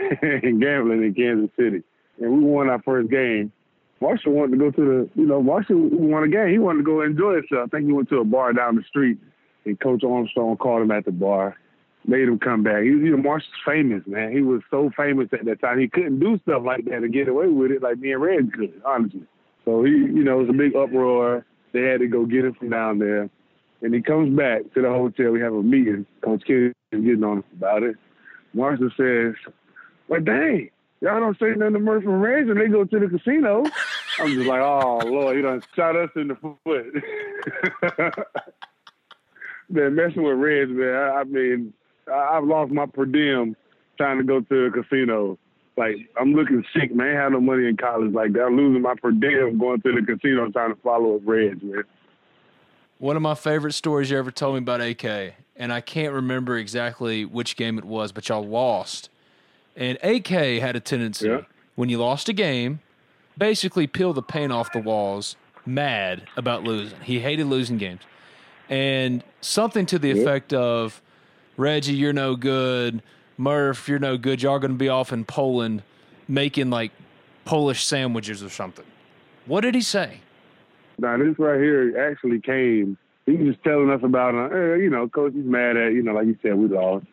and 0.22 0.60
gambling 0.60 1.02
in 1.02 1.14
Kansas 1.14 1.50
City, 1.56 1.82
and 2.20 2.32
we 2.32 2.44
won 2.44 2.70
our 2.70 2.80
first 2.82 3.10
game. 3.10 3.52
Marshall 4.00 4.32
wanted 4.32 4.52
to 4.52 4.58
go 4.58 4.70
to 4.70 4.80
the, 4.80 5.20
you 5.20 5.26
know, 5.26 5.42
Marshall 5.42 5.76
won 5.76 6.22
a 6.22 6.28
game. 6.28 6.50
He 6.50 6.58
wanted 6.58 6.78
to 6.78 6.84
go 6.84 7.02
enjoy 7.02 7.34
himself. 7.34 7.68
I 7.72 7.76
think 7.76 7.86
he 7.86 7.92
went 7.92 8.08
to 8.10 8.20
a 8.20 8.24
bar 8.24 8.52
down 8.52 8.76
the 8.76 8.82
street, 8.84 9.18
and 9.64 9.78
Coach 9.78 10.04
Armstrong 10.04 10.56
called 10.56 10.82
him 10.82 10.90
at 10.92 11.04
the 11.04 11.12
bar 11.12 11.56
made 12.08 12.26
him 12.26 12.38
come 12.38 12.62
back. 12.62 12.82
He 12.82 12.90
was, 12.90 13.02
you 13.04 13.10
know, 13.10 13.22
Marshall's 13.22 13.52
famous, 13.66 14.02
man. 14.06 14.32
He 14.32 14.40
was 14.40 14.62
so 14.70 14.90
famous 14.96 15.28
at 15.32 15.44
that 15.44 15.60
time. 15.60 15.78
He 15.78 15.88
couldn't 15.88 16.18
do 16.18 16.38
stuff 16.42 16.62
like 16.64 16.86
that 16.86 16.94
and 16.94 17.12
get 17.12 17.28
away 17.28 17.48
with 17.48 17.70
it 17.70 17.82
like 17.82 17.98
me 17.98 18.12
and 18.12 18.22
Red 18.22 18.52
could, 18.52 18.80
honestly. 18.84 19.22
So 19.66 19.84
he, 19.84 19.92
you 19.92 20.24
know, 20.24 20.40
it 20.40 20.46
was 20.46 20.50
a 20.50 20.58
big 20.58 20.74
uproar. 20.74 21.44
They 21.72 21.82
had 21.82 22.00
to 22.00 22.06
go 22.06 22.24
get 22.24 22.46
him 22.46 22.54
from 22.54 22.70
down 22.70 22.98
there. 22.98 23.28
And 23.82 23.94
he 23.94 24.00
comes 24.00 24.34
back 24.36 24.62
to 24.74 24.82
the 24.82 24.88
hotel. 24.88 25.30
We 25.30 25.40
have 25.40 25.52
a 25.52 25.62
meeting. 25.62 26.06
Coach 26.24 26.42
Kenny 26.46 26.72
is 26.92 27.04
getting 27.04 27.22
on 27.22 27.38
us 27.38 27.44
about 27.54 27.82
it. 27.82 27.96
Marshall 28.54 28.90
says, 28.96 29.34
well, 30.08 30.22
dang, 30.22 30.70
y'all 31.02 31.20
don't 31.20 31.38
say 31.38 31.50
nothing 31.54 31.74
to 31.74 31.78
Murphy 31.78 32.06
and 32.06 32.22
Reg 32.22 32.48
and 32.48 32.58
they 32.58 32.68
go 32.68 32.84
to 32.84 32.98
the 32.98 33.06
casino. 33.06 33.64
I'm 34.18 34.34
just 34.34 34.48
like, 34.48 34.60
oh, 34.60 34.98
Lord, 35.04 35.36
he 35.36 35.42
done 35.42 35.62
shot 35.76 35.94
us 35.94 36.10
in 36.16 36.28
the 36.28 36.36
foot. 36.36 36.86
man, 39.68 39.94
messing 39.94 40.22
with 40.22 40.38
Reds, 40.38 40.70
man. 40.70 40.94
I, 40.94 41.20
I 41.20 41.24
mean, 41.24 41.72
I've 42.12 42.44
lost 42.44 42.72
my 42.72 42.86
per 42.86 43.04
diem 43.04 43.56
trying 43.96 44.18
to 44.18 44.24
go 44.24 44.40
to 44.40 44.64
a 44.66 44.70
casino. 44.70 45.38
Like, 45.76 45.96
I'm 46.20 46.32
looking 46.34 46.64
sick, 46.74 46.94
man. 46.94 47.06
I 47.06 47.10
ain't 47.10 47.18
have 47.20 47.32
no 47.32 47.40
money 47.40 47.66
in 47.68 47.76
college 47.76 48.12
like 48.12 48.32
that. 48.32 48.42
I'm 48.44 48.56
losing 48.56 48.82
my 48.82 48.94
per 49.00 49.10
diem 49.12 49.58
going 49.58 49.80
to 49.82 49.92
the 49.92 50.02
casino 50.04 50.50
trying 50.50 50.74
to 50.74 50.80
follow 50.80 51.16
up 51.16 51.22
Reds, 51.24 51.62
man. 51.62 51.84
One 52.98 53.14
of 53.14 53.22
my 53.22 53.34
favorite 53.36 53.74
stories 53.74 54.10
you 54.10 54.18
ever 54.18 54.32
told 54.32 54.54
me 54.54 54.58
about 54.58 54.80
AK, 54.80 55.34
and 55.56 55.72
I 55.72 55.80
can't 55.80 56.12
remember 56.12 56.56
exactly 56.56 57.24
which 57.24 57.54
game 57.56 57.78
it 57.78 57.84
was, 57.84 58.10
but 58.10 58.28
y'all 58.28 58.44
lost. 58.44 59.08
And 59.76 59.96
AK 60.02 60.58
had 60.58 60.74
a 60.74 60.80
tendency, 60.80 61.28
Yeah. 61.28 61.42
when 61.76 61.88
you 61.88 61.98
lost 61.98 62.28
a 62.28 62.32
game, 62.32 62.80
basically 63.36 63.86
peel 63.86 64.12
the 64.12 64.22
paint 64.22 64.50
off 64.50 64.72
the 64.72 64.80
walls, 64.80 65.36
mad 65.64 66.22
about 66.36 66.64
losing. 66.64 66.98
He 67.02 67.20
hated 67.20 67.46
losing 67.46 67.78
games. 67.78 68.00
And 68.68 69.22
something 69.40 69.86
to 69.86 69.98
the 70.00 70.08
Yeah. 70.08 70.14
effect 70.22 70.52
of, 70.52 71.00
Reggie, 71.58 71.94
you're 71.94 72.12
no 72.14 72.36
good. 72.36 73.02
Murph, 73.36 73.88
you're 73.88 73.98
no 73.98 74.16
good. 74.16 74.40
Y'all 74.42 74.58
going 74.60 74.70
to 74.70 74.78
be 74.78 74.88
off 74.88 75.12
in 75.12 75.24
Poland 75.24 75.82
making 76.28 76.70
like 76.70 76.92
Polish 77.44 77.84
sandwiches 77.84 78.42
or 78.42 78.48
something. 78.48 78.84
What 79.44 79.62
did 79.62 79.74
he 79.74 79.80
say? 79.82 80.20
Now, 80.98 81.18
this 81.18 81.38
right 81.38 81.60
here 81.60 81.98
actually 82.10 82.40
came. 82.40 82.96
He 83.26 83.32
was 83.32 83.54
just 83.54 83.64
telling 83.64 83.90
us 83.90 84.00
about, 84.02 84.34
uh, 84.34 84.54
eh, 84.54 84.76
you 84.76 84.88
know, 84.88 85.08
coach 85.08 85.34
is 85.34 85.44
mad 85.44 85.76
at, 85.76 85.92
you 85.92 86.02
know, 86.02 86.14
like 86.14 86.26
you 86.26 86.38
said, 86.42 86.54
we 86.54 86.68
lost. 86.68 87.06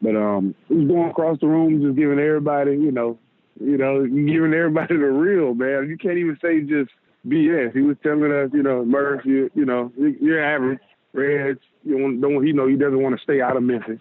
But 0.00 0.16
um, 0.16 0.54
he 0.68 0.74
was 0.74 0.86
going 0.88 1.10
across 1.10 1.38
the 1.40 1.46
room, 1.48 1.82
just 1.82 1.96
giving 1.96 2.18
everybody, 2.18 2.72
you 2.72 2.92
know, 2.92 3.18
you 3.60 3.76
know, 3.76 4.04
giving 4.06 4.54
everybody 4.54 4.96
the 4.96 5.04
real, 5.04 5.54
man. 5.54 5.88
You 5.88 5.96
can't 5.98 6.18
even 6.18 6.38
say 6.40 6.60
just 6.60 6.90
BS. 7.26 7.72
He 7.74 7.80
was 7.82 7.96
telling 8.02 8.32
us, 8.32 8.50
you 8.52 8.62
know, 8.62 8.84
Murph, 8.84 9.24
you, 9.24 9.50
you 9.54 9.64
know, 9.64 9.92
you- 9.96 10.16
you're 10.20 10.42
average. 10.44 10.80
Reds, 11.12 11.60
you 11.84 11.98
want, 11.98 12.20
don't, 12.20 12.46
you 12.46 12.52
know, 12.52 12.66
he 12.66 12.76
doesn't 12.76 13.02
want 13.02 13.16
to 13.16 13.22
stay 13.22 13.40
out 13.40 13.56
of 13.56 13.62
Memphis. 13.62 14.00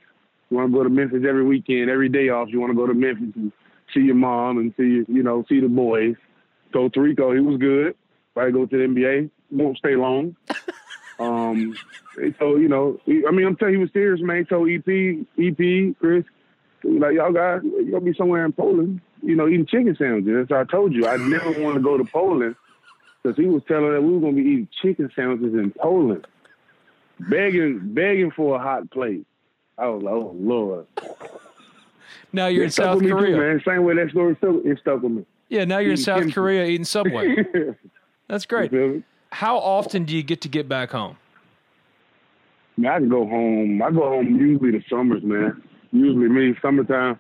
You 0.50 0.58
want 0.58 0.72
to 0.72 0.78
go 0.78 0.84
to 0.84 0.90
Memphis 0.90 1.24
every 1.28 1.44
weekend, 1.44 1.90
every 1.90 2.10
day 2.10 2.30
off. 2.30 2.50
You 2.50 2.60
want 2.60 2.72
to 2.72 2.78
go 2.78 2.88
to 2.88 2.94
Memphis 2.94 3.36
and 3.36 3.52
see 3.94 4.02
your 4.02 4.16
mom 4.16 4.58
and 4.58 4.74
see, 4.78 5.04
you 5.12 5.24
know, 5.24 5.44
see 5.50 5.60
the 5.60 5.68
boys. 5.68 6.16
So 6.72 6.90
Terrico, 6.90 7.34
he 7.34 7.42
was 7.42 7.60
good. 7.60 7.96
Probably 8.34 8.52
go 8.52 8.66
to 8.66 8.78
the 8.78 8.84
NBA. 8.84 9.30
Won't 9.52 9.78
stay 9.78 9.96
long. 9.96 10.36
Um, 11.20 11.76
so 12.40 12.56
you 12.56 12.68
know, 12.68 13.00
he, 13.06 13.24
I 13.28 13.32
mean, 13.32 13.46
I'm 13.46 13.56
telling 13.56 13.74
you, 13.74 13.80
he 13.80 13.84
was 13.84 13.94
serious, 13.94 14.22
man. 14.22 14.46
So 14.50 14.66
EP, 14.66 15.26
EP, 15.40 15.96
Chris, 16.00 16.24
like 16.84 17.14
y'all 17.14 17.32
guys, 17.32 17.62
you 17.64 17.92
gonna 17.92 18.06
be 18.06 18.14
somewhere 18.18 18.46
in 18.46 18.52
Poland, 18.52 19.02
you 19.22 19.36
know, 19.36 19.48
eating 19.48 19.66
chicken 19.66 19.96
sandwiches. 19.98 20.34
That's 20.34 20.50
what 20.50 20.60
I 20.60 20.72
told 20.72 20.94
you. 20.94 21.08
I 21.08 21.18
never 21.18 21.52
want 21.62 21.76
to 21.76 21.82
go 21.82 21.98
to 21.98 22.04
Poland 22.04 22.56
because 23.22 23.38
he 23.38 23.46
was 23.46 23.62
telling 23.68 23.94
that 23.94 24.02
we 24.02 24.14
were 24.14 24.20
gonna 24.20 24.34
be 24.34 24.42
eating 24.42 24.68
chicken 24.82 25.10
sandwiches 25.16 25.54
in 25.54 25.72
Poland, 25.80 26.28
begging, 27.20 27.80
begging 27.94 28.32
for 28.32 28.56
a 28.56 28.60
hot 28.60 28.90
plate. 28.92 29.26
I 29.78 29.88
was 29.88 30.04
like, 30.04 30.14
oh 30.14 30.36
lord. 30.38 30.88
Now 32.32 32.48
you're 32.48 32.64
It 32.64 32.66
in 32.66 32.72
South 32.72 33.02
me 33.02 33.08
too, 33.08 33.14
Korea. 33.16 33.38
man. 33.38 33.62
Same 33.66 33.84
way 33.84 33.96
that 33.96 34.10
story 34.12 34.36
stuck, 34.38 34.56
it 34.64 34.80
stuck 34.80 35.02
with 35.02 35.12
me. 35.12 35.26
Yeah, 35.50 35.66
now 35.66 35.80
you're 35.80 35.92
in 35.92 35.98
South. 35.98 36.32
Korea 36.34 36.66
eating 36.66 36.86
Subway. 36.86 37.36
That's 38.28 38.46
great. 38.46 38.72
How 39.32 39.58
often 39.58 40.06
do 40.06 40.16
you 40.16 40.24
get 40.24 40.42
to 40.42 40.48
get 40.50 40.68
back 40.70 40.92
home? 40.92 41.18
Man, 42.78 42.92
I 42.92 42.98
can 43.00 43.10
go 43.10 43.28
home. 43.28 43.82
I 43.84 43.92
go 43.92 44.02
home 44.10 44.36
usually 44.36 44.72
the 44.72 44.84
summers, 44.90 45.22
man. 45.24 45.62
Usually 45.92 46.28
me, 46.28 46.56
summertime, 46.62 47.20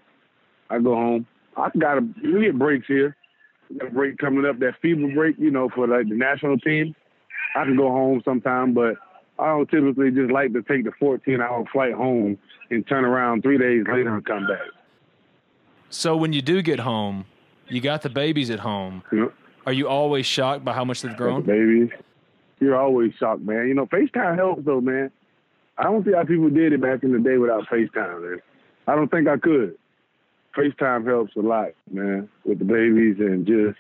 I 0.69 0.79
go 0.79 0.95
home. 0.95 1.27
I 1.55 1.69
got 1.77 1.99
a 1.99 2.07
we 2.23 2.45
get 2.45 2.57
breaks 2.57 2.87
here. 2.87 3.15
We 3.69 3.77
got 3.77 3.89
a 3.89 3.91
break 3.91 4.17
coming 4.17 4.45
up, 4.45 4.57
that 4.59 4.75
fever 4.81 5.07
break, 5.13 5.37
you 5.37 5.51
know, 5.51 5.69
for 5.69 5.87
like 5.87 6.09
the 6.09 6.15
national 6.15 6.57
team. 6.59 6.95
I 7.55 7.65
can 7.65 7.77
go 7.77 7.89
home 7.89 8.21
sometime, 8.25 8.73
but 8.73 8.95
I 9.43 9.47
don't 9.47 9.69
typically 9.69 10.09
just 10.09 10.31
like 10.31 10.53
to 10.53 10.61
take 10.63 10.85
the 10.85 10.91
14 10.97 11.41
hour 11.41 11.65
flight 11.73 11.93
home 11.93 12.37
and 12.71 12.87
turn 12.87 13.03
around 13.03 13.41
three 13.41 13.57
days 13.57 13.83
later 13.87 14.15
and 14.15 14.25
come 14.25 14.47
back. 14.47 14.61
So 15.89 16.15
when 16.15 16.31
you 16.31 16.41
do 16.41 16.61
get 16.61 16.79
home, 16.79 17.25
you 17.67 17.81
got 17.81 18.03
the 18.03 18.09
babies 18.09 18.49
at 18.49 18.59
home. 18.59 19.03
Know, 19.11 19.33
Are 19.65 19.73
you 19.73 19.89
always 19.89 20.25
shocked 20.25 20.63
by 20.63 20.71
how 20.73 20.85
much 20.85 21.01
they've 21.01 21.15
grown? 21.15 21.41
babies. 21.43 21.89
You're 22.61 22.79
always 22.79 23.11
shocked, 23.19 23.41
man. 23.41 23.67
You 23.67 23.73
know, 23.73 23.85
FaceTime 23.87 24.37
helps 24.37 24.63
though, 24.63 24.79
man. 24.79 25.11
I 25.77 25.83
don't 25.83 26.05
see 26.05 26.13
how 26.13 26.23
people 26.23 26.49
did 26.49 26.71
it 26.71 26.81
back 26.81 27.03
in 27.03 27.11
the 27.11 27.19
day 27.19 27.37
without 27.37 27.67
FaceTime, 27.67 28.21
man. 28.21 28.41
I 28.87 28.95
don't 28.95 29.11
think 29.11 29.27
I 29.27 29.37
could. 29.37 29.75
FaceTime 30.55 31.05
helps 31.05 31.35
a 31.35 31.41
lot, 31.41 31.69
man, 31.91 32.29
with 32.45 32.59
the 32.59 32.65
babies 32.65 33.17
and 33.19 33.45
just 33.45 33.77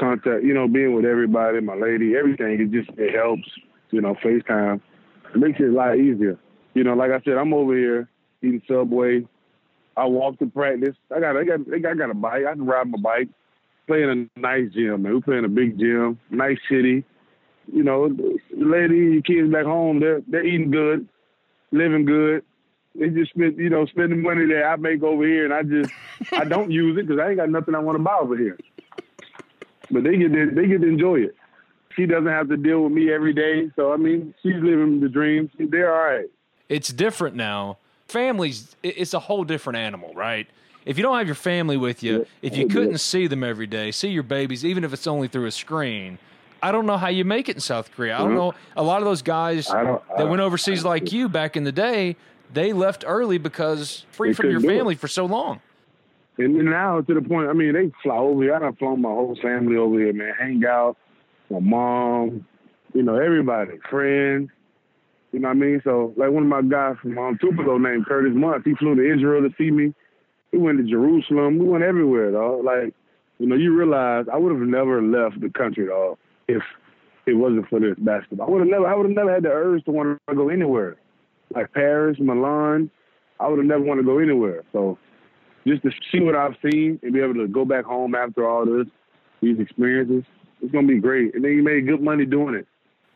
contact, 0.00 0.42
you 0.42 0.54
know, 0.54 0.66
being 0.66 0.94
with 0.94 1.04
everybody, 1.04 1.60
my 1.60 1.74
lady, 1.76 2.16
everything. 2.16 2.60
It 2.60 2.70
just 2.72 2.90
it 2.98 3.14
helps, 3.14 3.48
you 3.94 4.00
know, 4.00 4.14
FaceTime. 4.14 4.80
It 5.34 5.38
makes 5.38 5.60
it 5.60 5.68
a 5.68 5.72
lot 5.72 5.96
easier. 5.96 6.36
You 6.74 6.82
know, 6.82 6.94
like 6.94 7.12
I 7.12 7.20
said, 7.24 7.34
I'm 7.34 7.54
over 7.54 7.76
here 7.76 8.08
eating 8.42 8.62
Subway. 8.68 9.26
I 9.96 10.06
walk 10.06 10.40
to 10.40 10.46
practice. 10.46 10.96
I 11.14 11.20
got, 11.20 11.36
I 11.36 11.44
got, 11.44 11.60
I 11.72 11.78
got 11.78 12.10
a 12.10 12.14
bike. 12.14 12.44
I 12.46 12.52
can 12.52 12.66
ride 12.66 12.88
my 12.88 12.98
bike. 12.98 13.28
Playing 13.86 14.28
a 14.36 14.40
nice 14.40 14.72
gym, 14.72 15.02
man. 15.02 15.14
We 15.14 15.20
playing 15.20 15.44
a 15.44 15.48
big 15.48 15.78
gym, 15.78 16.18
nice 16.30 16.56
city. 16.68 17.04
You 17.72 17.82
know, 17.82 18.08
the 18.08 18.38
lady, 18.50 19.22
kids 19.22 19.52
back 19.52 19.66
home, 19.66 20.00
they're 20.00 20.22
they're 20.26 20.44
eating 20.44 20.70
good, 20.70 21.06
living 21.70 22.04
good. 22.04 22.44
They 22.94 23.10
just 23.10 23.30
spend, 23.30 23.58
you 23.58 23.68
know, 23.68 23.84
spending 23.86 24.22
money 24.22 24.46
that 24.46 24.64
I 24.64 24.76
make 24.76 25.02
over 25.02 25.26
here, 25.26 25.44
and 25.44 25.52
I 25.52 25.62
just 25.62 25.92
I 26.32 26.44
don't 26.44 26.70
use 26.82 26.98
it 26.98 27.06
because 27.06 27.20
I 27.20 27.28
ain't 27.28 27.36
got 27.36 27.50
nothing 27.50 27.74
I 27.74 27.78
want 27.78 27.96
to 27.98 28.02
buy 28.02 28.16
over 28.20 28.36
here. 28.36 28.58
But 29.90 30.04
they 30.04 30.16
get 30.16 30.32
to, 30.32 30.50
they 30.50 30.66
get 30.66 30.80
to 30.80 30.88
enjoy 30.88 31.20
it. 31.20 31.36
She 31.96 32.06
doesn't 32.06 32.26
have 32.26 32.48
to 32.48 32.56
deal 32.56 32.82
with 32.82 32.92
me 32.92 33.12
every 33.12 33.32
day, 33.32 33.70
so 33.76 33.92
I 33.92 33.96
mean, 33.96 34.34
she's 34.42 34.54
living 34.54 35.00
the 35.00 35.08
dream. 35.08 35.50
They're 35.58 35.94
all 35.94 36.16
right. 36.16 36.30
It's 36.68 36.92
different 36.92 37.36
now. 37.36 37.78
Families, 38.08 38.76
it's 38.82 39.14
a 39.14 39.18
whole 39.20 39.44
different 39.44 39.78
animal, 39.78 40.12
right? 40.14 40.46
If 40.84 40.98
you 40.98 41.02
don't 41.02 41.16
have 41.16 41.26
your 41.26 41.34
family 41.34 41.76
with 41.76 42.02
you, 42.02 42.26
if 42.42 42.56
you 42.56 42.68
couldn't 42.68 42.98
see 42.98 43.26
them 43.26 43.42
every 43.42 43.66
day, 43.66 43.90
see 43.90 44.08
your 44.08 44.22
babies, 44.22 44.64
even 44.64 44.84
if 44.84 44.92
it's 44.92 45.06
only 45.06 45.28
through 45.28 45.46
a 45.46 45.50
screen, 45.50 46.18
I 46.62 46.72
don't 46.72 46.86
know 46.86 46.96
how 46.96 47.08
you 47.08 47.24
make 47.24 47.48
it 47.48 47.56
in 47.56 47.60
South 47.60 47.90
Korea. 47.92 48.14
I 48.14 48.18
don't 48.18 48.28
mm-hmm. 48.28 48.36
know. 48.36 48.54
A 48.76 48.82
lot 48.82 48.98
of 48.98 49.04
those 49.04 49.22
guys 49.22 49.66
that 49.66 50.28
went 50.28 50.40
overseas 50.40 50.84
like 50.84 51.12
you 51.12 51.28
back 51.28 51.56
in 51.56 51.64
the 51.64 51.72
day, 51.72 52.16
they 52.52 52.72
left 52.72 53.04
early 53.06 53.38
because 53.38 54.04
free 54.10 54.32
from 54.32 54.50
your 54.50 54.60
family 54.60 54.94
for 54.94 55.08
so 55.08 55.26
long. 55.26 55.60
And 56.36 56.56
now 56.64 57.00
to 57.00 57.14
the 57.14 57.22
point, 57.22 57.48
I 57.48 57.52
mean, 57.52 57.74
they 57.74 57.92
fly 58.02 58.16
over 58.16 58.42
here. 58.42 58.54
I 58.54 58.58
done 58.58 58.74
flown 58.76 59.02
my 59.02 59.08
whole 59.08 59.36
family 59.40 59.76
over 59.76 59.98
here, 59.98 60.12
man. 60.12 60.34
Hang 60.38 60.64
out, 60.66 60.96
my 61.50 61.60
mom, 61.60 62.46
you 62.94 63.02
know, 63.02 63.16
everybody, 63.16 63.78
friends. 63.90 64.50
You 65.32 65.40
know 65.40 65.48
what 65.48 65.56
I 65.56 65.60
mean? 65.60 65.80
So, 65.82 66.14
like 66.16 66.30
one 66.30 66.44
of 66.44 66.48
my 66.48 66.62
guys 66.62 66.94
from 67.02 67.18
um, 67.18 67.38
Tupelo 67.40 67.76
named 67.76 68.06
Curtis 68.06 68.32
Muntz, 68.34 68.64
he 68.64 68.74
flew 68.76 68.94
to 68.94 69.14
Israel 69.14 69.42
to 69.42 69.54
see 69.58 69.70
me. 69.70 69.92
We 70.52 70.58
went 70.60 70.78
to 70.78 70.84
Jerusalem. 70.84 71.58
We 71.58 71.66
went 71.66 71.82
everywhere, 71.82 72.30
dog. 72.30 72.64
Like, 72.64 72.94
you 73.38 73.46
know, 73.48 73.56
you 73.56 73.76
realize 73.76 74.26
I 74.32 74.36
would 74.36 74.52
have 74.52 74.66
never 74.66 75.02
left 75.02 75.40
the 75.40 75.50
country, 75.50 75.88
dog, 75.88 76.18
if 76.46 76.62
it 77.26 77.34
wasn't 77.34 77.68
for 77.68 77.80
this 77.80 77.96
basketball. 77.98 78.46
I 78.46 78.50
would 78.50 78.60
have 78.60 78.68
never, 78.68 78.86
I 78.86 78.94
would 78.94 79.06
have 79.06 79.16
never 79.16 79.34
had 79.34 79.42
the 79.42 79.48
urge 79.48 79.84
to 79.86 79.90
want 79.90 80.20
to 80.28 80.34
go 80.36 80.48
anywhere, 80.48 80.96
like 81.54 81.72
Paris, 81.72 82.16
Milan. 82.20 82.90
I 83.40 83.48
would 83.48 83.58
have 83.58 83.66
never 83.66 83.82
wanted 83.82 84.02
to 84.02 84.06
go 84.06 84.18
anywhere. 84.18 84.62
So, 84.72 84.98
just 85.66 85.82
to 85.82 85.90
see 86.12 86.20
what 86.20 86.36
I've 86.36 86.54
seen 86.62 87.00
and 87.02 87.12
be 87.12 87.20
able 87.20 87.34
to 87.34 87.48
go 87.48 87.64
back 87.64 87.84
home 87.84 88.14
after 88.14 88.48
all 88.48 88.64
this, 88.66 88.86
these 89.42 89.58
experiences, 89.58 90.22
it's 90.64 90.72
gonna 90.72 90.88
be 90.88 90.98
great. 90.98 91.34
And 91.34 91.44
then 91.44 91.52
you 91.52 91.62
made 91.62 91.86
good 91.86 92.00
money 92.00 92.24
doing 92.24 92.54
it. 92.54 92.66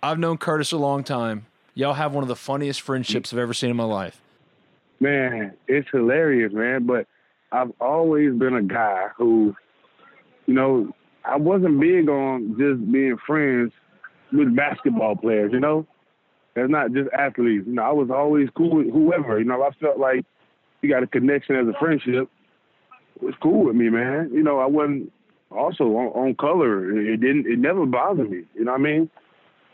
I've 0.02 0.18
known 0.18 0.38
Curtis 0.38 0.70
a 0.72 0.76
long 0.76 1.02
time. 1.02 1.46
Y'all 1.74 1.94
have 1.94 2.12
one 2.12 2.22
of 2.22 2.28
the 2.28 2.36
funniest 2.36 2.80
friendships 2.82 3.32
I've 3.32 3.38
ever 3.38 3.54
seen 3.54 3.70
in 3.70 3.76
my 3.76 3.84
life. 3.84 4.20
Man, 5.00 5.54
it's 5.66 5.88
hilarious, 5.90 6.52
man. 6.52 6.86
But 6.86 7.06
I've 7.50 7.72
always 7.80 8.34
been 8.34 8.54
a 8.54 8.62
guy 8.62 9.08
who, 9.16 9.56
you 10.46 10.54
know, 10.54 10.92
I 11.24 11.36
wasn't 11.36 11.80
big 11.80 12.08
on 12.08 12.56
just 12.58 12.92
being 12.92 13.16
friends 13.26 13.72
with 14.32 14.54
basketball 14.54 15.16
players, 15.16 15.52
you 15.52 15.60
know? 15.60 15.86
That's 16.54 16.70
not 16.70 16.92
just 16.92 17.08
athletes. 17.12 17.64
You 17.66 17.74
know, 17.74 17.82
I 17.82 17.92
was 17.92 18.10
always 18.10 18.48
cool 18.56 18.76
with 18.76 18.90
whoever. 18.90 19.38
You 19.38 19.44
know, 19.44 19.62
I 19.62 19.70
felt 19.80 19.98
like 19.98 20.24
you 20.82 20.90
got 20.90 21.02
a 21.02 21.06
connection 21.06 21.56
as 21.56 21.66
a 21.66 21.78
friendship. 21.78 22.28
It 23.16 23.22
was 23.22 23.34
cool 23.42 23.64
with 23.64 23.76
me, 23.76 23.88
man. 23.88 24.30
You 24.32 24.42
know, 24.42 24.58
I 24.58 24.66
wasn't 24.66 25.12
also 25.50 25.84
on, 25.84 26.08
on 26.08 26.34
color. 26.34 26.98
It, 26.98 27.20
didn't 27.20 27.46
it 27.46 27.58
never 27.58 27.86
bothered 27.86 28.30
me. 28.30 28.42
You 28.54 28.64
know 28.64 28.72
what 28.72 28.80
I 28.80 28.84
mean? 28.84 29.10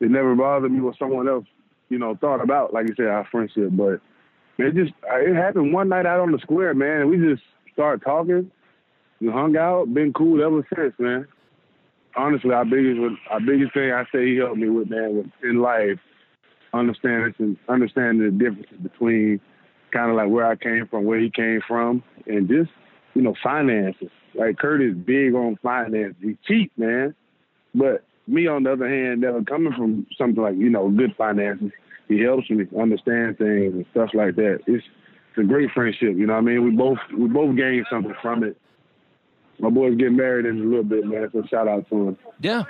It 0.01 0.11
never 0.11 0.35
bothered 0.35 0.73
me 0.73 0.81
what 0.81 0.99
someone 0.99 1.29
else, 1.29 1.47
you 1.89 1.99
know, 1.99 2.17
thought 2.21 2.43
about, 2.43 2.73
like 2.73 2.89
you 2.89 2.95
said, 2.97 3.07
our 3.07 3.27
friendship. 3.31 3.71
But 3.73 4.01
it 4.59 4.75
just 4.75 4.93
it 5.05 5.35
happened 5.35 5.73
one 5.73 5.89
night 5.89 6.07
out 6.07 6.21
on 6.21 6.33
the 6.33 6.39
square, 6.39 6.75
man, 6.75 7.03
and 7.03 7.11
we 7.11 7.17
just 7.17 7.43
started 7.73 8.05
talking. 8.05 8.51
We 9.21 9.29
hung 9.29 9.57
out, 9.57 9.93
been 9.95 10.13
cool 10.13 10.43
ever 10.43 10.67
since, 10.75 10.95
man. 10.99 11.27
Honestly, 12.17 12.53
our 12.53 12.65
biggest 12.65 13.01
our 13.31 13.41
biggest 13.41 13.75
thing 13.75 13.93
I 13.93 14.05
say 14.13 14.27
he 14.27 14.37
helped 14.37 14.57
me 14.57 14.69
with, 14.69 14.91
man, 14.91 15.17
was 15.17 15.27
in 15.43 15.61
life, 15.61 15.99
understanding 16.73 17.35
and 17.39 17.57
understanding 17.69 18.25
the 18.25 18.31
differences 18.31 18.79
between 18.83 19.41
kind 19.93 20.11
of 20.11 20.17
like 20.17 20.29
where 20.29 20.47
I 20.47 20.57
came 20.57 20.87
from, 20.89 21.05
where 21.05 21.19
he 21.19 21.31
came 21.31 21.61
from, 21.67 22.03
and 22.27 22.49
just 22.49 22.71
you 23.15 23.23
know 23.23 23.35
finances. 23.43 24.11
Like 24.35 24.59
Kurt 24.59 24.83
is 24.83 24.95
big 24.95 25.35
on 25.35 25.57
finance. 25.63 26.15
He's 26.21 26.37
cheap, 26.47 26.73
man. 26.77 27.15
But 27.75 28.05
me, 28.27 28.47
on 28.47 28.63
the 28.63 28.73
other 28.73 28.89
hand, 28.89 29.21
never 29.21 29.43
coming 29.43 29.73
from 29.73 30.07
something 30.17 30.43
like 30.43 30.57
you 30.57 30.71
know 30.71 30.89
good 30.91 31.15
finances, 31.17 31.71
he 32.09 32.21
helps 32.21 32.51
me 32.51 32.67
understand 32.79 33.39
things 33.39 33.75
and 33.75 33.87
stuff 33.93 34.11
like 34.15 34.37
that. 34.37 34.61
It's 34.67 34.85
it's 35.31 35.39
a 35.39 35.43
great 35.43 35.71
friendship. 35.73 36.17
You 36.17 36.27
know 36.27 36.35
what 36.35 36.41
I 36.41 36.43
mean? 36.43 36.65
We 36.65 36.71
both 36.71 36.99
we 37.17 37.27
both 37.29 37.57
gained 37.57 37.87
something 37.91 38.15
from 38.23 38.45
it. 38.45 38.57
My 39.59 39.71
boy's 39.71 39.97
getting 39.97 40.17
married 40.17 40.47
in 40.47 40.61
a 40.61 40.65
little 40.65 40.85
bit, 40.85 41.05
man. 41.07 41.29
So 41.33 41.45
shout 41.49 41.69
out 41.69 41.89
to 41.89 42.09
him. 42.09 42.19
Yeah. 42.41 42.65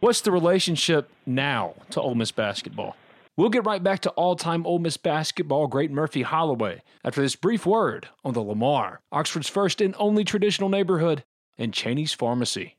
What's 0.00 0.22
the 0.22 0.30
relationship 0.30 1.10
now 1.26 1.74
to 1.90 2.00
Ole 2.00 2.14
Miss 2.14 2.32
basketball? 2.32 2.96
We'll 3.40 3.48
get 3.48 3.64
right 3.64 3.82
back 3.82 4.00
to 4.00 4.10
all 4.10 4.36
time 4.36 4.66
Ole 4.66 4.80
Miss 4.80 4.98
basketball 4.98 5.66
great 5.66 5.90
Murphy 5.90 6.20
Holloway 6.20 6.82
after 7.02 7.22
this 7.22 7.36
brief 7.36 7.64
word 7.64 8.06
on 8.22 8.34
the 8.34 8.42
Lamar, 8.42 9.00
Oxford's 9.10 9.48
first 9.48 9.80
and 9.80 9.94
only 9.98 10.24
traditional 10.24 10.68
neighborhood, 10.68 11.24
and 11.56 11.72
Cheney's 11.72 12.12
Pharmacy. 12.12 12.76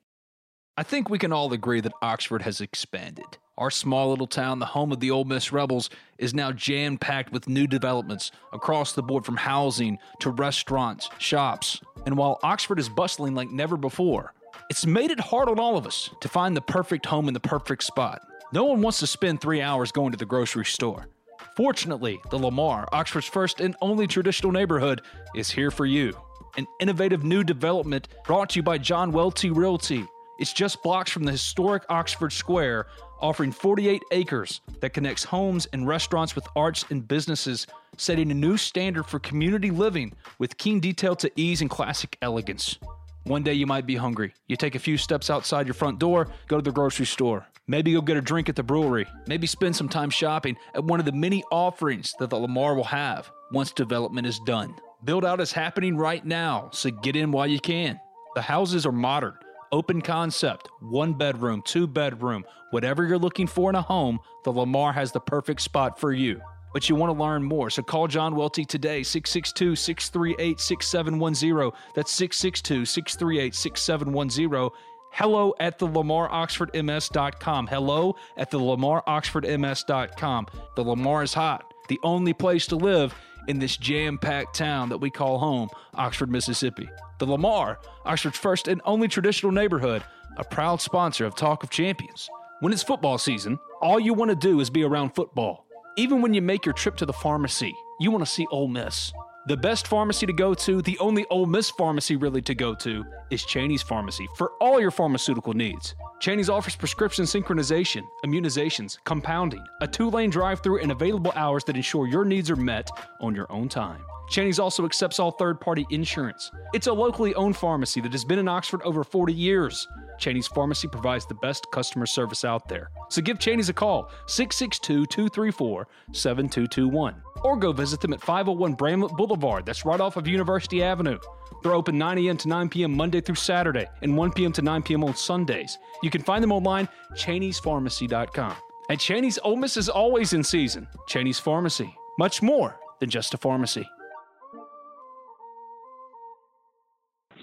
I 0.78 0.84
think 0.84 1.10
we 1.10 1.18
can 1.18 1.34
all 1.34 1.52
agree 1.52 1.82
that 1.82 1.94
Oxford 2.04 2.44
has 2.44 2.62
expanded. 2.62 3.26
Our 3.58 3.72
small 3.72 4.12
little 4.12 4.28
town, 4.28 4.60
the 4.60 4.68
home 4.68 4.92
of 4.92 5.00
the 5.00 5.10
Ole 5.10 5.24
Miss 5.24 5.52
Rebels, 5.52 5.90
is 6.20 6.36
now 6.36 6.52
jam 6.52 7.00
packed 7.00 7.32
with 7.32 7.50
new 7.50 7.66
developments 7.66 8.30
across 8.54 8.94
the 8.94 9.02
board 9.02 9.26
from 9.26 9.38
housing 9.38 9.98
to 10.20 10.30
restaurants, 10.30 11.10
shops. 11.18 11.82
And 12.06 12.20
while 12.20 12.40
Oxford 12.44 12.78
is 12.78 12.88
bustling 12.88 13.34
like 13.34 13.50
never 13.50 13.78
before, 13.78 14.36
it's 14.70 14.86
made 14.86 15.10
it 15.10 15.20
hard 15.20 15.50
on 15.50 15.60
all 15.60 15.76
of 15.76 15.88
us 15.88 16.12
to 16.20 16.30
find 16.30 16.56
the 16.56 16.62
perfect 16.62 17.08
home 17.08 17.28
in 17.28 17.34
the 17.34 17.40
perfect 17.40 17.84
spot. 17.84 18.22
No 18.54 18.66
one 18.66 18.82
wants 18.82 19.00
to 19.00 19.08
spend 19.08 19.40
three 19.40 19.62
hours 19.62 19.94
going 19.94 20.12
to 20.12 20.18
the 20.18 20.26
grocery 20.26 20.66
store. 20.66 21.08
Fortunately, 21.56 22.20
the 22.32 22.38
Lamar, 22.38 22.86
Oxford's 22.92 23.26
first 23.26 23.62
and 23.62 23.78
only 23.82 24.08
traditional 24.08 24.52
neighborhood, 24.52 25.02
is 25.34 25.50
here 25.50 25.72
for 25.72 25.86
you. 25.86 26.18
An 26.58 26.68
innovative 26.82 27.24
new 27.24 27.46
development 27.46 28.10
brought 28.26 28.50
to 28.50 28.60
you 28.60 28.64
by 28.64 28.78
John 28.78 29.14
Welty 29.14 29.52
Realty. 29.52 30.06
It's 30.38 30.52
just 30.52 30.84
blocks 30.84 31.12
from 31.12 31.24
the 31.24 31.32
historic 31.32 31.84
Oxford 31.90 32.34
Square, 32.34 32.88
offering 33.22 33.54
48 33.54 34.02
acres 34.12 34.60
that 34.82 34.94
connects 34.94 35.24
homes 35.24 35.66
and 35.72 35.88
restaurants 35.88 36.36
with 36.36 36.46
arts 36.54 36.84
and 36.90 37.08
businesses, 37.08 37.68
setting 37.96 38.32
a 38.32 38.34
new 38.34 38.58
standard 38.58 39.06
for 39.06 39.20
community 39.20 39.72
living 39.72 40.12
with 40.40 40.58
keen 40.58 40.82
detail 40.82 41.16
to 41.16 41.32
ease 41.38 41.62
and 41.62 41.70
classic 41.70 42.18
elegance. 42.22 42.78
One 43.24 43.44
day 43.44 43.54
you 43.54 43.68
might 43.68 43.86
be 43.86 43.96
hungry. 43.96 44.34
You 44.48 44.58
take 44.58 44.76
a 44.76 44.80
few 44.80 44.98
steps 44.98 45.30
outside 45.30 45.68
your 45.68 45.74
front 45.74 46.00
door, 46.00 46.28
go 46.48 46.58
to 46.58 46.64
the 46.64 46.72
grocery 46.72 47.06
store. 47.06 47.46
Maybe 47.72 47.94
go 47.94 48.02
get 48.02 48.18
a 48.18 48.22
drink 48.22 48.50
at 48.50 48.58
the 48.58 48.64
brewery. 48.64 49.08
Maybe 49.28 49.48
spend 49.48 49.78
some 49.78 49.88
time 49.88 50.10
shopping 50.10 50.58
at 50.76 50.84
one 50.84 51.00
of 51.00 51.06
the 51.06 51.14
many 51.14 51.42
offerings 51.54 52.14
that 52.20 52.30
the 52.30 52.36
Lamar 52.36 52.76
will 52.76 52.84
have 52.84 53.32
once 53.54 53.72
development 53.72 54.28
is 54.28 54.40
done. 54.40 54.76
Build 55.06 55.24
out 55.24 55.40
is 55.40 55.54
happening 55.54 55.96
right 55.96 56.26
now, 56.26 56.70
so 56.74 56.92
get 56.92 57.16
in 57.16 57.32
while 57.32 57.48
you 57.48 57.62
can. 57.62 57.98
The 58.36 58.42
houses 58.42 58.86
are 58.86 58.92
modern, 58.92 59.36
open 59.72 60.02
concept, 60.02 60.68
one 60.82 61.14
bedroom, 61.14 61.62
two 61.66 61.88
bedroom, 61.88 62.44
whatever 62.72 63.08
you're 63.08 63.18
looking 63.18 63.48
for 63.48 63.70
in 63.70 63.78
a 63.78 63.82
home, 63.82 64.20
the 64.44 64.52
Lamar 64.52 64.92
has 64.92 65.14
the 65.14 65.22
perfect 65.22 65.62
spot 65.62 65.98
for 65.98 66.12
you. 66.12 66.42
But 66.74 66.90
you 66.90 66.96
want 66.96 67.18
to 67.18 67.24
learn 67.24 67.42
more, 67.42 67.70
so 67.70 67.84
call 67.84 68.08
John 68.08 68.36
Welty 68.36 68.66
today, 68.66 69.04
662 69.04 69.78
638 69.78 70.60
6710. 70.60 71.72
That's 71.96 72.12
662 72.12 72.86
638 72.86 73.56
6710. 73.56 74.70
Hello 75.14 75.54
at 75.60 75.78
the 75.78 75.88
LamarOxfordMS.com. 75.88 77.68
Hello 77.68 78.16
at 78.38 78.50
the 78.50 78.60
LamarOxfordMS.com. 78.60 80.48
The 80.76 80.84
Lamar 80.84 81.24
is 81.24 81.34
hot, 81.34 81.74
the 81.90 82.00
only 82.02 82.32
place 82.34 82.66
to 82.68 82.78
live 82.78 83.14
in 83.50 83.60
this 83.60 83.76
jam 83.76 84.18
packed 84.18 84.56
town 84.56 84.88
that 84.90 85.00
we 85.00 85.10
call 85.10 85.38
home, 85.38 85.70
Oxford, 85.96 86.32
Mississippi. 86.32 86.90
The 87.20 87.26
Lamar, 87.26 87.80
Oxford's 88.06 88.38
first 88.38 88.70
and 88.70 88.82
only 88.86 89.10
traditional 89.10 89.52
neighborhood, 89.52 90.02
a 90.38 90.46
proud 90.46 90.80
sponsor 90.80 91.26
of 91.26 91.36
Talk 91.36 91.64
of 91.64 91.70
Champions. 91.70 92.30
When 92.62 92.72
it's 92.72 92.84
football 92.84 93.18
season, 93.18 93.60
all 93.82 94.00
you 94.00 94.14
want 94.14 94.30
to 94.30 94.36
do 94.36 94.62
is 94.62 94.70
be 94.70 94.84
around 94.84 95.14
football. 95.14 95.66
Even 95.98 96.22
when 96.22 96.34
you 96.34 96.42
make 96.42 96.66
your 96.66 96.74
trip 96.74 96.96
to 96.98 97.06
the 97.06 97.12
pharmacy, 97.12 97.76
you 98.00 98.12
want 98.12 98.26
to 98.26 98.32
see 98.32 98.48
Ole 98.50 98.70
Miss. 98.70 99.12
The 99.48 99.58
best 99.58 99.88
pharmacy 99.88 100.28
to 100.28 100.34
go 100.34 100.54
to, 100.54 100.84
the 100.84 101.00
only 101.00 101.26
Ole 101.32 101.48
Miss 101.48 101.72
pharmacy 101.72 102.16
really 102.16 102.44
to 102.44 102.54
go 102.54 102.76
to, 102.76 103.04
is 103.32 103.44
Cheney's 103.44 103.82
Pharmacy 103.82 104.28
for 104.38 104.52
all 104.62 104.80
your 104.80 104.92
pharmaceutical 104.92 105.54
needs. 105.54 105.96
Cheney's 106.20 106.48
offers 106.48 106.76
prescription 106.76 107.26
synchronization, 107.26 108.04
immunizations, 108.24 109.00
compounding, 109.04 109.66
a 109.82 109.88
two 109.88 110.12
lane 110.12 110.30
drive 110.30 110.62
through, 110.62 110.82
and 110.82 110.92
available 110.92 111.34
hours 111.36 111.64
that 111.64 111.76
ensure 111.76 112.06
your 112.08 112.24
needs 112.24 112.52
are 112.52 112.56
met 112.56 112.92
on 113.20 113.34
your 113.34 113.52
own 113.52 113.68
time. 113.68 114.04
Cheney's 114.30 114.60
also 114.60 114.86
accepts 114.86 115.20
all 115.20 115.32
third 115.32 115.60
party 115.60 115.86
insurance. 115.90 116.52
It's 116.74 116.88
a 116.88 116.94
locally 116.94 117.36
owned 117.36 117.58
pharmacy 117.58 118.02
that 118.02 118.12
has 118.12 118.24
been 118.24 118.40
in 118.40 118.48
Oxford 118.48 118.82
over 118.84 119.04
40 119.04 119.34
years. 119.34 119.88
Cheney's 120.22 120.48
Pharmacy 120.48 120.88
provides 120.88 121.26
the 121.26 121.34
best 121.34 121.66
customer 121.72 122.06
service 122.06 122.46
out 122.46 122.70
there. 122.70 122.92
So 123.10 123.22
give 123.22 123.40
Cheney's 123.40 123.70
a 123.70 123.74
call, 123.74 124.12
662 124.28 125.08
234 125.08 125.88
7221. 126.14 127.16
Or 127.44 127.58
go 127.58 127.72
visit 127.74 128.00
them 128.00 128.14
at 128.14 128.22
501 128.22 128.74
Bramlett 128.74 129.18
Boulevard, 129.18 129.66
that's 129.66 129.84
right 129.84 130.00
off 130.00 130.18
of 130.18 130.28
University 130.28 130.84
Avenue. 130.84 131.18
They're 131.64 131.74
open 131.74 131.98
9 131.98 132.18
a.m. 132.20 132.38
to 132.38 132.48
9 132.48 132.70
p.m. 132.70 132.96
Monday 132.96 133.20
through 133.20 133.36
Saturday 133.36 133.88
and 134.04 134.16
1 134.16 134.32
p.m. 134.34 134.52
to 134.54 134.62
9 134.62 134.84
p.m. 134.84 135.04
on 135.04 135.16
Sundays. 135.16 135.78
You 136.04 136.12
can 136.12 136.22
find 136.22 136.44
them 136.44 136.52
online, 136.52 136.88
Cheney'sPharmacy.com. 137.16 138.56
And 138.90 139.00
Cheney's 139.00 139.40
Ole 139.44 139.56
Miss 139.56 139.76
is 139.78 139.90
always 139.90 140.34
in 140.34 140.44
season. 140.44 140.88
Cheney's 141.08 141.40
Pharmacy, 141.40 141.96
much 142.20 142.42
more 142.42 142.80
than 143.00 143.10
just 143.10 143.34
a 143.34 143.38
pharmacy. 143.38 143.88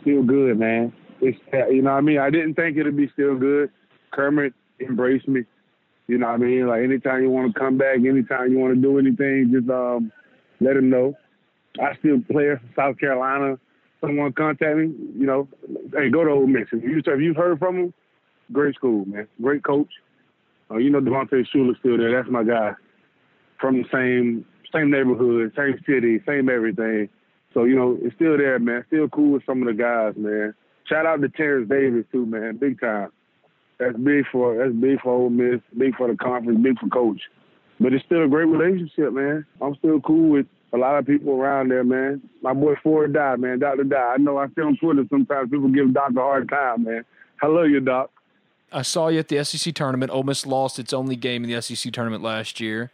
Still 0.00 0.22
good, 0.22 0.58
man. 0.58 0.92
It's 1.20 1.38
you 1.70 1.82
know 1.82 1.92
what 1.92 1.98
I 1.98 2.00
mean. 2.00 2.18
I 2.18 2.30
didn't 2.30 2.54
think 2.54 2.76
it'd 2.76 2.96
be 2.96 3.10
still 3.12 3.36
good. 3.36 3.70
Kermit 4.12 4.54
embraced 4.80 5.28
me. 5.28 5.42
You 6.06 6.18
know 6.18 6.26
what 6.26 6.34
I 6.34 6.38
mean. 6.38 6.66
Like 6.66 6.82
anytime 6.82 7.22
you 7.22 7.30
want 7.30 7.52
to 7.52 7.58
come 7.58 7.76
back, 7.76 7.96
anytime 7.96 8.52
you 8.52 8.58
want 8.58 8.74
to 8.74 8.80
do 8.80 8.98
anything, 8.98 9.50
just 9.52 9.68
um, 9.70 10.12
let 10.60 10.76
him 10.76 10.90
know. 10.90 11.14
I 11.80 11.96
still 11.98 12.20
play 12.30 12.46
for 12.54 12.60
South 12.74 12.98
Carolina. 12.98 13.58
Someone 14.00 14.32
contact 14.32 14.76
me, 14.76 14.94
you 15.16 15.26
know, 15.26 15.48
hey, 15.92 16.08
go 16.08 16.22
to 16.22 16.30
Ole 16.30 16.46
Miss. 16.46 16.68
If, 16.70 16.84
you, 16.84 17.02
you've 17.18 17.36
heard 17.36 17.58
from 17.58 17.76
him, 17.76 17.94
great 18.52 18.76
school, 18.76 19.04
man. 19.06 19.26
Great 19.42 19.64
coach. 19.64 19.90
Uh, 20.70 20.76
you 20.76 20.88
know, 20.90 21.00
Devontae 21.00 21.44
Shuler's 21.52 21.78
still 21.80 21.98
there. 21.98 22.12
That's 22.12 22.30
my 22.30 22.44
guy. 22.44 22.72
From 23.60 23.82
the 23.82 23.88
same 23.92 24.44
same 24.72 24.90
neighborhood, 24.90 25.52
same 25.56 25.80
city, 25.86 26.20
same 26.26 26.48
everything. 26.48 27.08
So, 27.58 27.64
you 27.64 27.74
know, 27.74 27.98
it's 28.00 28.14
still 28.14 28.38
there, 28.38 28.56
man. 28.60 28.84
Still 28.86 29.08
cool 29.08 29.32
with 29.32 29.42
some 29.44 29.60
of 29.62 29.66
the 29.66 29.74
guys, 29.74 30.14
man. 30.16 30.54
Shout 30.88 31.06
out 31.06 31.20
to 31.22 31.28
Terence 31.28 31.68
Davis 31.68 32.04
too, 32.12 32.24
man. 32.24 32.56
Big 32.56 32.80
time. 32.80 33.10
That's 33.80 33.96
big 33.96 34.26
for 34.30 34.56
that's 34.56 34.72
big 34.72 35.00
for 35.00 35.12
Ole 35.12 35.30
Miss, 35.30 35.60
big 35.76 35.96
for 35.96 36.06
the 36.06 36.16
conference, 36.16 36.60
big 36.62 36.78
for 36.78 36.86
coach. 36.86 37.20
But 37.80 37.94
it's 37.94 38.04
still 38.04 38.22
a 38.22 38.28
great 38.28 38.46
relationship, 38.46 39.12
man. 39.12 39.44
I'm 39.60 39.74
still 39.74 40.00
cool 40.02 40.30
with 40.30 40.46
a 40.72 40.76
lot 40.76 40.98
of 40.98 41.06
people 41.06 41.32
around 41.32 41.72
there, 41.72 41.82
man. 41.82 42.22
My 42.42 42.54
boy 42.54 42.74
Ford 42.80 43.12
died, 43.12 43.40
man. 43.40 43.58
Doctor 43.58 43.82
died. 43.82 44.14
I 44.14 44.16
know 44.18 44.38
I 44.38 44.46
see 44.54 44.62
on 44.62 44.76
Twitter 44.76 45.02
sometimes 45.10 45.50
people 45.50 45.68
give 45.68 45.92
Doctor 45.92 46.20
a 46.20 46.22
hard 46.22 46.48
time, 46.48 46.84
man. 46.84 47.04
Love 47.42 47.70
you, 47.70 47.80
Doc. 47.80 48.12
I 48.70 48.82
saw 48.82 49.08
you 49.08 49.18
at 49.18 49.26
the 49.26 49.44
SEC 49.44 49.74
tournament. 49.74 50.12
Ole 50.12 50.22
Miss 50.22 50.46
lost 50.46 50.78
its 50.78 50.92
only 50.92 51.16
game 51.16 51.42
in 51.42 51.50
the 51.50 51.60
SEC 51.60 51.92
tournament 51.92 52.22
last 52.22 52.60
year, 52.60 52.92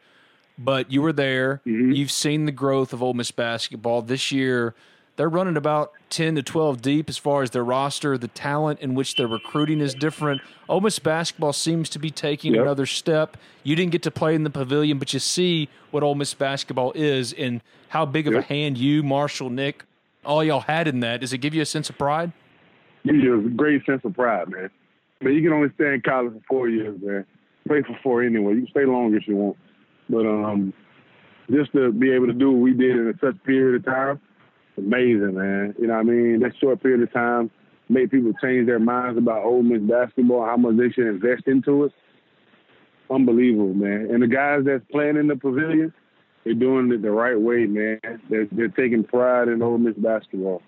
but 0.59 0.90
you 0.90 1.02
were 1.02 1.12
there. 1.12 1.61
Mm-hmm. 1.66 1.92
You've 1.92 2.11
seen 2.11 2.44
the 2.46 2.52
growth 2.52 2.92
of 2.92 3.02
Ole 3.02 3.14
Miss 3.14 3.30
basketball 3.30 4.02
this 4.02 4.30
year. 4.32 4.74
They're 5.16 5.28
running 5.28 5.57
about 5.57 5.92
ten 6.11 6.34
to 6.34 6.42
twelve 6.42 6.82
deep 6.82 7.09
as 7.09 7.16
far 7.16 7.42
as 7.42 7.50
their 7.50 7.62
roster. 7.64 8.18
The 8.18 8.28
talent 8.28 8.80
in 8.80 8.94
which 8.96 9.14
they're 9.14 9.28
recruiting 9.28 9.80
is 9.80 9.94
different. 9.94 10.40
Ole 10.68 10.80
Miss 10.80 10.98
basketball 10.98 11.52
seems 11.52 11.88
to 11.90 11.98
be 12.00 12.11
taking 12.11 12.55
Yep. 12.55 12.62
another 12.62 12.86
step. 12.86 13.36
You 13.62 13.76
didn't 13.76 13.92
get 13.92 14.02
to 14.02 14.11
play 14.11 14.34
in 14.34 14.42
the 14.42 14.50
pavilion, 14.50 14.98
but 14.98 15.12
you 15.12 15.20
see 15.20 15.68
what 15.92 16.02
Ole 16.02 16.16
Miss 16.16 16.34
basketball 16.34 16.92
is 16.96 17.32
and 17.32 17.61
how 17.90 18.05
big 18.05 18.26
of 18.26 18.34
a 18.34 18.42
hand 18.42 18.76
you, 18.76 19.05
Marshall, 19.05 19.50
Nick, 19.50 19.84
all 20.24 20.42
y'all 20.42 20.61
had 20.61 20.88
in 20.88 20.98
that. 21.00 21.20
Does 21.20 21.32
it 21.32 21.38
give 21.38 21.55
you 21.55 21.62
a 21.62 21.66
sense 21.66 21.88
of 21.88 21.96
pride? 21.96 22.32
Gives 23.05 23.22
you 23.22 23.38
a 23.38 23.50
great 23.50 23.86
sense 23.86 24.00
of 24.05 24.14
pride, 24.14 24.48
man. 24.48 24.68
But 25.20 25.28
you 25.28 25.42
can 25.42 25.52
only 25.52 25.68
stay 25.76 25.94
in 25.94 26.00
college 26.00 26.32
for 26.32 26.40
four 26.48 26.68
years, 26.68 26.98
man. 27.00 27.24
Play 27.68 27.82
for 27.82 27.96
four 28.02 28.22
anyway. 28.24 28.55
You 28.55 28.62
can 28.62 28.70
stay 28.70 28.84
longer 28.84 29.16
if 29.18 29.28
you 29.28 29.36
want. 29.36 29.57
But 30.09 30.26
um, 30.26 30.72
just 31.50 31.72
to 31.72 31.92
be 31.92 32.12
able 32.12 32.26
to 32.26 32.32
do 32.32 32.50
what 32.52 32.61
we 32.62 32.72
did 32.72 32.96
in 32.96 33.14
such 33.20 33.34
a 33.36 33.46
period 33.46 33.76
of 33.76 33.84
time, 33.84 34.20
amazing, 34.76 35.34
man. 35.34 35.74
You 35.78 35.86
know 35.88 35.94
what 35.94 36.00
I 36.00 36.02
mean? 36.05 36.40
That 36.40 36.52
short 36.61 36.82
period 36.82 37.02
of 37.02 37.12
time 37.12 37.50
made 37.88 38.11
people 38.11 38.32
change 38.42 38.66
their 38.66 38.78
minds 38.78 39.18
about 39.18 39.44
Ole 39.44 39.62
Miss 39.62 39.82
basketball, 39.82 40.44
how 40.44 40.57
much 40.57 40.76
they 40.76 40.90
should 40.90 41.07
invest 41.07 41.46
into 41.46 41.84
it. 41.84 41.92
Unbelievable, 43.11 43.74
man. 43.74 44.09
And 44.11 44.22
the 44.22 44.26
guys 44.26 44.62
that's 44.64 44.84
playing 44.90 45.16
in 45.16 45.26
the 45.26 45.36
pavilion, 45.36 45.92
they're 46.44 46.55
doing 46.55 46.90
it 46.92 47.02
the 47.02 47.11
right 47.11 47.38
way, 47.38 47.66
man. 47.66 48.00
They're, 48.30 48.46
they're 48.50 48.68
taking 48.68 49.05
pride 49.05 49.48
in 49.48 49.62
Ole 49.62 49.78
Miss 49.78 49.94
basketball. 49.96 50.62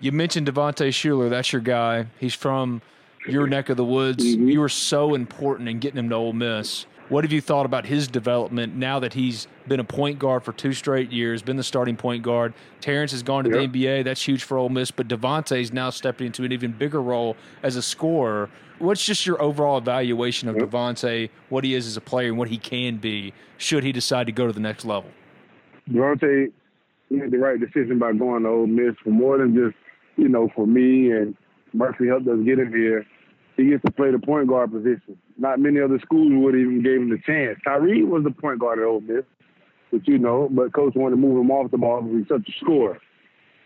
You 0.00 0.12
mentioned 0.12 0.46
Devontae 0.46 0.88
Shuler. 0.90 1.28
That's 1.30 1.52
your 1.52 1.62
guy. 1.62 2.06
He's 2.20 2.34
from 2.34 2.82
your 3.26 3.46
neck 3.46 3.68
of 3.68 3.76
the 3.76 3.84
woods. 3.84 4.24
Mhm. 4.36 4.52
You 4.52 4.60
were 4.60 4.68
so 4.68 5.14
important 5.14 5.68
in 5.68 5.78
getting 5.80 5.98
him 5.98 6.10
to 6.10 6.14
Ole 6.14 6.32
Miss. 6.32 6.86
What 7.08 7.22
have 7.22 7.32
you 7.32 7.40
thought 7.40 7.66
about 7.66 7.86
his 7.86 8.08
development 8.08 8.74
now 8.74 8.98
that 8.98 9.14
he's 9.14 9.46
been 9.68 9.78
a 9.78 9.84
point 9.84 10.18
guard 10.18 10.42
for 10.42 10.52
two 10.52 10.72
straight 10.72 11.12
years, 11.12 11.40
been 11.40 11.56
the 11.56 11.62
starting 11.62 11.96
point 11.96 12.24
guard? 12.24 12.52
Terence 12.80 13.12
has 13.12 13.22
gone 13.22 13.44
to 13.44 13.50
Yep. 13.50 13.58
the 13.58 13.64
NBA. 13.64 14.02
That's 14.02 14.26
huge 14.26 14.42
for 14.42 14.58
Ole 14.58 14.70
Miss. 14.70 14.90
But 14.90 15.06
Devontae's 15.06 15.72
now 15.72 15.90
stepping 15.90 16.26
into 16.26 16.42
an 16.42 16.50
even 16.52 16.72
bigger 16.72 17.00
role 17.00 17.36
as 17.62 17.76
a 17.76 17.82
scorer. 17.82 18.50
What's 18.80 19.06
just 19.06 19.24
your 19.24 19.40
overall 19.40 19.78
evaluation 19.78 20.48
of 20.48 20.56
Yep. 20.56 20.68
Devontae, 20.68 21.30
what 21.48 21.62
he 21.62 21.74
is 21.74 21.86
as 21.86 21.96
a 21.96 22.00
player, 22.00 22.28
and 22.28 22.38
what 22.38 22.48
he 22.48 22.58
can 22.58 22.96
be 22.96 23.32
should 23.56 23.84
he 23.84 23.92
decide 23.92 24.26
to 24.26 24.32
go 24.32 24.46
to 24.48 24.52
the 24.52 24.60
next 24.60 24.84
level? 24.84 25.10
Devontae 25.88 26.50
made 27.10 27.30
the 27.30 27.38
right 27.38 27.60
decision 27.60 28.00
by 28.00 28.12
going 28.14 28.42
to 28.42 28.48
Ole 28.48 28.66
Miss 28.66 28.96
for 29.04 29.10
more 29.10 29.38
than 29.38 29.54
just, 29.54 29.76
you 30.16 30.28
know, 30.28 30.48
for 30.56 30.66
me 30.66 31.12
and 31.12 31.36
Murphy 31.72 32.08
helped 32.08 32.26
us 32.26 32.38
get 32.44 32.58
him 32.58 32.72
here. 32.72 33.06
He 33.56 33.70
gets 33.70 33.82
to 33.84 33.90
play 33.90 34.10
the 34.10 34.18
point 34.18 34.48
guard 34.48 34.72
position. 34.72 35.18
Not 35.38 35.60
many 35.60 35.80
other 35.80 35.98
schools 36.02 36.32
would 36.34 36.54
even 36.54 36.82
gave 36.82 37.00
him 37.00 37.10
the 37.10 37.18
chance. 37.24 37.58
Tyree 37.64 38.04
was 38.04 38.24
the 38.24 38.30
point 38.30 38.58
guard 38.58 38.78
at 38.78 38.84
Ole 38.84 39.00
Miss, 39.00 39.24
but 39.90 40.06
you 40.06 40.18
know, 40.18 40.48
but 40.50 40.74
coach 40.74 40.94
wanted 40.94 41.16
to 41.16 41.22
move 41.22 41.40
him 41.40 41.50
off 41.50 41.70
the 41.70 41.78
ball 41.78 42.02
because 42.02 42.18
he's 42.18 42.28
such 42.28 42.48
a 42.48 42.64
scorer. 42.64 42.98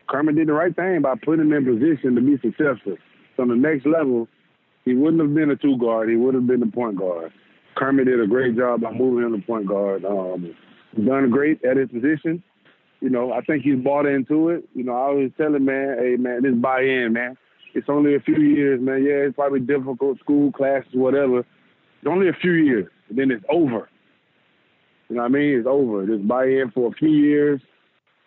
Kermit 0.08 0.36
did 0.36 0.48
the 0.48 0.52
right 0.52 0.74
thing 0.74 1.02
by 1.02 1.14
putting 1.14 1.46
him 1.46 1.52
in 1.52 1.64
position 1.64 2.14
to 2.14 2.20
be 2.20 2.36
successful. 2.38 2.96
So 3.36 3.42
on 3.42 3.48
the 3.48 3.56
next 3.56 3.86
level, 3.86 4.28
he 4.84 4.94
wouldn't 4.94 5.22
have 5.22 5.34
been 5.34 5.50
a 5.50 5.56
two 5.56 5.76
guard. 5.78 6.08
He 6.08 6.16
would 6.16 6.34
have 6.34 6.46
been 6.46 6.60
the 6.60 6.66
point 6.66 6.96
guard. 6.96 7.32
Kermit 7.76 8.06
did 8.06 8.20
a 8.20 8.26
great 8.26 8.56
job 8.56 8.80
by 8.82 8.92
moving 8.92 9.24
him 9.24 9.40
to 9.40 9.46
point 9.46 9.66
guard. 9.66 10.04
Um, 10.04 10.54
done 11.04 11.30
great 11.30 11.64
at 11.64 11.76
his 11.76 11.88
position. 11.88 12.42
You 13.00 13.08
know, 13.08 13.32
I 13.32 13.40
think 13.42 13.62
he's 13.62 13.78
bought 13.78 14.06
into 14.06 14.50
it. 14.50 14.68
You 14.74 14.84
know, 14.84 14.92
I 14.92 15.06
always 15.08 15.30
tell 15.38 15.54
him, 15.54 15.64
man, 15.64 15.96
hey, 15.98 16.16
man, 16.16 16.42
this 16.42 16.54
buy 16.54 16.82
in, 16.82 17.12
man. 17.14 17.36
It's 17.74 17.88
only 17.88 18.14
a 18.14 18.20
few 18.20 18.38
years, 18.40 18.80
man. 18.80 19.02
Yeah, 19.04 19.26
it's 19.26 19.36
probably 19.36 19.60
difficult, 19.60 20.18
school, 20.18 20.50
classes, 20.52 20.90
whatever. 20.92 21.38
It's 21.38 22.06
only 22.08 22.28
a 22.28 22.32
few 22.32 22.52
years, 22.52 22.88
and 23.08 23.18
then 23.18 23.30
it's 23.30 23.44
over. 23.48 23.88
You 25.08 25.16
know 25.16 25.22
what 25.22 25.26
I 25.26 25.28
mean? 25.28 25.58
It's 25.58 25.66
over. 25.66 26.06
Just 26.06 26.26
buy 26.26 26.46
in 26.46 26.70
for 26.72 26.88
a 26.88 26.92
few 26.92 27.10
years, 27.10 27.60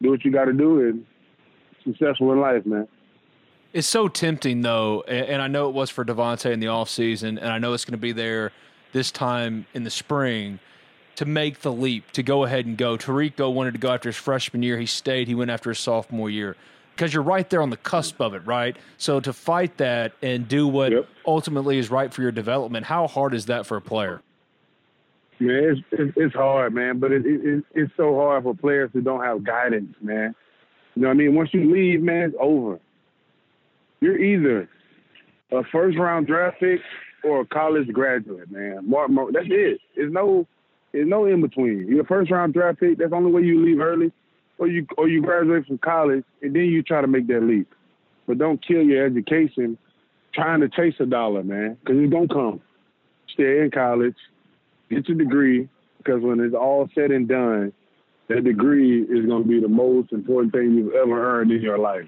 do 0.02 0.12
what 0.12 0.24
you 0.24 0.32
got 0.32 0.46
to 0.46 0.54
do, 0.54 0.82
and 0.82 1.06
successful 1.84 2.32
in 2.32 2.40
life, 2.40 2.66
man. 2.66 2.88
It's 3.74 3.88
so 3.88 4.08
tempting, 4.08 4.62
though, 4.62 5.02
and 5.02 5.42
I 5.42 5.48
know 5.48 5.68
it 5.68 5.74
was 5.74 5.90
for 5.90 6.06
Devontae 6.06 6.52
in 6.52 6.60
the 6.60 6.68
offseason, 6.68 7.38
and 7.40 7.48
I 7.48 7.58
know 7.58 7.74
it's 7.74 7.86
going 7.86 7.94
to 7.94 7.98
be 7.98 8.12
there 8.12 8.52
this 8.92 9.12
time 9.12 9.66
in 9.74 9.84
the 9.84 9.90
spring 9.90 10.60
to 11.16 11.26
make 11.26 11.62
the 11.62 11.72
leap, 11.72 12.12
to 12.12 12.24
go 12.24 12.44
ahead 12.44 12.66
and 12.66 12.78
go. 12.78 12.98
Terrico 12.98 13.52
wanted 13.52 13.74
to 13.74 13.80
go 13.80 13.92
after 13.92 14.10
his 14.10 14.16
freshman 14.16 14.62
year. 14.64 14.78
He 14.78 14.86
stayed. 14.86 15.28
He 15.28 15.36
went 15.36 15.52
after 15.52 15.72
his 15.72 15.80
sophomore 15.80 16.30
year 16.30 16.56
because 16.96 17.14
you're 17.14 17.24
right 17.24 17.50
there 17.50 17.62
on 17.62 17.70
the 17.70 17.78
cusp 17.78 18.22
of 18.22 18.34
it, 18.34 18.46
right? 18.46 18.76
So 18.98 19.20
to 19.20 19.34
fight 19.34 19.78
that 19.78 20.14
and 20.22 20.48
do 20.48 20.68
what 20.68 20.92
Yep. 20.92 21.08
ultimately 21.26 21.78
is 21.78 21.90
right 21.90 22.14
for 22.14 22.22
your 22.22 22.32
development, 22.32 22.86
how 22.86 23.08
hard 23.08 23.34
is 23.34 23.48
that 23.48 23.66
for 23.66 23.78
a 23.78 23.82
player? 23.82 24.22
Man, 25.40 25.84
it's 25.92 26.14
it's, 26.16 26.36
hard, 26.36 26.74
man. 26.74 27.00
But 27.00 27.12
it, 27.12 27.26
it, 27.26 27.44
it 27.46 27.64
it's 27.74 27.92
so 27.98 28.16
hard 28.16 28.44
for 28.44 28.54
players 28.56 28.92
who 28.94 29.02
don't 29.02 29.24
have 29.24 29.44
guidance, 29.44 29.96
man. 30.02 30.36
You 30.96 31.02
know 31.02 31.08
what 31.10 31.16
I 31.16 31.18
mean? 31.18 31.36
Once 31.36 31.50
you 31.54 31.72
leave, 31.74 32.02
man, 32.02 32.30
it's 32.30 32.36
over. 32.40 32.80
You're 34.00 34.20
either 34.20 34.70
a 35.52 35.64
first 35.72 35.98
round 35.98 36.28
draft 36.28 36.60
pick 36.60 36.80
or 37.24 37.42
a 37.42 37.46
college 37.46 37.88
graduate, 37.92 38.52
man. 38.52 38.88
Mark, 38.90 39.10
Mark, 39.10 39.32
that's 39.34 39.48
it. 39.50 39.80
There's 39.96 40.14
no 40.14 40.48
there's 40.92 41.08
no 41.08 41.26
in 41.26 41.42
between. 41.42 41.88
You're 41.88 42.02
a 42.02 42.06
first 42.06 42.30
round 42.32 42.54
draft 42.54 42.80
pick. 42.80 42.98
That's 43.00 43.10
the 43.10 43.16
only 43.16 43.32
way 43.32 43.42
you 43.42 43.66
leave 43.66 43.80
early, 43.82 44.12
or 44.58 44.68
you 44.68 44.86
or 44.98 45.08
you 45.08 45.22
graduate 45.22 45.66
from 45.66 45.78
college 45.80 46.24
and 46.42 46.56
then 46.56 46.66
you 46.66 46.84
try 46.84 47.02
to 47.02 47.08
make 47.08 47.28
that 47.28 47.42
leap. 47.42 47.68
But 48.28 48.38
don't 48.38 48.66
kill 48.66 48.84
your 48.84 49.06
education 49.06 49.78
trying 50.34 50.62
to 50.62 50.70
chase 50.70 50.96
a 51.00 51.06
dollar, 51.06 51.44
man, 51.44 51.78
because 51.80 51.98
it's 52.00 52.12
gonna 52.12 52.28
come. 52.28 52.62
Stay 53.28 53.62
in 53.62 53.72
college 53.72 54.16
get 54.94 55.08
your 55.08 55.18
degree 55.18 55.70
because 55.98 56.22
when 56.22 56.40
it's 56.40 56.56
all 56.56 56.90
said 56.94 57.12
and 57.12 57.28
done, 57.28 57.74
that 58.30 58.44
degree 58.44 59.02
is 59.02 59.28
to 59.28 59.44
be 59.44 59.60
the 59.60 59.68
most 59.68 60.12
important 60.12 60.54
thing 60.54 60.74
you've 60.76 60.94
ever 60.94 61.40
earned 61.40 61.52
in 61.52 61.62
your 61.62 61.78
life. 61.78 62.08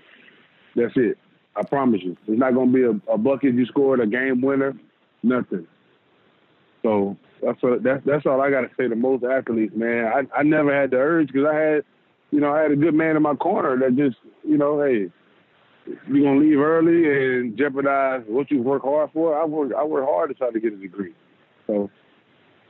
That's 0.75 0.93
it. 0.95 1.17
I 1.55 1.63
promise 1.63 2.01
you. 2.03 2.17
It's 2.27 2.39
not 2.39 2.51
to 2.51 2.65
be 2.65 2.83
a, 2.83 3.13
a 3.13 3.17
bucket 3.17 3.55
you 3.55 3.65
scored, 3.65 3.99
a 4.01 4.07
game 4.07 4.41
winner, 4.41 4.73
nothing. 5.23 5.67
So 6.83 7.17
that's 7.41 7.59
that's 7.81 8.05
that's 8.05 8.25
all 8.25 8.41
I 8.41 8.49
got 8.49 8.61
to 8.61 8.69
say 8.77 8.87
to 8.87 8.95
most 8.95 9.23
athletes, 9.23 9.73
man. 9.75 10.05
I 10.05 10.39
I 10.39 10.43
never 10.43 10.73
had 10.73 10.91
the 10.91 10.97
urge 10.97 11.27
because 11.27 11.47
I 11.49 11.55
had, 11.55 11.83
you 12.35 12.41
know, 12.41 12.53
I 12.53 12.63
had 12.63 12.71
a 12.71 12.75
good 12.75 12.93
man 12.93 13.15
in 13.15 13.23
my 13.23 13.33
corner 13.33 13.77
that 13.79 13.95
just, 13.95 14.17
you 14.43 14.57
know, 14.57 14.83
hey, 14.83 15.09
you're 16.05 16.23
gonna 16.23 16.39
leave 16.41 16.59
early 16.59 17.39
and 17.39 17.57
jeopardize 17.57 18.23
what 18.27 18.51
you 18.51 18.61
work 18.61 18.83
hard 18.83 19.09
for. 19.13 19.39
I 19.39 19.45
work 19.45 19.71
I 19.73 19.85
work 19.85 20.03
hard 20.03 20.31
to 20.31 20.35
try 20.35 20.51
to 20.51 20.59
get 20.59 20.73
a 20.73 20.75
degree. 20.75 21.13
So 21.65 21.89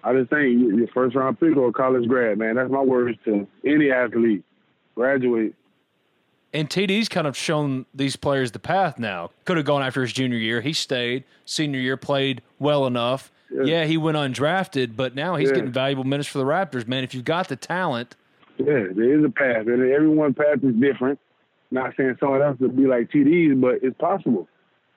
I 0.03 0.13
just 0.13 0.30
think 0.30 0.59
your 0.59 0.88
first 0.89 1.16
round 1.16 1.39
pick 1.39 1.57
or 1.57 1.70
a 1.70 1.74
college 1.74 2.07
grad, 2.07 2.38
man. 2.38 2.57
That's 2.57 2.70
my 2.70 2.82
words 2.82 3.18
to 3.26 3.47
any 3.66 3.89
athlete. 3.89 4.43
Graduate. 4.93 5.55
And 6.53 6.70
TD's 6.70 7.09
kind 7.09 7.26
of 7.26 7.36
shown 7.36 7.88
these 7.91 8.16
players 8.16 8.51
the 8.51 8.59
path 8.59 8.99
now. 8.99 9.32
Could 9.45 9.57
have 9.57 9.66
gone 9.66 9.82
after 9.82 10.01
his 10.03 10.13
junior 10.13 10.38
year. 10.38 10.61
He 10.61 10.74
stayed. 10.74 11.24
Senior 11.45 11.80
year 11.80 11.97
played 11.97 12.43
well 12.59 12.86
enough. 12.86 13.32
Yeah, 13.51 13.63
yeah 13.63 13.86
he 13.86 13.97
went 13.97 14.16
undrafted, 14.16 14.95
but 14.95 15.16
now 15.16 15.38
he's 15.38 15.49
yeah. 15.49 15.55
getting 15.55 15.72
valuable 15.72 16.03
minutes 16.03 16.30
for 16.30 16.38
the 16.38 16.45
Raptors, 16.45 16.88
man. 16.88 17.03
If 17.03 17.16
you've 17.16 17.26
got 17.26 17.47
the 17.47 17.55
talent. 17.55 18.16
Yeah, 18.57 18.87
there 18.95 19.19
is 19.19 19.25
a 19.25 19.29
path. 19.29 19.67
And 19.67 19.91
everyone's 19.91 20.35
path 20.35 20.63
is 20.63 20.75
different. 20.75 21.19
Not 21.71 21.93
saying 21.97 22.17
someone 22.19 22.41
else 22.41 22.59
would 22.59 22.75
be 22.75 22.85
like 22.85 23.11
TD's, 23.11 23.59
but 23.59 23.79
it's 23.81 23.97
possible. 23.97 24.47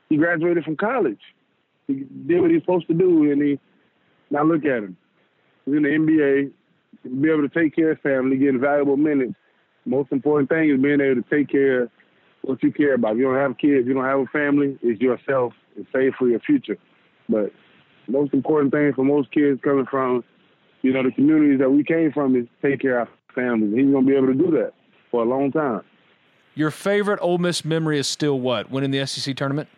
He 0.08 0.16
graduated 0.16 0.64
from 0.64 0.76
college. 0.76 1.20
He 1.86 2.04
did 2.26 2.40
what 2.40 2.50
he's 2.50 2.62
supposed 2.62 2.86
to 2.88 2.94
do, 2.94 3.30
and 3.30 3.42
he 3.42 3.58
now 4.30 4.44
look 4.44 4.64
at 4.64 4.84
him. 4.84 4.96
He's 5.64 5.76
in 5.76 5.82
the 5.82 5.88
NBA, 5.88 7.20
be 7.20 7.30
able 7.30 7.48
to 7.48 7.48
take 7.48 7.74
care 7.74 7.92
of 7.92 8.00
family, 8.00 8.36
getting 8.36 8.60
valuable 8.60 8.96
minutes 8.96 9.34
most 9.88 10.12
important 10.12 10.48
thing 10.48 10.70
is 10.70 10.80
being 10.80 11.00
able 11.00 11.22
to 11.22 11.30
take 11.30 11.48
care 11.48 11.84
of 11.84 11.90
what 12.42 12.62
you 12.62 12.72
care 12.72 12.94
about. 12.94 13.12
If 13.12 13.18
you 13.18 13.24
don't 13.24 13.36
have 13.36 13.58
kids, 13.58 13.86
you 13.86 13.94
don't 13.94 14.04
have 14.04 14.20
a 14.20 14.26
family, 14.26 14.78
it's 14.82 15.00
yourself 15.00 15.52
and 15.76 15.86
save 15.92 16.12
for 16.18 16.28
your 16.28 16.40
future. 16.40 16.76
But 17.28 17.52
most 18.06 18.32
important 18.32 18.72
thing 18.72 18.92
for 18.94 19.04
most 19.04 19.32
kids 19.32 19.60
coming 19.62 19.86
from, 19.86 20.24
you 20.82 20.92
know, 20.92 21.02
the 21.02 21.10
communities 21.10 21.58
that 21.58 21.70
we 21.70 21.84
came 21.84 22.12
from 22.12 22.36
is 22.36 22.46
take 22.62 22.80
care 22.80 23.00
of 23.00 23.08
families. 23.34 23.74
He's 23.74 23.92
gonna 23.92 24.06
be 24.06 24.16
able 24.16 24.28
to 24.28 24.34
do 24.34 24.50
that 24.52 24.72
for 25.10 25.22
a 25.22 25.26
long 25.26 25.52
time. 25.52 25.82
Your 26.54 26.70
favorite 26.70 27.18
Ole 27.22 27.38
Miss 27.38 27.64
memory 27.64 27.98
is 27.98 28.06
still 28.06 28.40
what? 28.40 28.70
Winning 28.70 28.90
the 28.90 29.06
SEC 29.06 29.36
tournament? 29.36 29.68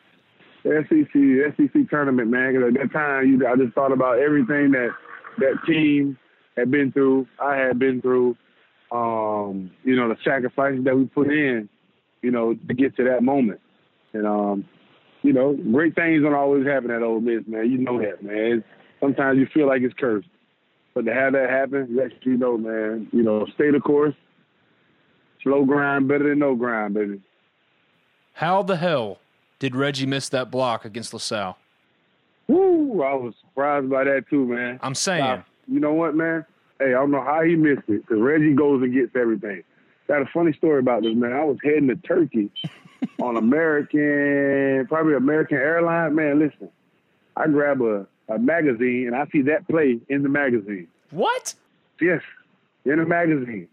The 0.64 0.84
SEC, 0.88 1.70
SEC 1.72 1.90
tournament, 1.90 2.28
man. 2.28 2.54
Cause 2.54 2.64
at 2.68 2.74
that 2.74 2.92
time, 2.92 3.28
you, 3.28 3.46
I 3.46 3.56
just 3.56 3.74
thought 3.74 3.92
about 3.92 4.18
everything 4.18 4.72
that 4.72 4.90
that 5.38 5.54
team 5.66 6.18
had 6.56 6.70
been 6.70 6.92
through, 6.92 7.26
I 7.38 7.56
had 7.56 7.78
been 7.78 8.00
through, 8.00 8.36
um, 8.92 9.70
you 9.84 9.96
know, 9.96 10.08
the 10.08 10.16
sacrifices 10.24 10.84
that 10.84 10.96
we 10.96 11.04
put 11.06 11.28
in, 11.28 11.68
you 12.22 12.30
know, 12.30 12.54
to 12.54 12.74
get 12.74 12.96
to 12.96 13.04
that 13.04 13.22
moment. 13.22 13.60
And 14.12 14.26
um, 14.26 14.64
you 15.22 15.32
know, 15.32 15.56
great 15.72 15.94
things 15.94 16.22
don't 16.22 16.34
always 16.34 16.66
happen 16.66 16.90
at 16.90 17.02
Ole 17.02 17.20
Miss, 17.20 17.42
man. 17.46 17.70
You 17.70 17.78
know 17.78 17.98
that, 18.00 18.22
man. 18.22 18.36
It's, 18.36 18.66
sometimes 19.00 19.38
you 19.38 19.46
feel 19.52 19.66
like 19.66 19.82
it's 19.82 19.94
cursed, 19.98 20.28
but 20.94 21.04
to 21.04 21.14
have 21.14 21.32
that 21.32 21.50
happen, 21.50 21.88
let 21.96 22.12
you 22.24 22.36
know, 22.36 22.56
man. 22.58 23.08
You 23.12 23.22
know, 23.22 23.46
stay 23.54 23.70
the 23.70 23.80
course. 23.80 24.14
Slow 25.42 25.64
grind 25.64 26.08
better 26.08 26.28
than 26.28 26.38
no 26.40 26.54
grind, 26.54 26.94
baby. 26.94 27.20
How 28.34 28.62
the 28.62 28.76
hell 28.76 29.18
did 29.58 29.74
Reggie 29.74 30.06
miss 30.06 30.28
that 30.30 30.50
block 30.50 30.84
against 30.84 31.12
LaSalle? 31.12 31.56
Woo! 32.48 33.02
I 33.02 33.14
was 33.14 33.34
surprised 33.40 33.88
by 33.88 34.04
that 34.04 34.24
too, 34.28 34.44
man. 34.46 34.80
I'm 34.82 34.94
saying. 34.94 35.44
you 35.68 35.80
know 35.80 35.92
what, 35.92 36.14
man? 36.14 36.44
Hey, 36.78 36.88
I 36.88 36.92
don't 36.92 37.10
know 37.10 37.22
how 37.22 37.42
he 37.42 37.54
missed 37.54 37.88
it 37.88 38.06
because 38.06 38.18
Reggie 38.20 38.54
goes 38.54 38.82
and 38.82 38.92
gets 38.92 39.14
everything. 39.14 39.62
Got 40.08 40.22
a 40.22 40.26
funny 40.34 40.52
story 40.54 40.80
about 40.80 41.02
this, 41.02 41.14
man. 41.14 41.32
I 41.32 41.44
was 41.44 41.58
heading 41.62 41.88
to 41.88 41.96
Turkey 41.96 42.50
on 43.22 43.36
American, 43.36 44.86
probably 44.88 45.14
American 45.14 45.58
Airlines. 45.58 46.14
Man, 46.16 46.38
listen, 46.38 46.68
I 47.36 47.46
grab 47.46 47.80
a, 47.82 48.06
a 48.30 48.38
magazine 48.38 49.06
and 49.06 49.16
I 49.16 49.26
see 49.32 49.42
that 49.42 49.68
play 49.68 49.98
in 50.08 50.22
the 50.22 50.28
magazine. 50.28 50.88
What? 51.10 51.54
Yes, 52.00 52.22
in 52.84 52.98
the 52.98 53.06
magazine. 53.06 53.68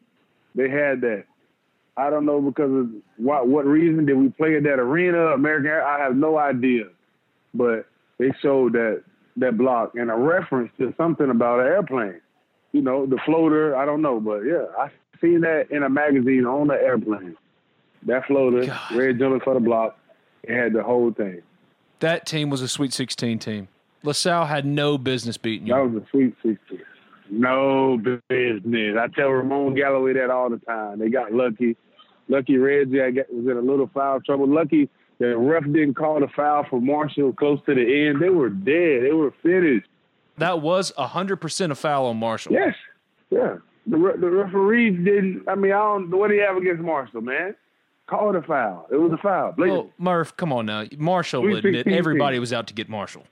They 0.55 0.69
had 0.69 1.01
that. 1.01 1.25
I 1.95 2.09
don't 2.09 2.25
know 2.25 2.41
because 2.41 2.71
of 2.71 2.89
what 3.17 3.47
what 3.47 3.65
reason 3.65 4.05
did 4.05 4.17
we 4.17 4.29
play 4.29 4.57
at 4.57 4.63
that 4.63 4.79
arena, 4.79 5.27
American 5.27 5.67
Air? 5.67 5.85
I 5.85 6.03
have 6.03 6.15
no 6.15 6.37
idea. 6.37 6.85
But 7.53 7.87
they 8.17 8.31
showed 8.41 8.73
that 8.73 9.03
that 9.37 9.57
block 9.57 9.93
and 9.95 10.11
a 10.11 10.15
reference 10.15 10.71
to 10.79 10.93
something 10.97 11.29
about 11.29 11.59
an 11.59 11.67
airplane 11.67 12.21
you 12.71 12.81
know, 12.81 13.05
the 13.05 13.17
floater. 13.25 13.75
I 13.75 13.85
don't 13.85 14.01
know, 14.01 14.19
but 14.19 14.41
yeah, 14.41 14.65
I 14.77 14.89
seen 15.19 15.41
that 15.41 15.71
in 15.71 15.83
a 15.83 15.89
magazine 15.89 16.45
on 16.45 16.67
the 16.67 16.75
airplane. 16.75 17.35
That 18.03 18.25
floater, 18.25 18.67
God. 18.67 18.91
red 18.95 19.19
jumping 19.19 19.41
for 19.41 19.55
the 19.55 19.59
block, 19.59 19.97
it 20.43 20.55
had 20.55 20.73
the 20.73 20.83
whole 20.83 21.11
thing. 21.11 21.41
That 21.99 22.25
team 22.25 22.49
was 22.49 22.61
a 22.61 22.67
Sweet 22.67 22.93
16 22.93 23.39
team. 23.39 23.67
LaSalle 24.03 24.45
had 24.45 24.65
no 24.65 24.97
business 24.97 25.37
beating 25.37 25.67
you. 25.67 25.73
That 25.73 25.89
was 25.89 26.03
a 26.03 26.05
Sweet 26.11 26.35
16. 26.43 26.81
No 27.29 27.97
business. 27.97 28.97
I 28.97 29.07
tell 29.15 29.29
Ramon 29.29 29.75
Galloway 29.75 30.13
that 30.13 30.29
all 30.29 30.49
the 30.49 30.59
time. 30.59 30.99
They 30.99 31.09
got 31.09 31.33
lucky. 31.33 31.75
Lucky 32.29 32.57
Reggie 32.57 32.99
was 33.31 33.45
in 33.45 33.57
a 33.57 33.61
little 33.61 33.89
foul 33.93 34.21
trouble. 34.21 34.47
Lucky 34.47 34.89
the 35.19 35.35
ref 35.35 35.63
didn't 35.63 35.95
call 35.95 36.19
the 36.19 36.27
foul 36.35 36.65
for 36.69 36.79
Marshall 36.79 37.33
close 37.33 37.59
to 37.65 37.73
the 37.73 38.07
end. 38.07 38.21
They 38.21 38.29
were 38.29 38.49
dead. 38.49 39.03
They 39.03 39.13
were 39.13 39.33
finished. 39.41 39.87
That 40.37 40.61
was 40.61 40.91
100% 40.97 41.71
a 41.71 41.75
foul 41.75 42.05
on 42.05 42.17
Marshall. 42.17 42.53
Yes. 42.53 42.75
Yeah. 43.31 43.57
The, 43.87 43.97
re- 43.97 44.17
the 44.19 44.29
referees 44.29 45.03
didn't. 45.03 45.45
I 45.47 45.55
mean, 45.55 45.71
I 45.71 45.77
don't. 45.79 46.11
What 46.11 46.27
do 46.29 46.35
you 46.35 46.41
have 46.41 46.57
against 46.57 46.83
Marshall, 46.83 47.21
man? 47.21 47.55
Call 48.05 48.29
it 48.29 48.35
a 48.35 48.41
foul. 48.41 48.87
It 48.91 48.97
was 48.97 49.11
a 49.11 49.17
foul. 49.17 49.55
Well, 49.57 49.89
Murph, 49.97 50.37
come 50.37 50.53
on 50.53 50.65
now. 50.67 50.85
Marshall 50.97 51.41
would 51.41 51.65
admit 51.65 51.87
everybody 51.87 52.37
was 52.39 52.53
out 52.53 52.67
to 52.67 52.73
get 52.73 52.87
Marshall. 52.87 53.23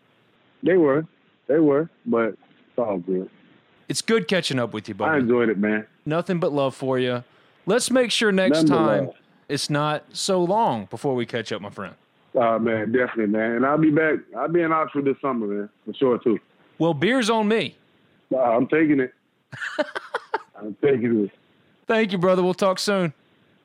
They 0.66 0.78
were. 0.78 1.05
They 1.47 1.59
were. 1.59 1.89
But 2.05 2.30
it's 2.30 2.78
all 2.78 2.97
good. 2.97 3.30
It's 3.88 4.01
good 4.01 4.28
catching 4.28 4.59
up 4.59 4.74
with 4.74 4.89
you, 4.89 4.95
buddy. 4.95 5.11
I 5.11 5.18
enjoyed 5.20 5.49
it, 5.49 5.57
man. 5.57 5.86
Nothing 6.05 6.39
but 6.39 6.51
love 6.51 6.76
for 6.76 6.97
you. 6.99 7.24
Let's 7.68 7.91
make 7.91 8.11
sure 8.11 8.32
next 8.32 8.63
Nothing 8.63 8.70
time 8.70 9.09
it's 9.47 9.70
not 9.70 10.03
so 10.11 10.43
long 10.43 10.86
before 10.86 11.16
we 11.16 11.26
catch 11.26 11.51
up, 11.51 11.61
my 11.61 11.70
friend. 11.70 11.93
Oh, 12.34 12.59
man, 12.59 12.91
definitely, 12.91 13.28
man. 13.28 13.51
And 13.53 13.66
I'll 13.66 13.78
be 13.78 13.91
back. 13.91 14.16
I'll 14.36 14.49
be 14.49 14.61
in 14.61 14.72
Oxford 14.72 15.05
this 15.05 15.16
summer, 15.22 15.47
man, 15.47 15.70
for 15.86 15.93
sure, 15.93 16.18
too. 16.18 16.39
Well, 16.80 16.93
beer's 16.93 17.30
on 17.30 17.47
me. 17.47 17.78
Uh, 18.34 18.39
I'm 18.39 18.68
taking 18.68 18.99
it. 18.99 19.13
I'm 20.59 20.76
taking 20.84 21.26
it. 21.26 21.32
Thank 21.88 22.11
you, 22.11 22.18
brother. 22.18 22.43
We'll 22.43 22.53
talk 22.55 22.80
soon. 22.80 23.13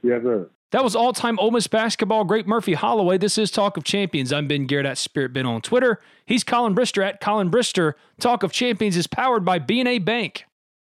Yes, 0.03 0.22
sir. 0.22 0.48
That 0.71 0.85
was 0.85 0.95
all-time 0.95 1.37
Ole 1.41 1.51
Miss 1.51 1.66
basketball 1.66 2.23
great 2.23 2.47
Murphy 2.47 2.75
Holloway. 2.75 3.18
This 3.18 3.37
is 3.39 3.51
Talk 3.51 3.77
of 3.77 3.83
Champions. 3.83 4.33
I'm 4.33 4.47
Ben 4.47 4.66
Garrett 4.66 4.87
at 4.87 4.99
Spirit 4.99 5.33
Ben 5.33 5.45
on 5.45 5.62
Twitter. 5.62 6.01
He's 6.25 6.45
Collin 6.45 6.77
Brister 6.77 7.05
at 7.05 7.21
Collin 7.21 7.51
Brister. 7.51 7.95
Talk 8.21 8.45
of 8.45 8.53
Champions 8.53 8.97
is 8.97 9.09
powered 9.09 9.45
by 9.45 9.59
BNA 9.59 10.05
Bank. 10.05 10.45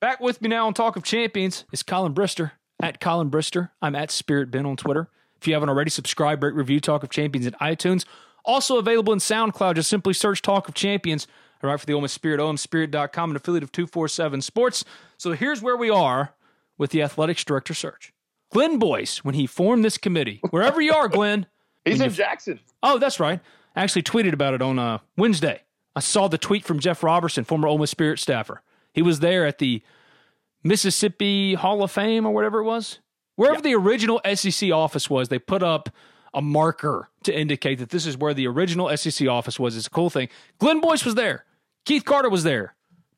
Back 0.00 0.20
with 0.20 0.40
me 0.40 0.48
now 0.48 0.68
on 0.68 0.74
Talk 0.74 0.94
of 0.94 1.02
Champions 1.02 1.64
is 1.72 1.82
Collin 1.82 2.14
Brister 2.14 2.52
at 2.80 3.00
Collin 3.00 3.32
Brister. 3.32 3.70
I'm 3.82 3.96
at 3.96 4.12
Spirit 4.12 4.48
Ben 4.48 4.64
on 4.64 4.76
Twitter. 4.76 5.08
If 5.40 5.48
you 5.48 5.54
haven't 5.54 5.68
already, 5.68 5.90
subscribe, 5.90 6.40
rate, 6.40 6.54
review 6.54 6.78
Talk 6.78 7.02
of 7.02 7.10
Champions 7.10 7.46
in 7.46 7.54
iTunes. 7.54 8.04
Also 8.44 8.78
available 8.78 9.12
in 9.12 9.18
SoundCloud. 9.18 9.74
Just 9.74 9.90
simply 9.90 10.14
search 10.14 10.40
Talk 10.40 10.68
of 10.68 10.74
Champions. 10.74 11.26
All 11.64 11.70
right, 11.70 11.80
for 11.80 11.84
the 11.84 11.94
Ole 11.94 12.02
Miss 12.02 12.12
Spirit, 12.12 12.38
omspirit.com, 12.38 13.30
an 13.30 13.36
affiliate 13.36 13.64
of 13.64 13.72
247 13.72 14.40
Sports. 14.42 14.84
So 15.16 15.32
here's 15.32 15.60
where 15.60 15.76
we 15.76 15.90
are 15.90 16.32
with 16.76 16.92
the 16.92 17.02
athletics 17.02 17.42
director 17.42 17.74
search. 17.74 18.12
Glenn 18.52 18.78
Boyce, 18.78 19.24
when 19.24 19.34
he 19.34 19.48
formed 19.48 19.84
this 19.84 19.98
committee, 19.98 20.40
wherever 20.50 20.80
you 20.80 20.92
are, 20.92 21.08
Glenn. 21.08 21.46
He's 21.84 22.00
in 22.00 22.12
Jackson. 22.12 22.60
Oh, 22.84 22.98
that's 22.98 23.18
right. 23.18 23.40
I 23.74 23.82
actually 23.82 24.04
tweeted 24.04 24.32
about 24.32 24.54
it 24.54 24.62
on 24.62 24.78
uh, 24.78 24.98
Wednesday. 25.16 25.62
I 25.96 26.00
saw 26.00 26.28
the 26.28 26.38
tweet 26.38 26.64
from 26.64 26.78
Jeff 26.78 27.02
Robertson, 27.02 27.42
former 27.42 27.66
Ole 27.66 27.78
Miss 27.78 27.90
Spirit 27.90 28.20
staffer. 28.20 28.62
He 28.92 29.02
was 29.02 29.20
there 29.20 29.46
at 29.46 29.58
the 29.58 29.82
Mississippi 30.62 31.54
Hall 31.54 31.82
of 31.82 31.90
Fame 31.90 32.26
or 32.26 32.32
whatever 32.32 32.60
it 32.60 32.64
was. 32.64 32.98
Wherever 33.36 33.60
the 33.60 33.74
original 33.74 34.20
SEC 34.34 34.72
office 34.72 35.08
was, 35.08 35.28
they 35.28 35.38
put 35.38 35.62
up 35.62 35.90
a 36.34 36.42
marker 36.42 37.08
to 37.22 37.36
indicate 37.36 37.78
that 37.78 37.90
this 37.90 38.06
is 38.06 38.16
where 38.16 38.34
the 38.34 38.46
original 38.46 38.94
SEC 38.96 39.28
office 39.28 39.58
was. 39.58 39.76
It's 39.76 39.86
a 39.86 39.90
cool 39.90 40.10
thing. 40.10 40.28
Glenn 40.58 40.80
Boyce 40.80 41.04
was 41.04 41.14
there. 41.14 41.44
Keith 41.84 42.04
Carter 42.04 42.28
was 42.28 42.42
there. 42.42 42.74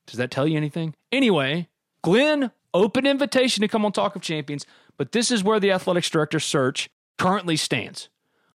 Does 0.07 0.19
that 0.19 0.31
tell 0.31 0.47
you 0.47 0.57
anything? 0.57 0.95
Anyway, 1.11 1.69
Glenn, 2.03 2.51
open 2.75 3.07
invitation 3.07 3.63
to 3.63 3.69
come 3.69 3.85
on 3.85 3.93
Talk 3.93 4.15
of 4.15 4.23
Champions, 4.23 4.67
but 4.97 5.13
this 5.13 5.31
is 5.31 5.43
where 5.43 5.59
the 5.59 5.73
athletics 5.73 6.11
director 6.11 6.39
search 6.39 6.91
currently 7.19 7.57
stands. 7.57 8.09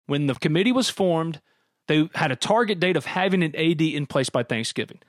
When 0.06 0.28
the 0.28 0.36
committee 0.36 0.72
was 0.72 0.90
formed, 0.90 1.42
they 1.88 2.10
had 2.16 2.32
a 2.32 2.36
target 2.36 2.80
date 2.80 2.98
of 2.98 3.06
having 3.06 3.44
an 3.44 3.56
AD 3.56 3.82
in 3.82 4.06
place 4.06 4.30
by 4.30 4.44
Thanksgiving. 4.44 5.00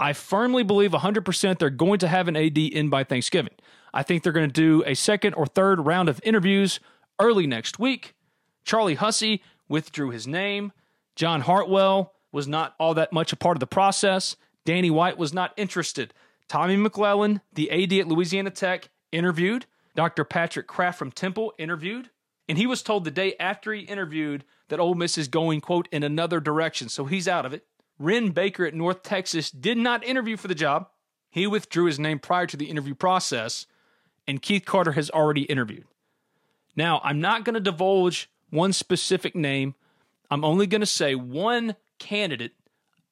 I 0.00 0.12
firmly 0.12 0.62
believe 0.62 0.92
100% 0.92 1.58
they're 1.58 1.70
going 1.70 1.98
to 2.00 2.08
have 2.08 2.28
an 2.28 2.36
AD 2.36 2.58
in 2.58 2.88
by 2.88 3.04
Thanksgiving. 3.04 3.54
I 3.92 4.02
think 4.02 4.22
they're 4.22 4.32
going 4.32 4.48
to 4.48 4.52
do 4.52 4.84
a 4.86 4.94
second 4.94 5.34
or 5.34 5.46
third 5.46 5.86
round 5.86 6.08
of 6.08 6.20
interviews 6.22 6.78
early 7.18 7.46
next 7.46 7.78
week. 7.78 8.14
Charlie 8.64 8.94
Hussey 8.94 9.42
withdrew 9.68 10.10
his 10.10 10.26
name. 10.26 10.72
John 11.16 11.40
Hartwell 11.40 12.14
was 12.30 12.46
not 12.46 12.74
all 12.78 12.94
that 12.94 13.12
much 13.12 13.32
a 13.32 13.36
part 13.36 13.56
of 13.56 13.60
the 13.60 13.66
process. 13.66 14.36
Danny 14.64 14.90
White 14.90 15.18
was 15.18 15.32
not 15.32 15.52
interested. 15.56 16.12
Tommy 16.48 16.76
McClelland, 16.76 17.40
the 17.52 17.70
AD 17.70 17.92
at 17.94 18.08
Louisiana 18.08 18.50
Tech, 18.50 18.90
interviewed. 19.10 19.66
Dr. 19.96 20.24
Patrick 20.24 20.66
Kraft 20.66 20.98
from 20.98 21.10
Temple 21.10 21.52
interviewed. 21.58 22.10
And 22.48 22.56
he 22.56 22.66
was 22.66 22.82
told 22.82 23.04
the 23.04 23.10
day 23.10 23.34
after 23.40 23.72
he 23.72 23.82
interviewed 23.82 24.44
that 24.68 24.80
Ole 24.80 24.94
Miss 24.94 25.18
is 25.18 25.28
going, 25.28 25.60
quote, 25.60 25.88
in 25.90 26.02
another 26.02 26.40
direction. 26.40 26.88
So 26.88 27.04
he's 27.04 27.26
out 27.26 27.44
of 27.44 27.52
it. 27.52 27.66
Wren 27.98 28.30
Baker 28.30 28.64
at 28.64 28.74
North 28.74 29.02
Texas 29.02 29.50
did 29.50 29.76
not 29.76 30.04
interview 30.04 30.36
for 30.36 30.48
the 30.48 30.54
job. 30.54 30.88
He 31.30 31.46
withdrew 31.46 31.86
his 31.86 31.98
name 31.98 32.18
prior 32.18 32.46
to 32.46 32.56
the 32.56 32.70
interview 32.70 32.94
process, 32.94 33.66
and 34.26 34.40
Keith 34.42 34.64
Carter 34.64 34.92
has 34.92 35.10
already 35.10 35.42
interviewed. 35.42 35.84
Now, 36.76 37.00
I'm 37.02 37.20
not 37.20 37.44
going 37.44 37.54
to 37.54 37.60
divulge 37.60 38.30
one 38.50 38.72
specific 38.72 39.34
name. 39.34 39.74
I'm 40.30 40.44
only 40.44 40.66
going 40.66 40.80
to 40.80 40.86
say 40.86 41.14
one 41.14 41.74
candidate 41.98 42.52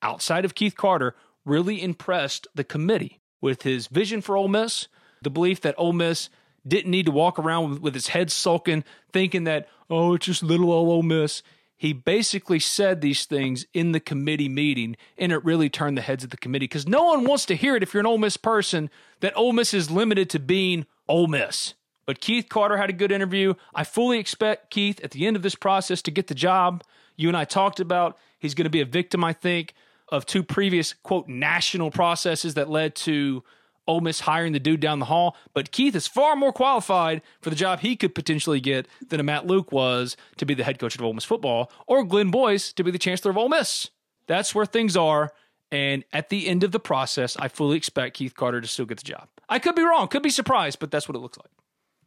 outside 0.02 0.44
of 0.44 0.54
Keith 0.54 0.76
Carter 0.76 1.16
really 1.44 1.82
impressed 1.82 2.46
the 2.54 2.64
committee 2.64 3.20
with 3.40 3.62
his 3.62 3.88
vision 3.88 4.20
for 4.20 4.36
Ole 4.36 4.48
Miss, 4.48 4.88
the 5.22 5.30
belief 5.30 5.60
that 5.62 5.74
Ole 5.78 5.92
Miss 5.92 6.28
didn't 6.66 6.90
need 6.90 7.06
to 7.06 7.12
walk 7.12 7.38
around 7.38 7.70
with, 7.70 7.80
with 7.80 7.94
his 7.94 8.08
head 8.08 8.30
sulking, 8.30 8.84
thinking 9.12 9.44
that, 9.44 9.68
oh, 9.88 10.14
it's 10.14 10.26
just 10.26 10.42
little 10.42 10.72
old 10.72 10.88
Ole 10.88 11.02
Miss. 11.02 11.42
He 11.76 11.92
basically 11.92 12.58
said 12.58 13.00
these 13.00 13.26
things 13.26 13.66
in 13.74 13.92
the 13.92 14.00
committee 14.00 14.48
meeting, 14.48 14.96
and 15.18 15.30
it 15.30 15.44
really 15.44 15.68
turned 15.68 15.98
the 15.98 16.02
heads 16.02 16.24
of 16.24 16.30
the 16.30 16.38
committee 16.38 16.64
because 16.64 16.88
no 16.88 17.04
one 17.04 17.24
wants 17.24 17.44
to 17.46 17.54
hear 17.54 17.76
it 17.76 17.82
if 17.82 17.92
you're 17.92 18.00
an 18.00 18.06
Ole 18.06 18.18
Miss 18.18 18.38
person 18.38 18.88
that 19.20 19.36
Ole 19.36 19.52
Miss 19.52 19.74
is 19.74 19.90
limited 19.90 20.30
to 20.30 20.38
being 20.38 20.86
Ole 21.06 21.26
Miss. 21.26 21.74
But 22.06 22.20
Keith 22.20 22.48
Carter 22.48 22.78
had 22.78 22.88
a 22.88 22.94
good 22.94 23.12
interview. 23.12 23.54
I 23.74 23.84
fully 23.84 24.18
expect 24.18 24.70
Keith 24.70 25.00
at 25.02 25.10
the 25.10 25.26
end 25.26 25.36
of 25.36 25.42
this 25.42 25.54
process 25.54 26.00
to 26.02 26.10
get 26.10 26.28
the 26.28 26.34
job. 26.34 26.82
You 27.16 27.28
and 27.28 27.36
I 27.36 27.44
talked 27.44 27.80
about 27.80 28.16
he's 28.38 28.54
going 28.54 28.64
to 28.64 28.70
be 28.70 28.80
a 28.80 28.86
victim, 28.86 29.22
I 29.22 29.32
think, 29.32 29.74
of 30.08 30.24
two 30.24 30.42
previous, 30.42 30.94
quote, 30.94 31.28
national 31.28 31.90
processes 31.90 32.54
that 32.54 32.70
led 32.70 32.94
to 32.94 33.42
Ole 33.86 34.00
Miss 34.00 34.20
hiring 34.20 34.52
the 34.52 34.60
dude 34.60 34.80
down 34.80 34.98
the 34.98 35.06
hall. 35.06 35.36
But 35.54 35.70
Keith 35.70 35.94
is 35.94 36.06
far 36.06 36.36
more 36.36 36.52
qualified 36.52 37.22
for 37.40 37.50
the 37.50 37.56
job 37.56 37.80
he 37.80 37.96
could 37.96 38.14
potentially 38.14 38.60
get 38.60 38.86
than 39.08 39.20
a 39.20 39.22
Matt 39.22 39.46
Luke 39.46 39.72
was 39.72 40.16
to 40.36 40.46
be 40.46 40.54
the 40.54 40.64
head 40.64 40.78
coach 40.78 40.94
of 40.94 41.02
Ole 41.02 41.12
Miss 41.12 41.24
football 41.24 41.70
or 41.86 42.04
Glenn 42.04 42.30
Boyce 42.30 42.72
to 42.72 42.84
be 42.84 42.90
the 42.90 42.98
chancellor 42.98 43.30
of 43.30 43.38
Ole 43.38 43.48
Miss. 43.48 43.90
That's 44.26 44.54
where 44.54 44.66
things 44.66 44.96
are. 44.96 45.32
And 45.70 46.04
at 46.12 46.28
the 46.28 46.46
end 46.46 46.62
of 46.64 46.72
the 46.72 46.80
process, 46.80 47.36
I 47.38 47.48
fully 47.48 47.76
expect 47.76 48.16
Keith 48.16 48.34
Carter 48.34 48.60
to 48.60 48.68
still 48.68 48.86
get 48.86 48.98
the 48.98 49.04
job. 49.04 49.28
I 49.48 49.58
could 49.58 49.74
be 49.74 49.82
wrong, 49.82 50.08
could 50.08 50.22
be 50.22 50.30
surprised, 50.30 50.78
but 50.78 50.90
that's 50.90 51.08
what 51.08 51.16
it 51.16 51.20
looks 51.20 51.38
like. 51.38 51.50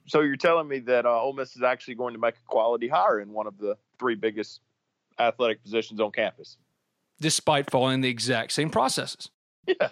So 0.07 0.21
you're 0.21 0.37
telling 0.37 0.67
me 0.67 0.79
that 0.79 1.05
uh, 1.05 1.21
Ole 1.21 1.33
Miss 1.33 1.55
is 1.55 1.61
actually 1.61 1.95
going 1.95 2.13
to 2.13 2.19
make 2.19 2.35
a 2.35 2.47
quality 2.47 2.87
hire 2.87 3.19
in 3.19 3.31
one 3.31 3.47
of 3.47 3.57
the 3.57 3.77
three 3.99 4.15
biggest 4.15 4.61
athletic 5.19 5.61
positions 5.61 5.99
on 5.99 6.11
campus, 6.11 6.57
despite 7.19 7.69
following 7.69 8.01
the 8.01 8.09
exact 8.09 8.51
same 8.53 8.69
processes. 8.69 9.29
Yeah, 9.67 9.89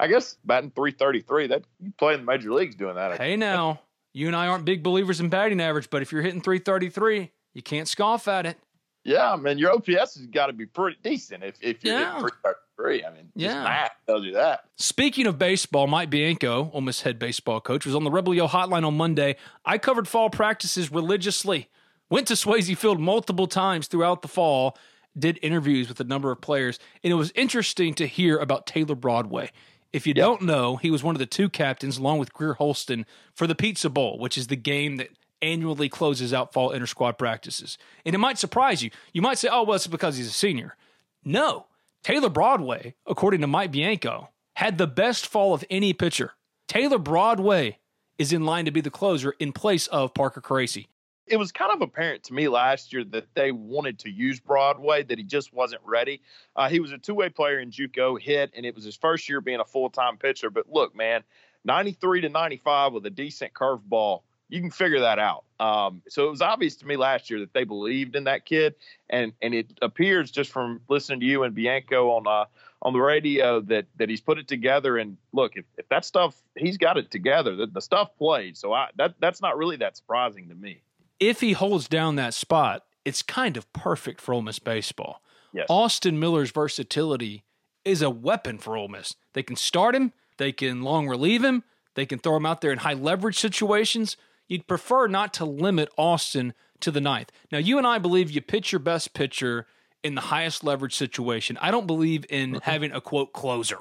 I 0.00 0.06
guess 0.06 0.36
batting 0.46 0.70
333, 0.70 1.48
that 1.48 1.62
you 1.78 1.92
play 1.98 2.14
in 2.14 2.20
the 2.20 2.26
major 2.26 2.52
leagues 2.52 2.74
doing 2.74 2.94
that. 2.94 3.20
Hey, 3.20 3.36
now 3.36 3.80
you 4.14 4.26
and 4.26 4.34
I 4.34 4.46
aren't 4.46 4.64
big 4.64 4.82
believers 4.82 5.20
in 5.20 5.28
batting 5.28 5.60
average, 5.60 5.90
but 5.90 6.00
if 6.00 6.10
you're 6.10 6.22
hitting 6.22 6.40
333, 6.40 7.30
you 7.52 7.62
can't 7.62 7.86
scoff 7.86 8.26
at 8.26 8.46
it. 8.46 8.56
Yeah, 9.04 9.32
I 9.32 9.36
mean 9.36 9.58
your 9.58 9.72
OPS 9.72 10.16
has 10.16 10.26
got 10.26 10.46
to 10.46 10.52
be 10.52 10.66
pretty 10.66 10.98
decent 11.02 11.42
if 11.42 11.56
if 11.62 11.84
you're 11.84 11.98
yeah. 11.98 12.16
hitting 12.16 12.28
333. 12.28 13.04
I 13.04 13.10
mean, 13.12 13.28
yeah, 13.34 13.62
math 13.62 13.92
tells 14.06 14.24
you 14.24 14.32
that. 14.34 14.64
Speaking 14.76 15.26
of 15.26 15.38
baseball, 15.38 15.86
Mike 15.86 16.10
Bianco, 16.10 16.70
Ole 16.72 16.80
Miss 16.80 17.02
head 17.02 17.18
baseball 17.18 17.60
coach, 17.60 17.86
was 17.86 17.94
on 17.94 18.04
the 18.04 18.10
Rebel 18.10 18.34
Yell 18.34 18.48
Hotline 18.48 18.86
on 18.86 18.96
Monday. 18.96 19.36
I 19.64 19.78
covered 19.78 20.08
fall 20.08 20.30
practices 20.30 20.90
religiously. 20.90 21.68
Went 22.10 22.26
to 22.28 22.34
Swayze 22.34 22.76
Field 22.76 23.00
multiple 23.00 23.46
times 23.46 23.86
throughout 23.86 24.22
the 24.22 24.28
fall. 24.28 24.76
Did 25.18 25.38
interviews 25.42 25.88
with 25.88 26.00
a 26.00 26.04
number 26.04 26.30
of 26.30 26.40
players, 26.40 26.78
and 27.02 27.10
it 27.12 27.16
was 27.16 27.32
interesting 27.34 27.94
to 27.94 28.06
hear 28.06 28.38
about 28.38 28.66
Taylor 28.66 28.94
Broadway. 28.94 29.50
If 29.92 30.06
you 30.06 30.14
don't 30.14 30.42
know, 30.42 30.76
he 30.76 30.90
was 30.90 31.02
one 31.02 31.14
of 31.14 31.18
the 31.18 31.26
two 31.26 31.48
captains, 31.48 31.98
along 31.98 32.18
with 32.18 32.32
Greer 32.32 32.54
Holston, 32.54 33.06
for 33.34 33.46
the 33.46 33.54
Pizza 33.54 33.90
Bowl, 33.90 34.18
which 34.18 34.38
is 34.38 34.46
the 34.46 34.56
game 34.56 34.96
that 34.96 35.08
annually 35.42 35.88
closes 35.88 36.32
out 36.32 36.52
fall 36.52 36.70
inter 36.70 36.86
squad 36.86 37.18
practices. 37.18 37.76
And 38.04 38.14
it 38.14 38.18
might 38.18 38.38
surprise 38.38 38.82
you. 38.82 38.90
You 39.12 39.22
might 39.22 39.38
say, 39.38 39.48
oh, 39.50 39.64
well, 39.64 39.76
it's 39.76 39.86
because 39.86 40.16
he's 40.16 40.28
a 40.28 40.32
senior. 40.32 40.76
No. 41.24 41.66
Taylor 42.02 42.30
Broadway, 42.30 42.94
according 43.06 43.40
to 43.40 43.46
Mike 43.46 43.72
Bianco, 43.72 44.28
had 44.54 44.78
the 44.78 44.86
best 44.86 45.26
fall 45.26 45.54
of 45.54 45.64
any 45.70 45.92
pitcher. 45.92 46.32
Taylor 46.68 46.98
Broadway 46.98 47.78
is 48.18 48.32
in 48.32 48.44
line 48.44 48.66
to 48.66 48.70
be 48.70 48.80
the 48.80 48.90
closer 48.90 49.34
in 49.38 49.52
place 49.52 49.86
of 49.88 50.14
Parker 50.14 50.40
Caracci 50.40 50.86
it 51.30 51.38
was 51.38 51.52
kind 51.52 51.72
of 51.72 51.80
apparent 51.80 52.24
to 52.24 52.34
me 52.34 52.48
last 52.48 52.92
year 52.92 53.04
that 53.04 53.26
they 53.34 53.52
wanted 53.52 54.00
to 54.00 54.10
use 54.10 54.40
Broadway, 54.40 55.04
that 55.04 55.16
he 55.16 55.24
just 55.24 55.54
wasn't 55.54 55.80
ready. 55.84 56.20
Uh, 56.56 56.68
he 56.68 56.80
was 56.80 56.90
a 56.90 56.98
two 56.98 57.14
way 57.14 57.28
player 57.28 57.60
in 57.60 57.70
JUCO, 57.70 58.20
hit, 58.20 58.50
and 58.54 58.66
it 58.66 58.74
was 58.74 58.84
his 58.84 58.96
first 58.96 59.28
year 59.28 59.40
being 59.40 59.60
a 59.60 59.64
full 59.64 59.90
time 59.90 60.16
pitcher. 60.16 60.50
But 60.50 60.68
look, 60.68 60.94
man, 60.94 61.22
93 61.64 62.22
to 62.22 62.28
95 62.28 62.92
with 62.92 63.06
a 63.06 63.10
decent 63.10 63.54
curveball, 63.54 64.22
you 64.48 64.60
can 64.60 64.72
figure 64.72 65.00
that 65.00 65.20
out. 65.20 65.44
Um, 65.60 66.02
so 66.08 66.26
it 66.26 66.30
was 66.30 66.42
obvious 66.42 66.74
to 66.76 66.86
me 66.86 66.96
last 66.96 67.30
year 67.30 67.38
that 67.40 67.54
they 67.54 67.62
believed 67.62 68.16
in 68.16 68.24
that 68.24 68.44
kid, 68.44 68.74
and 69.08 69.32
and 69.40 69.54
it 69.54 69.78
appears 69.80 70.32
just 70.32 70.50
from 70.50 70.80
listening 70.88 71.20
to 71.20 71.26
you 71.26 71.44
and 71.44 71.54
Bianco 71.54 72.10
on 72.10 72.26
uh, 72.26 72.46
on 72.82 72.92
the 72.92 73.00
radio 73.00 73.60
that 73.60 73.86
that 73.98 74.08
he's 74.08 74.20
put 74.20 74.38
it 74.38 74.48
together. 74.48 74.98
And 74.98 75.16
look, 75.32 75.56
if, 75.56 75.64
if 75.78 75.88
that 75.90 76.04
stuff 76.04 76.34
he's 76.56 76.76
got 76.76 76.98
it 76.98 77.12
together, 77.12 77.54
the, 77.54 77.66
the 77.66 77.80
stuff 77.80 78.16
played. 78.18 78.56
So 78.56 78.72
I 78.72 78.88
that 78.96 79.14
that's 79.20 79.40
not 79.40 79.56
really 79.56 79.76
that 79.76 79.96
surprising 79.96 80.48
to 80.48 80.56
me 80.56 80.82
if 81.20 81.40
he 81.40 81.52
holds 81.52 81.86
down 81.86 82.16
that 82.16 82.34
spot, 82.34 82.84
it's 83.04 83.22
kind 83.22 83.56
of 83.56 83.70
perfect 83.72 84.20
for 84.20 84.34
Ole 84.34 84.42
Miss 84.42 84.58
baseball. 84.58 85.22
Yes. 85.52 85.66
Austin 85.68 86.18
Miller's 86.18 86.50
versatility 86.50 87.44
is 87.84 88.02
a 88.02 88.10
weapon 88.10 88.58
for 88.58 88.76
Ole 88.76 88.88
Miss. 88.88 89.14
They 89.34 89.42
can 89.42 89.56
start 89.56 89.94
him, 89.94 90.12
they 90.38 90.52
can 90.52 90.82
long 90.82 91.08
relieve 91.08 91.44
him, 91.44 91.64
they 91.94 92.06
can 92.06 92.18
throw 92.18 92.36
him 92.36 92.46
out 92.46 92.60
there 92.60 92.72
in 92.72 92.78
high 92.78 92.94
leverage 92.94 93.38
situations. 93.38 94.16
You'd 94.48 94.66
prefer 94.66 95.06
not 95.06 95.32
to 95.34 95.44
limit 95.44 95.90
Austin 95.96 96.54
to 96.80 96.90
the 96.90 97.00
ninth. 97.00 97.30
Now, 97.52 97.58
you 97.58 97.78
and 97.78 97.86
I 97.86 97.98
believe 97.98 98.30
you 98.30 98.40
pitch 98.40 98.72
your 98.72 98.80
best 98.80 99.14
pitcher 99.14 99.66
in 100.02 100.14
the 100.14 100.22
highest 100.22 100.64
leverage 100.64 100.94
situation. 100.94 101.58
I 101.60 101.70
don't 101.70 101.86
believe 101.86 102.24
in 102.28 102.54
having 102.62 102.90
a 102.90 103.00
quote 103.00 103.32
closer, 103.32 103.78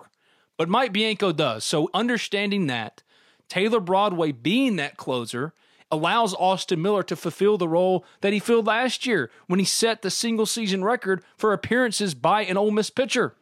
but 0.57 0.69
Mike 0.69 0.91
Bianco 0.91 1.31
does. 1.31 1.63
So, 1.63 1.89
understanding 1.93 2.67
that, 2.67 3.03
Taylor 3.47 3.79
Broadway 3.79 4.31
being 4.31 4.75
that 4.75 4.97
closer 4.97 5.53
allows 5.91 6.33
Austin 6.35 6.81
Miller 6.81 7.03
to 7.03 7.15
fulfill 7.15 7.57
the 7.57 7.67
role 7.67 8.05
that 8.21 8.33
he 8.33 8.39
filled 8.39 8.67
last 8.67 9.05
year 9.05 9.31
when 9.47 9.59
he 9.59 9.65
set 9.65 10.01
the 10.01 10.11
single 10.11 10.45
season 10.45 10.83
record 10.83 11.23
for 11.35 11.53
appearances 11.53 12.13
by 12.13 12.43
an 12.43 12.57
Ole 12.57 12.71
Miss 12.71 12.89
pitcher 12.89 13.35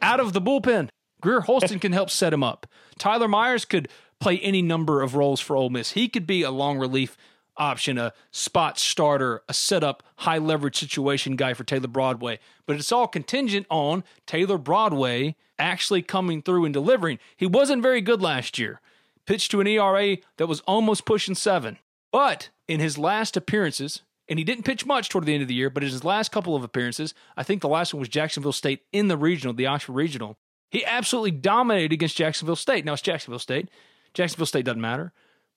out 0.00 0.20
of 0.20 0.32
the 0.32 0.40
bullpen. 0.40 0.88
Greer 1.20 1.42
Holston 1.42 1.78
can 1.78 1.92
help 1.92 2.10
set 2.10 2.32
him 2.32 2.42
up. 2.42 2.66
Tyler 2.98 3.28
Myers 3.28 3.64
could 3.64 3.88
play 4.20 4.38
any 4.38 4.62
number 4.62 5.02
of 5.02 5.14
roles 5.14 5.40
for 5.40 5.56
Ole 5.56 5.70
Miss. 5.70 5.92
He 5.92 6.08
could 6.08 6.26
be 6.26 6.42
a 6.42 6.50
long 6.50 6.78
relief 6.78 7.16
option, 7.56 7.98
a 7.98 8.12
spot 8.30 8.78
starter, 8.78 9.42
a 9.48 9.54
setup, 9.54 10.02
high 10.16 10.38
leverage 10.38 10.78
situation 10.78 11.36
guy 11.36 11.52
for 11.52 11.64
Taylor 11.64 11.88
Broadway. 11.88 12.38
But 12.66 12.76
it's 12.76 12.92
all 12.92 13.06
contingent 13.06 13.66
on 13.68 14.02
Taylor 14.26 14.58
Broadway 14.58 15.36
actually 15.58 16.02
coming 16.02 16.40
through 16.40 16.64
and 16.64 16.72
delivering. 16.72 17.18
He 17.36 17.46
wasn't 17.46 17.82
very 17.82 18.00
good 18.00 18.22
last 18.22 18.58
year. 18.58 18.80
Pitched 19.26 19.50
to 19.50 19.60
an 19.60 19.66
ERA 19.66 20.16
that 20.38 20.46
was 20.46 20.60
almost 20.60 21.04
pushing 21.04 21.34
seven. 21.34 21.78
But 22.12 22.50
in 22.68 22.80
his 22.80 22.98
last 22.98 23.36
appearances, 23.36 24.02
and 24.28 24.38
he 24.38 24.44
didn't 24.44 24.64
pitch 24.64 24.86
much 24.86 25.08
toward 25.08 25.26
the 25.26 25.34
end 25.34 25.42
of 25.42 25.48
the 25.48 25.54
year, 25.54 25.70
but 25.70 25.82
in 25.82 25.90
his 25.90 26.04
last 26.04 26.30
couple 26.30 26.54
of 26.54 26.62
appearances, 26.62 27.14
I 27.36 27.42
think 27.42 27.62
the 27.62 27.68
last 27.68 27.92
one 27.92 28.00
was 28.00 28.08
Jacksonville 28.08 28.52
State 28.52 28.82
in 28.92 29.08
the 29.08 29.16
regional, 29.16 29.54
the 29.54 29.66
Oxford 29.66 29.92
Regional. 29.92 30.38
He 30.70 30.84
absolutely 30.84 31.32
dominated 31.32 31.92
against 31.92 32.16
Jacksonville 32.16 32.56
State. 32.56 32.84
Now 32.84 32.92
it's 32.92 33.02
Jacksonville 33.02 33.40
State. 33.40 33.68
Jacksonville 34.14 34.46
State 34.46 34.64
doesn't 34.64 34.80
matter, 34.80 35.12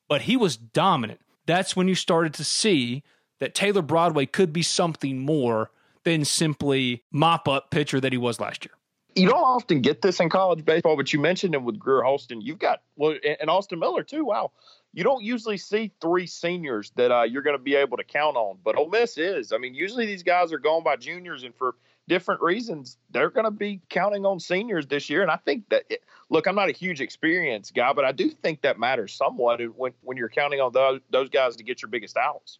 but 0.10 0.24
he 0.24 0.36
was 0.36 0.58
dominant. 0.58 1.22
That's 1.46 1.76
when 1.76 1.88
you 1.88 1.96
started 1.96 2.34
to 2.36 2.44
see 2.44 3.04
that 3.40 3.54
Taylor 3.54 3.82
Broadway 3.82 4.26
could 4.26 4.54
be 4.54 4.62
something 4.62 5.20
more 5.20 5.70
than 6.04 6.26
simply 6.26 7.04
mop 7.12 7.48
up 7.48 7.72
pitcher 7.72 8.00
that 8.00 8.12
he 8.12 8.18
was 8.18 8.40
last 8.40 8.66
year. 8.66 8.74
You 9.16 9.30
don't 9.30 9.44
often 9.44 9.82
get 9.82 10.02
this 10.02 10.20
in 10.20 10.30
college 10.30 10.66
baseball, 10.66 10.98
but 10.98 11.14
you 11.14 11.20
mentioned 11.20 11.54
him 11.54 11.66
with 11.66 11.78
Greer 11.78 12.02
Holston. 12.02 12.42
You've 12.42 12.58
got 12.58 12.82
well, 12.96 13.16
and 13.40 13.50
Austin 13.50 13.80
Miller 13.80 14.04
too. 14.04 14.26
Wow, 14.26 14.52
you 14.94 15.04
don't 15.04 15.24
usually 15.24 15.58
see 15.58 15.92
three 16.00 16.28
seniors 16.28 16.92
that 16.96 17.12
uh, 17.12 17.24
you're 17.24 17.42
going 17.42 17.58
to 17.58 17.64
be 17.64 17.76
able 17.76 17.98
to 17.98 18.04
count 18.04 18.38
on, 18.38 18.58
but 18.64 18.78
Ole 18.78 18.90
Miss 18.90 19.18
is. 19.18 19.52
I 19.52 19.58
mean, 19.58 19.74
usually 19.74 20.06
these 20.06 20.24
guys 20.24 20.54
are 20.54 20.60
going 20.60 20.84
by 20.84 20.96
juniors, 20.98 21.44
and 21.44 21.54
for 21.56 21.76
different 22.08 22.42
reasons, 22.42 22.98
they're 23.10 23.32
going 23.32 23.46
to 23.46 23.52
be 23.52 23.82
counting 23.90 24.26
on 24.26 24.40
seniors 24.40 24.86
this 24.86 25.10
year. 25.10 25.24
And 25.24 25.32
I 25.32 25.38
think 25.38 25.68
that, 25.70 25.84
it, 25.90 26.04
look, 26.30 26.48
I'm 26.48 26.56
not 26.56 26.70
a 26.70 26.74
huge 26.74 27.02
experience 27.02 27.72
guy, 27.72 27.92
but 27.92 28.06
I 28.06 28.12
do 28.12 28.30
think 28.30 28.62
that 28.62 28.80
matters 28.80 29.14
somewhat 29.14 29.60
when 29.76 29.94
when 30.02 30.16
you're 30.16 30.30
counting 30.30 30.62
on 30.62 30.72
those 30.72 31.02
those 31.10 31.30
guys 31.30 31.56
to 31.56 31.64
get 31.64 31.82
your 31.82 31.90
biggest 31.90 32.16
outs. 32.16 32.60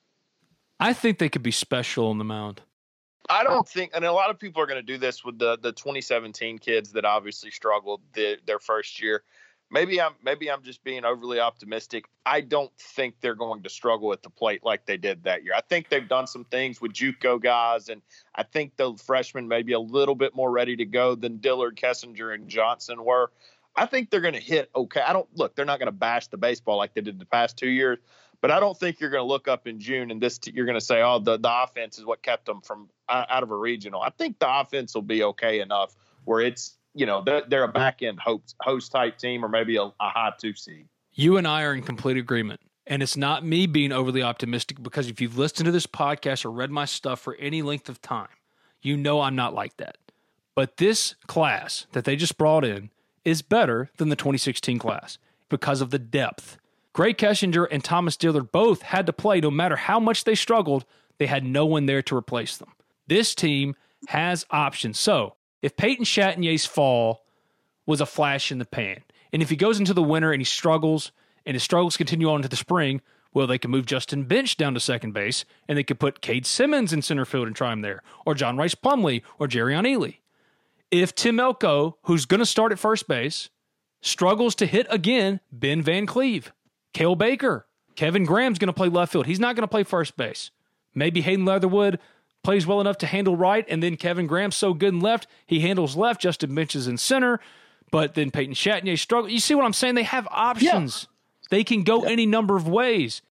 I 0.80 0.94
think 0.94 1.20
they 1.20 1.30
could 1.30 1.44
be 1.44 1.52
special 1.52 2.08
on 2.08 2.18
the 2.18 2.26
mound. 2.26 2.62
I 3.30 3.44
don't 3.44 3.66
think, 3.66 3.92
and 3.94 4.04
a 4.04 4.12
lot 4.12 4.30
of 4.32 4.38
people 4.38 4.62
are 4.62 4.66
going 4.66 4.82
to 4.82 4.86
do 4.86 4.98
this 4.98 5.24
with 5.24 5.38
the 5.38 5.58
the 5.58 5.72
2017 5.72 6.58
kids 6.58 6.92
that 6.94 7.06
obviously 7.06 7.52
struggled 7.52 8.02
the, 8.14 8.38
their 8.46 8.60
first 8.60 9.02
year 9.02 9.24
maybe 9.74 10.00
I'm 10.00 10.14
maybe 10.24 10.50
I'm 10.50 10.64
just 10.64 10.84
being 10.84 11.04
overly 11.04 11.40
optimistic. 11.40 12.06
I 12.26 12.42
don't 12.42 12.72
think 12.78 13.16
they're 13.20 13.36
going 13.36 13.64
to 13.64 13.70
struggle 13.70 14.14
at 14.14 14.24
the 14.24 14.30
plate 14.30 14.64
like 14.64 14.86
they 14.86 14.98
did 14.98 15.24
that 15.24 15.44
year. 15.44 15.54
I 15.56 15.62
think 15.62 15.90
they've 15.90 16.08
done 16.08 16.28
some 16.28 16.46
things 16.46 16.80
with 16.80 16.94
JUCO 16.94 17.42
guys, 17.42 17.90
and 17.90 18.02
I 18.36 18.44
think 18.44 18.78
the 18.78 18.96
freshmen 19.04 19.48
may 19.48 19.64
be 19.64 19.74
a 19.74 19.80
little 19.80 20.16
bit 20.16 20.36
more 20.36 20.52
ready 20.52 20.78
to 20.78 20.86
go 20.86 21.16
than 21.16 21.38
Dillard, 21.38 21.76
Kessinger, 21.76 22.34
and 22.34 22.48
Johnson 22.48 23.04
were. 23.04 23.32
I 23.76 23.88
think 23.88 24.12
they're 24.12 24.22
going 24.22 24.36
to 24.36 24.40
hit 24.40 24.70
okay. 24.76 25.02
I 25.02 25.12
don't 25.12 25.28
look; 25.36 25.56
they're 25.56 25.66
not 25.66 25.80
going 25.80 25.88
to 25.88 25.92
bash 25.92 26.28
the 26.28 26.38
baseball 26.38 26.78
like 26.78 26.94
they 26.94 27.02
did 27.02 27.20
the 27.20 27.26
past 27.26 27.58
two 27.58 27.70
years, 27.70 27.98
But 28.40 28.52
I 28.52 28.60
don't 28.60 28.78
think 28.78 29.00
you're 29.00 29.10
going 29.10 29.24
to 29.24 29.28
look 29.28 29.48
up 29.48 29.68
in 29.68 29.80
June 29.80 30.12
and 30.12 30.22
this 30.22 30.40
you're 30.46 30.68
going 30.68 30.80
to 30.80 30.86
say, 30.86 31.02
oh, 31.02 31.18
the, 31.18 31.40
the 31.40 31.64
offense 31.64 31.98
is 31.98 32.06
what 32.06 32.22
kept 32.22 32.46
them 32.46 32.62
from 32.62 32.90
uh, 33.10 33.26
out 33.28 33.42
of 33.42 33.50
a 33.50 33.56
regional. 33.56 34.02
I 34.02 34.12
think 34.12 34.38
the 34.38 34.60
offense 34.60 34.94
will 34.94 35.02
be 35.02 35.24
okay 35.24 35.60
enough 35.60 35.96
where 36.26 36.42
it's 36.42 36.78
you 36.94 37.06
know 37.06 37.24
they're, 37.24 37.44
they're 37.48 37.64
a 37.64 37.72
back 37.72 38.02
end 38.02 38.20
host, 38.20 38.56
host 38.62 38.92
type 38.92 39.18
team 39.18 39.44
or 39.44 39.50
maybe 39.50 39.78
a, 39.78 39.84
a 39.84 39.94
high 40.00 40.34
two 40.38 40.54
seed. 40.54 40.88
You 41.14 41.38
and 41.38 41.48
I 41.48 41.64
are 41.64 41.74
in 41.74 41.84
complete 41.84 42.18
agreement. 42.18 42.62
And 42.86 43.02
it's 43.02 43.16
not 43.16 43.46
me 43.46 43.66
being 43.66 43.94
overly 43.94 44.22
optimistic 44.22 44.84
because 44.84 45.08
if 45.08 45.22
you've 45.22 45.38
listened 45.38 45.66
to 45.66 45.72
this 45.72 45.88
podcast 45.88 46.44
or 46.44 46.52
read 46.52 46.70
my 46.70 46.84
stuff 46.84 47.20
for 47.22 47.36
any 47.36 47.62
length 47.62 47.88
of 47.88 48.02
time, 48.02 48.28
you 48.82 48.98
know 48.98 49.22
I'm 49.22 49.36
not 49.36 49.54
like 49.54 49.78
that. 49.78 49.98
But 50.54 50.78
this 50.78 51.16
class 51.26 51.88
that 51.94 52.04
they 52.04 52.16
just 52.16 52.38
brought 52.38 52.66
in 52.66 52.90
is 53.24 53.42
better 53.42 53.90
than 53.98 54.10
the 54.10 54.18
2016 54.18 54.80
class 54.80 55.18
because 55.50 55.80
of 55.80 55.92
the 55.92 56.00
depth. 56.00 56.58
Gray 56.92 57.14
Kessinger 57.14 57.68
and 57.72 57.84
Thomas 57.84 58.18
Dillard 58.18 58.52
both 58.52 58.84
had 58.84 59.06
to 59.06 59.14
play 59.14 59.40
no 59.40 59.50
matter 59.50 59.78
how 59.78 60.00
much 60.00 60.26
they 60.26 60.36
struggled, 60.36 60.86
they 61.18 61.26
had 61.26 61.46
no 61.46 61.66
one 61.66 61.86
there 61.86 62.02
to 62.04 62.18
replace 62.18 62.58
them. 62.58 62.74
This 63.08 63.34
team 63.34 63.76
has 64.10 64.46
options. 64.52 65.00
So 65.00 65.36
if 65.64 65.76
Peyton 65.76 66.06
Chatagnier's 66.06 66.68
fall 66.68 67.24
was 67.88 68.02
a 68.02 68.06
flash 68.06 68.52
in 68.52 68.60
the 68.60 68.66
pan, 68.66 69.02
and 69.32 69.42
if 69.42 69.50
he 69.50 69.56
goes 69.56 69.80
into 69.80 69.96
the 69.96 70.04
winter 70.04 70.32
and 70.32 70.42
he 70.42 70.46
struggles, 70.46 71.12
and 71.46 71.56
his 71.56 71.64
struggles 71.64 71.98
continue 71.98 72.30
on 72.30 72.36
into 72.36 72.50
the 72.50 72.56
spring, 72.56 73.02
well, 73.34 73.48
they 73.48 73.58
can 73.58 73.72
move 73.72 73.88
Justin 73.88 74.26
Bench 74.26 74.58
down 74.58 74.76
to 74.76 74.80
second 74.80 75.14
base, 75.14 75.46
and 75.68 75.78
they 75.78 75.84
could 75.84 76.00
put 76.00 76.22
Cade 76.22 76.46
Simmons 76.46 76.94
in 76.94 77.02
center 77.02 77.26
field 77.26 77.48
and 77.48 77.56
try 77.56 77.74
him 77.74 77.82
there, 77.82 78.04
or 78.26 78.36
John 78.36 78.58
Rhys 78.58 78.76
Plumlee, 78.76 79.24
or 79.40 79.48
Jerrion 79.48 79.88
Ealy. 79.88 80.18
If 80.92 81.16
Tim 81.16 81.40
Elko, 81.40 81.98
who's 82.04 82.26
going 82.26 82.42
to 82.42 82.46
start 82.46 82.72
at 82.72 82.78
first 82.78 83.08
base, 83.08 83.50
struggles 84.02 84.54
to 84.56 84.68
hit 84.68 84.86
again, 84.92 85.40
Ben 85.52 85.82
Van 85.82 86.06
Cleve, 86.06 86.54
Cael 86.94 87.18
Baker, 87.18 87.66
Kevin 87.96 88.26
Graham's 88.26 88.60
going 88.60 88.68
to 88.68 88.74
play 88.74 88.90
left 88.90 89.14
field. 89.14 89.26
He's 89.26 89.40
not 89.40 89.56
going 89.56 89.64
to 89.64 89.68
play 89.68 89.84
first 89.84 90.18
base. 90.18 90.52
Maybe 90.94 91.22
Hayden 91.22 91.46
Leatherwood 91.46 92.00
plays 92.44 92.68
well 92.68 92.82
enough 92.82 92.98
to 93.00 93.08
handle 93.08 93.36
right, 93.36 93.66
and 93.68 93.82
then 93.82 93.96
Kevin 93.96 94.28
Graham's 94.28 94.56
so 94.56 94.74
good 94.74 94.94
in 94.94 95.00
left, 95.00 95.28
he 95.46 95.62
handles 95.62 95.96
left. 95.96 96.22
Justin 96.22 96.54
Bench 96.54 96.76
is 96.76 96.88
in 96.88 96.98
center, 96.98 97.40
but 97.92 98.16
then 98.16 98.32
Peyton 98.32 98.54
Chatagnier 98.54 99.00
struggles. 99.00 99.32
You 99.32 99.40
see 99.40 99.56
what 99.56 99.66
I'm 99.66 99.74
saying? 99.74 99.96
They 99.96 100.04
have 100.04 100.28
options. 100.30 101.08
Yeah. 101.10 101.58
They 101.58 101.64
can 101.64 101.84
go 101.84 102.04
yeah. 102.04 102.12
any 102.12 102.26
number 102.26 102.56
of 102.56 102.68
ways. 102.68 103.22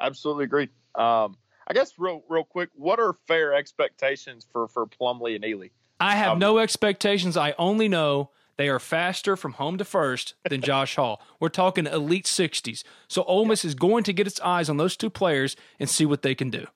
Absolutely 0.00 0.44
agree. 0.44 0.68
Um, 0.94 1.36
I 1.68 1.74
guess 1.74 1.94
real 1.98 2.22
real 2.28 2.44
quick, 2.44 2.70
what 2.74 3.00
are 3.00 3.16
fair 3.26 3.54
expectations 3.54 4.46
for 4.50 4.68
for 4.68 4.86
Plumlee 4.86 5.34
and 5.34 5.44
Ealy? 5.44 5.70
I 5.98 6.16
have 6.16 6.32
um, 6.32 6.38
no 6.38 6.58
expectations. 6.58 7.36
I 7.36 7.54
only 7.58 7.88
know 7.88 8.30
they 8.56 8.68
are 8.68 8.78
faster 8.78 9.36
from 9.36 9.52
home 9.52 9.78
to 9.78 9.84
first 9.84 10.34
than 10.48 10.60
Josh 10.62 10.96
Hall. 10.96 11.20
We're 11.40 11.48
talking 11.48 11.86
elite 11.86 12.26
60s. 12.26 12.84
So 13.08 13.22
Ole 13.24 13.44
Miss 13.44 13.64
is 13.64 13.74
going 13.74 14.04
to 14.04 14.12
get 14.12 14.26
its 14.26 14.40
eyes 14.40 14.68
on 14.68 14.76
those 14.76 14.96
two 14.96 15.10
players 15.10 15.56
and 15.78 15.88
see 15.88 16.06
what 16.06 16.22
they 16.22 16.34
can 16.34 16.50
do. 16.50 16.66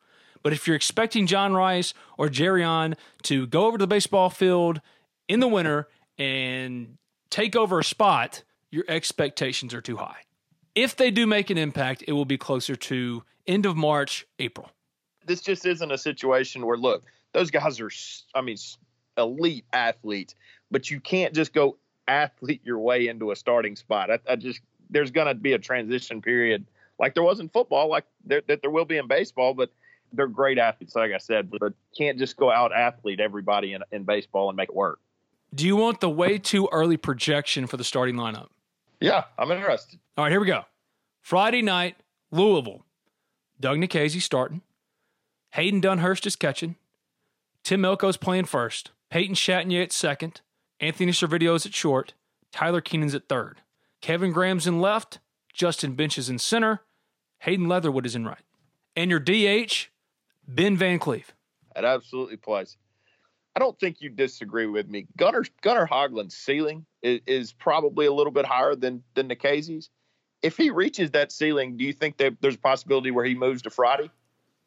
But 0.42 0.52
if 0.52 0.66
you're 0.66 0.76
expecting 0.76 1.26
John 1.26 1.52
Rhys 1.54 1.94
or 2.16 2.28
Jerrion 2.28 2.96
to 3.24 3.46
go 3.46 3.66
over 3.66 3.78
to 3.78 3.82
the 3.82 3.86
baseball 3.86 4.30
field 4.30 4.80
in 5.28 5.40
the 5.40 5.48
winter 5.48 5.88
and 6.18 6.96
take 7.30 7.54
over 7.54 7.78
a 7.78 7.84
spot, 7.84 8.42
your 8.70 8.84
expectations 8.88 9.74
are 9.74 9.80
too 9.80 9.96
high. 9.96 10.22
If 10.74 10.96
they 10.96 11.10
do 11.10 11.26
make 11.26 11.50
an 11.50 11.58
impact, 11.58 12.04
it 12.06 12.12
will 12.12 12.24
be 12.24 12.38
closer 12.38 12.76
to 12.76 13.22
end 13.46 13.66
of 13.66 13.76
March, 13.76 14.26
April. 14.38 14.70
This 15.26 15.40
just 15.40 15.66
isn't 15.66 15.90
a 15.90 15.98
situation 15.98 16.64
where, 16.64 16.78
look, 16.78 17.04
those 17.32 17.50
guys 17.50 17.80
are, 17.80 17.90
I 18.34 18.40
mean, 18.40 18.56
elite 19.16 19.64
athletes, 19.72 20.34
but 20.70 20.90
you 20.90 21.00
can't 21.00 21.34
just 21.34 21.52
go 21.52 21.76
athlete 22.08 22.62
your 22.64 22.78
way 22.78 23.08
into 23.08 23.30
a 23.30 23.36
starting 23.36 23.76
spot. 23.76 24.10
I, 24.10 24.18
I 24.28 24.36
just, 24.36 24.60
there's 24.88 25.10
going 25.10 25.26
to 25.26 25.34
be 25.34 25.52
a 25.52 25.58
transition 25.58 26.22
period 26.22 26.66
like 27.00 27.14
there 27.14 27.22
was 27.22 27.40
in 27.40 27.48
football, 27.48 27.88
like 27.88 28.04
there, 28.24 28.42
that 28.46 28.60
there 28.60 28.70
will 28.70 28.84
be 28.84 28.98
in 28.98 29.08
baseball, 29.08 29.54
but 29.54 29.70
they're 30.12 30.26
great 30.26 30.58
athletes, 30.58 30.94
like 30.94 31.12
I 31.12 31.18
said, 31.18 31.50
but 31.50 31.72
can't 31.96 32.18
just 32.18 32.36
go 32.36 32.50
out 32.50 32.72
athlete 32.72 33.20
everybody 33.20 33.74
in, 33.74 33.82
in 33.92 34.04
baseball 34.04 34.48
and 34.48 34.56
make 34.56 34.68
it 34.68 34.74
work. 34.74 35.00
Do 35.54 35.66
you 35.66 35.76
want 35.76 36.00
the 36.00 36.10
way 36.10 36.38
too 36.38 36.68
early 36.70 36.96
projection 36.96 37.66
for 37.66 37.76
the 37.76 37.84
starting 37.84 38.16
lineup? 38.16 38.48
Yeah, 39.00 39.24
I'm 39.38 39.50
interested. 39.50 39.98
All 40.16 40.24
right, 40.24 40.30
here 40.30 40.40
we 40.40 40.46
go. 40.46 40.64
Friday 41.20 41.62
night, 41.62 41.96
Louisville. 42.30 42.84
Doug 43.58 43.78
Nikhazy 43.78 44.22
starting. 44.22 44.62
Hayden 45.52 45.80
Dunhurst 45.80 46.26
is 46.26 46.36
catching. 46.36 46.76
Tim 47.64 47.82
Elko's 47.82 48.16
playing 48.16 48.44
first. 48.44 48.92
Peyton 49.10 49.34
Chatagnier 49.34 49.82
at 49.82 49.92
second. 49.92 50.40
Anthony 50.78 51.12
Servideo's 51.12 51.66
at 51.66 51.74
short. 51.74 52.14
Tyler 52.52 52.80
Keenan's 52.80 53.14
at 53.14 53.28
third. 53.28 53.60
Kevin 54.00 54.32
Graham's 54.32 54.66
in 54.66 54.80
left. 54.80 55.18
Justin 55.52 55.94
Bench 55.94 56.16
is 56.16 56.30
in 56.30 56.38
center. 56.38 56.80
Hayden 57.40 57.68
Leatherwood 57.68 58.06
is 58.06 58.14
in 58.14 58.24
right. 58.24 58.44
And 58.96 59.10
your 59.10 59.20
DH, 59.20 59.88
Ben 60.54 60.76
Van 60.76 60.98
Cleve. 60.98 61.32
It 61.76 61.84
absolutely 61.84 62.36
plays. 62.36 62.76
I 63.54 63.60
don't 63.60 63.78
think 63.78 64.00
you 64.00 64.10
disagree 64.10 64.66
with 64.66 64.88
me. 64.88 65.06
Gunnar 65.16 65.44
Gunnar 65.62 65.86
Hoglund's 65.86 66.36
ceiling 66.36 66.86
is, 67.02 67.20
is, 67.26 67.52
probably 67.52 68.06
a 68.06 68.12
little 68.12 68.32
bit 68.32 68.46
higher 68.46 68.74
than 68.74 69.02
than 69.14 69.28
Nikhazy's. 69.28 69.90
If 70.42 70.56
he 70.56 70.70
reaches 70.70 71.10
that 71.10 71.32
ceiling, 71.32 71.76
do 71.76 71.84
you 71.84 71.92
think 71.92 72.16
that 72.18 72.34
there's 72.40 72.54
a 72.54 72.58
possibility 72.58 73.10
where 73.10 73.24
he 73.24 73.34
moves 73.34 73.62
to 73.62 73.70
Friday? 73.70 74.10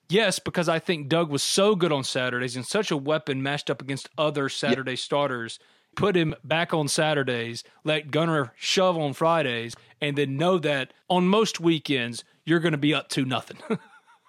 Yes, 0.09 0.37
because 0.37 0.69
I 0.69 0.79
think 0.79 1.07
Doug 1.07 1.29
was 1.29 1.41
so 1.41 1.75
good 1.75 1.91
on 1.91 2.03
Saturdays 2.03 2.55
and 2.55 2.65
such 2.65 2.91
a 2.91 2.97
weapon 2.97 3.41
matched 3.41 3.69
up 3.69 3.81
against 3.81 4.09
other 4.17 4.49
Saturday 4.49 4.95
starters. 4.95 5.59
Put 5.95 6.15
him 6.15 6.35
back 6.43 6.73
on 6.73 6.87
Saturdays, 6.87 7.63
let 7.83 8.11
Gunnar 8.11 8.51
shove 8.55 8.97
on 8.97 9.13
Fridays, 9.13 9.75
and 10.01 10.17
then 10.17 10.37
know 10.37 10.57
that 10.59 10.91
on 11.07 11.27
most 11.27 11.59
weekends 11.59 12.23
you're 12.45 12.59
going 12.59 12.73
to 12.73 12.77
be 12.77 12.93
up 12.93 13.09
to 13.09 13.25
nothing. 13.25 13.57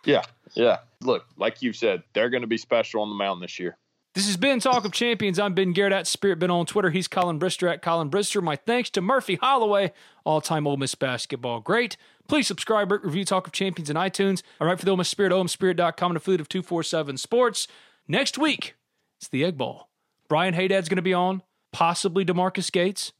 yeah, 0.04 0.22
yeah. 0.54 0.78
Look, 1.04 1.26
like 1.36 1.62
you 1.62 1.72
said, 1.72 2.02
they're 2.14 2.30
going 2.30 2.40
to 2.40 2.48
be 2.48 2.56
special 2.56 3.02
on 3.02 3.10
the 3.10 3.14
mound 3.14 3.42
this 3.42 3.58
year. 3.58 3.76
This 4.14 4.26
has 4.26 4.36
been 4.36 4.60
Talk 4.60 4.84
of 4.84 4.92
Champions. 4.92 5.40
I'm 5.40 5.54
Ben 5.54 5.72
Garrett 5.72 5.92
at 5.92 6.06
Spirit 6.06 6.38
Ben 6.38 6.50
on 6.50 6.66
Twitter. 6.66 6.90
He's 6.90 7.08
Collin 7.08 7.40
Brister 7.40 7.70
at 7.70 7.82
Collin 7.82 8.10
Brister. 8.10 8.40
My 8.40 8.54
thanks 8.54 8.88
to 8.90 9.00
Murphy 9.00 9.34
Holloway, 9.34 9.92
all 10.24 10.40
time 10.40 10.68
Ole 10.68 10.76
Miss 10.76 10.94
basketball 10.94 11.60
great. 11.60 11.96
Please 12.28 12.46
subscribe, 12.46 12.92
review 12.92 13.24
Talk 13.24 13.46
of 13.46 13.52
Champions 13.52 13.90
in 13.90 13.96
iTunes. 13.96 14.42
I 14.60 14.64
write 14.64 14.78
for 14.78 14.84
the 14.84 14.92
Ole 14.92 14.98
Miss 14.98 15.08
Spirit, 15.08 15.32
OleMissSpirit.com, 15.32 16.12
and 16.12 16.16
affiliate 16.16 16.40
of 16.40 16.48
247 16.48 17.18
Sports. 17.18 17.68
Next 18.08 18.38
week, 18.38 18.76
it's 19.18 19.28
the 19.28 19.44
Egg 19.44 19.58
Bowl. 19.58 19.88
Brian 20.28 20.54
Hadad's 20.54 20.88
going 20.88 20.96
to 20.96 21.02
be 21.02 21.12
on, 21.12 21.42
possibly 21.72 22.24
DeMarcus 22.24 22.72
Gates. 22.72 23.12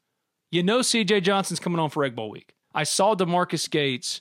You 0.51 0.63
know 0.63 0.79
CJ 0.79 1.23
Johnson's 1.23 1.61
coming 1.61 1.81
on 1.81 1.91
for 1.91 2.05
Egg 2.05 2.15
Bowl 2.15 2.31
week. 2.31 2.55
I 2.73 2.85
saw 2.85 3.15
DeMarcus 3.15 3.69
Gates 3.69 4.21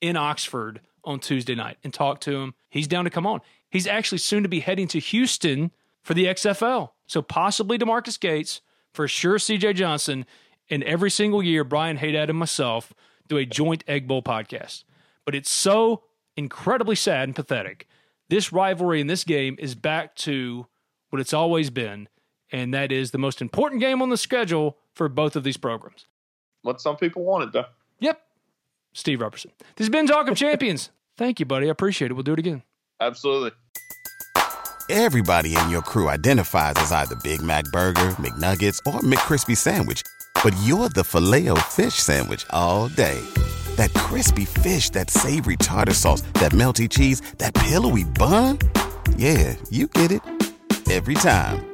in 0.00 0.16
Oxford 0.16 0.80
on 1.04 1.20
Tuesday 1.20 1.54
night 1.54 1.76
and 1.84 1.92
talked 1.92 2.22
to 2.24 2.36
him. 2.36 2.54
He's 2.74 2.88
down 2.88 3.04
to 3.04 3.10
come 3.10 3.26
on. 3.26 3.40
He's 3.70 3.86
actually 3.86 4.18
soon 4.18 4.42
to 4.42 4.48
be 4.48 4.60
heading 4.60 4.88
to 4.88 4.98
Houston 4.98 5.70
for 6.02 6.14
the 6.14 6.26
XFL. 6.26 6.90
So 7.06 7.22
possibly 7.22 7.78
DeMarcus 7.78 8.18
Gates, 8.18 8.60
for 8.92 9.08
sure 9.08 9.38
CJ 9.38 9.76
Johnson, 9.76 10.26
and 10.68 10.82
every 10.84 11.10
single 11.10 11.42
year, 11.42 11.64
Brian 11.64 11.96
Hadad 11.96 12.30
and 12.30 12.38
myself– 12.38 12.92
do 13.28 13.36
a 13.36 13.44
joint 13.44 13.84
Egg 13.86 14.06
Bowl 14.06 14.22
podcast. 14.22 14.84
But 15.24 15.34
it's 15.34 15.50
so 15.50 16.04
incredibly 16.36 16.96
sad 16.96 17.24
and 17.24 17.36
pathetic. 17.36 17.88
This 18.28 18.52
rivalry 18.52 19.00
in 19.00 19.06
this 19.06 19.24
game 19.24 19.56
is 19.58 19.74
back 19.74 20.14
to 20.16 20.66
what 21.10 21.20
it's 21.20 21.32
always 21.32 21.70
been, 21.70 22.08
and 22.50 22.74
that 22.74 22.92
is 22.92 23.10
the 23.10 23.18
most 23.18 23.40
important 23.40 23.80
game 23.80 24.02
on 24.02 24.10
the 24.10 24.16
schedule 24.16 24.78
for 24.94 25.08
both 25.08 25.36
of 25.36 25.44
these 25.44 25.56
programs. 25.56 26.06
What 26.62 26.80
some 26.80 26.96
people 26.96 27.24
wanted, 27.24 27.52
though. 27.52 27.66
Yep. 28.00 28.20
Steve 28.92 29.20
Robertson. 29.20 29.50
This 29.76 29.86
has 29.86 29.90
been 29.90 30.06
Talk 30.06 30.28
of 30.28 30.36
Champions. 30.36 30.90
Thank 31.16 31.40
you, 31.40 31.46
buddy. 31.46 31.68
I 31.68 31.70
appreciate 31.70 32.10
it. 32.10 32.14
We'll 32.14 32.24
do 32.24 32.32
it 32.32 32.38
again. 32.38 32.62
Absolutely. 33.00 33.52
Everybody 34.90 35.56
in 35.56 35.70
your 35.70 35.82
crew 35.82 36.08
identifies 36.08 36.74
as 36.76 36.92
either 36.92 37.16
Big 37.16 37.40
Mac 37.40 37.64
Burger, 37.66 38.10
McNuggets, 38.18 38.78
or 38.86 39.00
McCrispy 39.00 39.56
Sandwich 39.56 40.02
but 40.44 40.54
you're 40.62 40.90
the 40.90 41.02
filet 41.02 41.48
fish 41.70 41.94
sandwich 41.94 42.44
all 42.50 42.88
day. 42.88 43.18
That 43.76 43.92
crispy 43.94 44.44
fish, 44.44 44.90
that 44.90 45.10
savory 45.10 45.56
tartar 45.56 45.94
sauce, 45.94 46.20
that 46.34 46.52
melty 46.52 46.88
cheese, 46.88 47.22
that 47.38 47.54
pillowy 47.54 48.04
bun. 48.04 48.58
Yeah, 49.16 49.56
you 49.70 49.88
get 49.88 50.12
it 50.12 50.20
every 50.90 51.14
time. 51.14 51.73